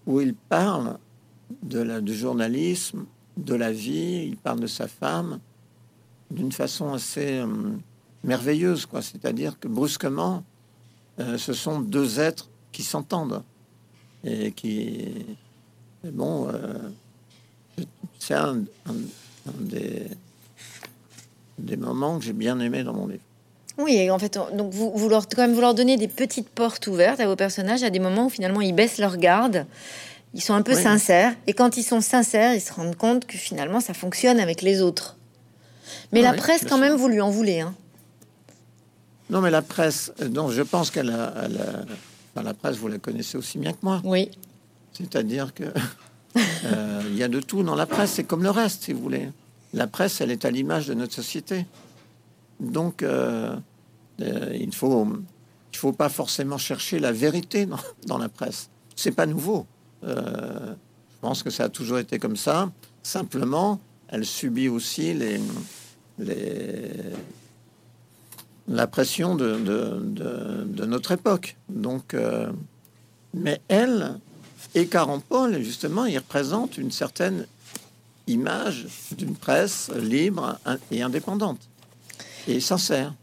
où 0.06 0.20
ils 0.20 0.36
parlent 0.36 0.98
de 1.64 1.80
la, 1.80 2.00
du 2.00 2.14
journalisme, 2.14 3.06
de 3.38 3.56
la 3.56 3.72
vie, 3.72 4.24
il 4.24 4.36
parle 4.36 4.60
de 4.60 4.68
sa 4.68 4.86
femme 4.86 5.40
d'une 6.30 6.52
façon 6.52 6.92
assez 6.92 7.42
merveilleuse, 8.24 8.86
quoi. 8.86 9.02
C'est-à-dire 9.02 9.58
que 9.58 9.68
brusquement, 9.68 10.42
euh, 11.20 11.38
ce 11.38 11.52
sont 11.52 11.80
deux 11.80 12.18
êtres 12.20 12.48
qui 12.72 12.82
s'entendent 12.82 13.42
et 14.24 14.52
qui, 14.52 15.08
bon, 16.04 16.48
euh, 16.48 16.78
c'est 18.18 18.34
un, 18.34 18.64
des, 19.60 20.08
des 21.58 21.76
moments 21.76 22.18
que 22.18 22.24
j'ai 22.24 22.32
bien 22.32 22.58
aimé 22.58 22.82
dans 22.82 22.94
mon 22.94 23.06
livre. 23.06 23.22
Oui, 23.76 23.96
et 23.96 24.10
en 24.10 24.18
fait, 24.18 24.38
donc 24.54 24.72
vous, 24.72 24.92
vous 24.94 25.08
leur, 25.08 25.28
quand 25.28 25.42
même, 25.42 25.52
vous 25.52 25.60
leur 25.60 25.74
donnez 25.74 25.96
des 25.96 26.08
petites 26.08 26.48
portes 26.48 26.86
ouvertes 26.86 27.20
à 27.20 27.26
vos 27.26 27.36
personnages 27.36 27.82
à 27.82 27.90
des 27.90 27.98
moments 27.98 28.26
où 28.26 28.30
finalement 28.30 28.60
ils 28.60 28.74
baissent 28.74 28.98
leur 28.98 29.16
garde, 29.16 29.66
ils 30.32 30.42
sont 30.42 30.54
un 30.54 30.62
peu 30.62 30.74
sincères, 30.74 31.34
et 31.46 31.52
quand 31.52 31.76
ils 31.76 31.82
sont 31.82 32.00
sincères, 32.00 32.54
ils 32.54 32.60
se 32.60 32.72
rendent 32.72 32.96
compte 32.96 33.26
que 33.26 33.36
finalement 33.36 33.80
ça 33.80 33.94
fonctionne 33.94 34.40
avec 34.40 34.62
les 34.62 34.80
autres. 34.80 35.16
Mais 36.12 36.22
la 36.22 36.32
presse, 36.32 36.64
quand 36.68 36.78
même, 36.78 36.94
vous 36.94 37.08
lui 37.08 37.20
en 37.20 37.30
voulez. 37.30 37.60
Hein. 37.60 37.74
Non, 39.30 39.40
mais 39.40 39.50
la 39.50 39.62
presse, 39.62 40.12
non, 40.30 40.50
je 40.50 40.62
pense 40.62 40.90
qu'elle 40.90 41.10
a, 41.10 41.48
la 42.36 42.54
presse, 42.54 42.76
vous 42.76 42.88
la 42.88 42.98
connaissez 42.98 43.38
aussi 43.38 43.58
bien 43.58 43.72
que 43.72 43.78
moi. 43.82 44.00
Oui. 44.04 44.30
C'est-à-dire 44.92 45.54
que 45.54 45.64
euh, 46.36 47.02
il 47.08 47.16
y 47.16 47.22
a 47.22 47.28
de 47.28 47.40
tout 47.40 47.62
dans 47.62 47.74
la 47.74 47.86
presse. 47.86 48.12
C'est 48.12 48.24
comme 48.24 48.42
le 48.42 48.50
reste, 48.50 48.84
si 48.84 48.92
vous 48.92 49.02
voulez. 49.02 49.30
La 49.72 49.86
presse, 49.86 50.20
elle 50.20 50.30
est 50.30 50.44
à 50.44 50.50
l'image 50.50 50.86
de 50.86 50.94
notre 50.94 51.14
société. 51.14 51.66
Donc, 52.60 53.02
euh, 53.02 53.56
euh, 54.20 54.56
il 54.58 54.74
faut, 54.74 55.08
il 55.72 55.76
faut 55.76 55.92
pas 55.92 56.08
forcément 56.08 56.58
chercher 56.58 57.00
la 57.00 57.12
vérité 57.12 57.66
dans, 57.66 57.80
dans 58.06 58.18
la 58.18 58.28
presse. 58.28 58.68
C'est 58.94 59.12
pas 59.12 59.26
nouveau. 59.26 59.66
je 60.02 60.74
pense 61.20 61.42
que 61.42 61.50
ça 61.50 61.64
a 61.64 61.68
toujours 61.68 61.98
été 61.98 62.18
comme 62.18 62.36
ça. 62.36 62.70
Simplement, 63.02 63.80
elle 64.08 64.24
subit 64.24 64.68
aussi 64.68 65.14
les, 65.14 65.40
les 66.18 66.90
la 68.68 68.86
pression 68.86 69.34
de, 69.34 70.84
notre 70.86 71.12
époque. 71.12 71.56
Donc, 71.68 72.14
euh, 72.14 72.50
mais 73.34 73.60
elle 73.68 74.18
et 74.74 74.86
Caron 74.86 75.20
Paul, 75.20 75.62
justement, 75.62 76.06
ils 76.06 76.18
représentent 76.18 76.78
une 76.78 76.90
certaine 76.90 77.46
image 78.26 78.86
d'une 79.16 79.36
presse 79.36 79.90
libre 79.94 80.58
et 80.90 81.02
indépendante 81.02 81.60
et 82.48 82.60
sincère. 82.60 83.14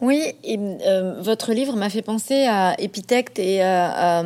Oui, 0.00 0.34
euh, 0.46 1.14
votre 1.20 1.52
livre 1.52 1.76
m'a 1.76 1.88
fait 1.88 2.02
penser 2.02 2.44
à 2.44 2.74
Épithète 2.78 3.38
et 3.38 3.62
à, 3.62 4.24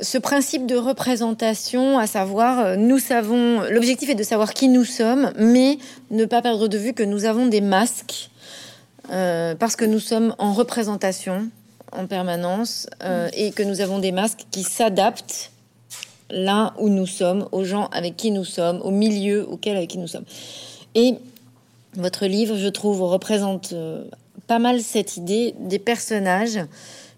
ce 0.00 0.18
principe 0.18 0.66
de 0.66 0.76
représentation, 0.76 1.98
à 1.98 2.06
savoir, 2.06 2.60
euh, 2.60 2.76
nous 2.76 2.98
savons, 2.98 3.62
l'objectif 3.70 4.10
est 4.10 4.14
de 4.14 4.24
savoir 4.24 4.52
qui 4.52 4.68
nous 4.68 4.84
sommes, 4.84 5.32
mais 5.38 5.78
ne 6.10 6.24
pas 6.24 6.42
perdre 6.42 6.68
de 6.68 6.78
vue 6.78 6.94
que 6.94 7.02
nous 7.02 7.24
avons 7.24 7.46
des 7.46 7.60
masques, 7.60 8.30
euh, 9.10 9.54
parce 9.54 9.76
que 9.76 9.84
nous 9.84 10.00
sommes 10.00 10.34
en 10.38 10.52
représentation 10.52 11.50
en 11.92 12.06
permanence, 12.06 12.88
et 13.36 13.52
que 13.52 13.62
nous 13.62 13.80
avons 13.80 14.00
des 14.00 14.10
masques 14.10 14.46
qui 14.50 14.64
s'adaptent 14.64 15.52
là 16.28 16.74
où 16.80 16.88
nous 16.88 17.06
sommes, 17.06 17.48
aux 17.52 17.62
gens 17.62 17.86
avec 17.92 18.16
qui 18.16 18.32
nous 18.32 18.44
sommes, 18.44 18.80
au 18.82 18.90
milieu 18.90 19.48
auquel 19.48 19.76
avec 19.76 19.90
qui 19.90 19.98
nous 19.98 20.08
sommes. 20.08 20.24
Et 20.96 21.14
votre 21.92 22.26
livre, 22.26 22.56
je 22.56 22.66
trouve, 22.66 23.02
représente 23.02 23.74
pas 24.48 24.58
mal 24.58 24.80
cette 24.80 25.16
idée 25.16 25.54
des 25.60 25.78
personnages 25.78 26.58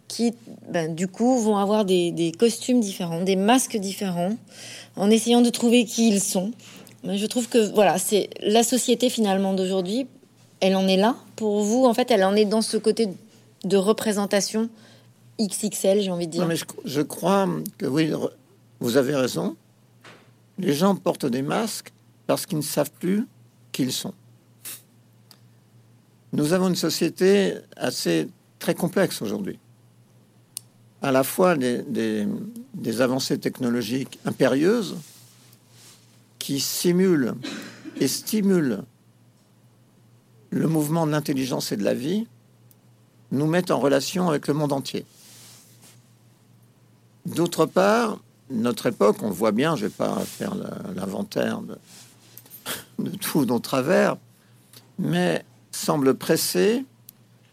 qui, 0.09 0.35
ben, 0.69 0.95
du 0.95 1.09
coup, 1.09 1.39
vont 1.39 1.57
avoir 1.57 1.85
des, 1.85 2.33
costumes 2.39 2.81
différents, 2.81 3.23
des 3.23 3.37
masques 3.37 3.77
différents, 3.77 4.37
en 4.97 5.11
essayant 5.11 5.41
de 5.41 5.51
trouver 5.51 5.85
qui 5.85 6.09
ils 6.09 6.21
sont. 6.21 6.53
je 7.05 7.27
trouve 7.27 7.49
que 7.49 7.59
voilà, 7.75 7.99
c'est 7.99 8.31
la 8.41 8.63
société 8.63 9.11
finalement 9.11 9.53
d'aujourd'hui. 9.53 10.07
Elle 10.61 10.77
en 10.77 10.87
est 10.89 10.97
là 10.97 11.17
pour 11.37 11.63
vous. 11.63 11.85
En 11.85 11.95
fait, 11.95 12.11
elle 12.11 12.25
en 12.25 12.35
est 12.35 12.45
dans 12.45 12.63
ce 12.63 12.77
côté 12.77 13.09
de 13.65 13.77
représentation 13.77 14.69
XXL, 15.41 16.01
j'ai 16.01 16.11
envie 16.11 16.27
de 16.27 16.33
dire. 16.33 16.43
Non, 16.43 16.49
mais 16.49 16.57
je, 16.85 17.03
crois 17.03 17.49
que 17.79 17.87
oui, 17.87 18.13
vous 18.81 18.97
avez 18.97 19.15
raison. 19.15 19.57
Les 20.59 20.73
gens 20.73 20.95
portent 20.97 21.27
des 21.27 21.43
masques 21.43 21.93
parce 22.27 22.47
qu'ils 22.47 22.59
ne 22.59 22.63
savent 22.63 22.91
plus 22.91 23.27
qui 23.73 23.83
ils 23.83 23.93
sont. 23.93 24.15
Nous 26.33 26.53
avons 26.53 26.69
une 26.69 26.77
société 26.77 27.55
assez 27.77 28.29
très 28.59 28.75
complexe 28.75 29.23
aujourd'hui. 29.23 29.59
À 31.03 31.13
la 31.13 31.23
fois 31.23 31.57
des, 31.57 32.27
avancées 33.01 33.39
technologiques 33.39 34.19
impérieuses 34.25 34.97
qui 36.39 36.59
simulent 36.61 37.35
et 38.01 38.09
stimulent 38.09 38.83
le 40.57 40.69
mouvement 40.69 41.07
de 41.07 41.13
l'intelligence 41.13 41.73
et 41.73 41.77
de 41.77 41.85
la 41.85 41.95
vie, 41.95 42.27
nous 43.33 43.47
mettent 43.47 43.71
en 43.71 43.81
relation 43.81 44.29
avec 44.29 44.47
le 44.47 44.55
monde 44.55 44.73
entier. 44.73 45.05
D'autre 47.27 47.67
part, 47.67 48.19
notre 48.51 48.87
époque, 48.87 49.17
on 49.23 49.29
le 49.29 49.35
voit 49.35 49.53
bien, 49.53 49.75
je 49.77 49.85
ne 49.85 49.89
vais 49.89 49.95
pas 49.95 50.21
faire 50.21 50.55
l'inventaire 50.95 51.61
de, 51.61 51.77
de 52.99 53.17
tous 53.17 53.45
nos 53.45 53.59
travers, 53.59 54.17
mais 54.99 55.45
semble 55.73 56.15
pressé 56.15 56.85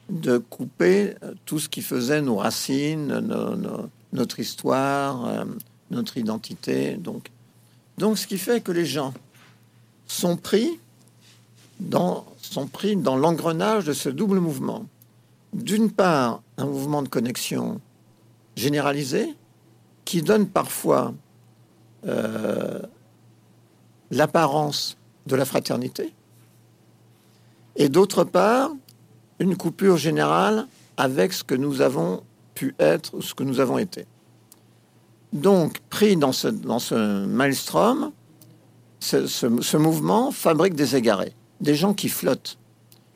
de 0.10 0.38
couper 0.38 1.16
tout 1.46 1.60
ce 1.60 1.70
qui 1.70 1.82
faisait 1.82 2.22
nos 2.22 2.38
racines, 2.38 3.88
notre 4.12 4.40
histoire, 4.40 5.26
euh, 5.26 5.46
notre 5.92 6.18
identité. 6.18 6.96
Donc, 6.96 7.30
donc, 7.98 8.18
ce 8.18 8.28
qui 8.28 8.38
fait 8.38 8.62
que 8.62 8.72
les 8.72 8.86
gens 8.86 9.14
sont 10.08 10.38
pris 10.38 10.80
dans, 11.84 12.26
sont 12.42 12.68
pris 12.68 12.96
dans 12.96 13.16
l'engrenage 13.16 13.86
de 13.86 13.94
ce 13.94 14.10
double 14.10 14.40
mouvement. 14.40 14.86
D'une 15.54 15.92
part, 15.92 16.42
un 16.58 16.66
mouvement 16.66 17.04
de 17.04 17.10
connexion 17.10 17.80
généralisé 18.56 19.34
qui 20.06 20.22
donne 20.22 20.48
parfois 20.48 21.14
euh, 22.08 22.80
l'apparence 24.12 24.98
de 25.28 25.36
la 25.36 25.46
fraternité, 25.46 26.14
et 27.76 27.90
d'autre 27.90 28.24
part, 28.24 28.72
une 29.40 29.56
coupure 29.56 29.98
générale 29.98 30.68
avec 30.98 31.34
ce 31.34 31.44
que 31.44 31.56
nous 31.56 31.82
avons 31.82 32.24
pu 32.54 32.76
être, 32.80 33.22
ce 33.22 33.34
que 33.34 33.44
nous 33.44 33.60
avons 33.60 33.78
été. 33.78 34.06
Donc, 35.32 35.80
pris 35.90 36.16
dans 36.16 36.32
ce, 36.32 36.48
dans 36.48 36.78
ce 36.78 37.26
maelstrom, 37.26 38.12
ce, 39.00 39.78
mouvement 39.78 40.32
fabrique 40.32 40.76
des 40.76 40.96
égarés, 40.96 41.34
des 41.62 41.76
gens 41.76 41.94
qui 41.94 42.10
flottent. 42.10 42.58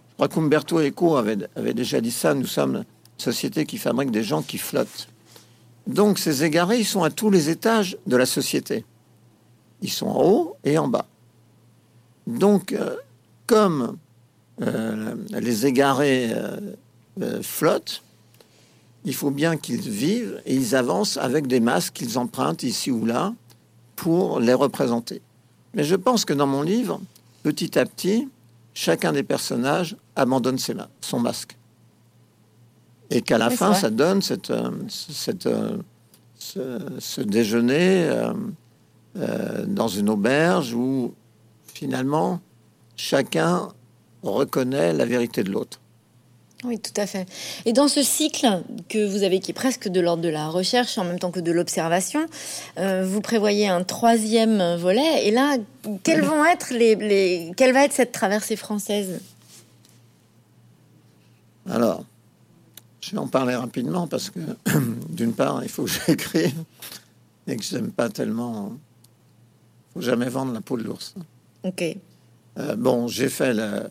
Je 0.10 0.14
crois 0.16 0.28
qu'Umberto 0.28 0.80
Eco 0.80 1.16
avait, 1.16 1.38
déjà 1.74 2.02
dit 2.02 2.12
ça, 2.12 2.34
nous 2.34 2.46
sommes 2.46 2.78
une 2.78 2.86
société 3.18 3.66
qui 3.66 3.78
fabrique 3.78 4.12
des 4.12 4.24
gens 4.24 4.42
qui 4.42 4.58
flottent. 4.58 5.08
Donc, 5.86 6.20
ces 6.20 6.44
égarés, 6.44 6.80
ils 6.80 6.86
sont 6.86 7.04
à 7.04 7.10
tous 7.10 7.30
les 7.30 7.50
étages 7.50 7.98
de 8.08 8.18
la 8.18 8.26
société. 8.26 8.84
Ils 9.82 9.92
sont 9.92 10.08
en 10.08 10.24
haut 10.24 10.56
et 10.64 10.78
en 10.78 10.88
bas. 10.88 11.06
Donc, 12.26 12.74
euh, 12.74 12.96
comme 13.46 13.98
euh, 14.62 15.16
les 15.30 15.66
égarés 15.66 16.32
euh, 16.34 17.42
flottent, 17.42 18.02
il 19.06 19.14
faut 19.14 19.32
bien 19.32 19.56
qu'ils 19.56 19.80
vivent 19.90 20.42
et 20.46 20.56
ils 20.56 20.76
avancent 20.76 21.18
avec 21.18 21.48
des 21.48 21.62
masques 21.62 21.94
qu'ils 21.94 22.18
empruntent 22.18 22.64
ici 22.64 22.92
ou 22.92 23.06
là 23.06 23.34
pour 23.96 24.40
les 24.40 24.54
représenter. 24.54 25.22
Mais 25.74 25.84
je 25.84 25.96
pense 25.96 26.26
que 26.26 26.34
dans 26.34 26.48
mon 26.48 26.62
livre, 26.62 27.00
petit 27.48 27.80
à 27.80 27.86
petit, 27.86 28.28
chacun 28.74 29.14
des 29.14 29.24
personnages 29.24 29.95
abandonne 30.18 30.58
ses 30.58 30.76
son 31.00 31.22
masque. 31.22 31.58
Et 33.10 33.22
qu'à 33.22 33.38
la 33.38 33.50
fin, 33.50 33.74
ça 33.74 33.89
donne 33.89 34.22
cette, 34.22 34.52
cette, 34.89 35.48
ce, 36.36 37.22
déjeuner 37.22 38.12
dans 39.66 39.88
une 39.88 40.10
auberge 40.10 40.74
où 40.74 41.14
finalement 41.74 42.41
chacun 42.98 43.70
reconnaît 44.24 44.91
la 44.91 45.06
vérité 45.06 45.41
de 45.41 45.52
l'autre. 45.52 45.80
Oui, 46.64 46.80
tout 46.80 46.99
à 46.99 47.05
fait. 47.05 47.28
Et 47.66 47.74
dans 47.74 47.88
ce 47.88 48.01
cycle 48.01 48.47
que 48.89 49.05
vous 49.05 49.22
avez, 49.22 49.39
qui 49.39 49.51
est 49.51 49.53
presque 49.53 49.88
de 49.88 49.99
l'ordre 49.99 50.24
de 50.24 50.30
la 50.30 50.47
recherche 50.47 50.97
en 50.97 51.03
même 51.03 51.20
temps 51.20 51.30
que 51.30 51.39
de 51.39 51.51
l'observation, 51.51 52.26
euh, 52.80 53.05
vous 53.08 53.22
prévoyez 53.22 53.68
un 53.68 53.84
troisième 53.84 54.76
volet. 54.76 55.28
Et 55.28 55.32
là, 55.32 55.58
quelles 56.03 56.24
vont 56.24 56.43
être 56.45 56.74
les, 56.74 57.51
quelle 57.55 57.74
va 57.74 57.86
être 57.86 57.93
cette 57.93 58.12
traversée 58.12 58.55
française? 58.55 59.20
Alors, 61.70 62.03
je 63.01 63.12
vais 63.12 63.20
en 63.20 63.28
parler 63.28 63.55
rapidement 63.55 64.08
parce 64.08 64.32
que, 64.32 64.39
d'une 65.10 65.34
part, 65.34 65.62
il 65.62 65.70
faut 65.70 65.84
que 65.84 65.91
j'écrive 66.08 66.64
et 67.45 67.55
que 67.55 67.64
je 67.64 67.76
n'aime 67.76 67.91
pas 67.91 68.10
tellement. 68.10 68.72
Il 68.74 69.93
faut 69.93 70.01
jamais 70.01 70.30
vendre 70.30 70.53
la 70.53 70.62
peau 70.62 70.76
de 70.76 70.84
l'ours. 70.84 71.14
Ok. 71.64 71.84
Euh, 72.58 72.76
bon, 72.76 73.08
j'ai 73.08 73.30
fait 73.30 73.53
la, 73.53 73.89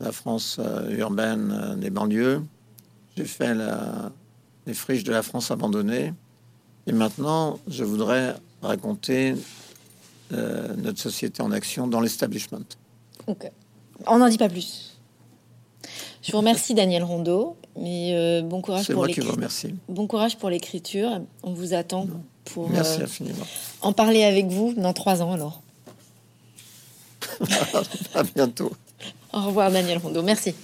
la 0.00 0.12
France 0.12 0.56
euh, 0.58 0.96
urbaine 0.96 1.52
euh, 1.52 1.74
des 1.76 1.90
banlieues. 1.90 2.42
J'ai 3.16 3.24
fait 3.24 3.54
les 4.66 4.74
friches 4.74 5.04
de 5.04 5.12
la 5.12 5.22
France 5.22 5.50
abandonnée. 5.50 6.12
Et 6.86 6.92
maintenant, 6.92 7.58
je 7.68 7.84
voudrais 7.84 8.34
raconter 8.60 9.34
euh, 10.32 10.74
notre 10.76 10.98
société 10.98 11.40
en 11.42 11.52
action 11.52 11.86
dans 11.86 12.00
l'establishment. 12.00 12.64
Ok. 13.26 13.50
On 14.06 14.18
n'en 14.18 14.28
dit 14.28 14.36
pas 14.36 14.48
plus. 14.48 14.98
Je 16.22 16.32
vous 16.32 16.38
remercie, 16.38 16.74
Daniel 16.74 17.04
Rondeau. 17.04 17.56
Mais 17.76 18.42
bon 18.42 18.60
courage 18.62 18.88
pour 18.88 19.06
l'écriture. 19.06 19.36
Bon 19.88 20.06
courage 20.06 20.38
pour 20.38 20.50
l'écriture. 20.50 21.20
On 21.42 21.52
vous 21.52 21.74
attend 21.74 22.06
pour 22.44 22.70
Merci 22.70 23.02
infiniment. 23.02 23.44
en 23.80 23.92
parler 23.92 24.24
avec 24.24 24.46
vous 24.46 24.74
dans 24.74 24.92
trois 24.92 25.22
ans 25.22 25.32
alors. 25.32 25.60
à 28.14 28.22
bientôt. 28.22 28.72
Au 29.34 29.46
revoir 29.46 29.70
Daniel 29.70 29.98
Rondeau, 29.98 30.22
merci. 30.22 30.54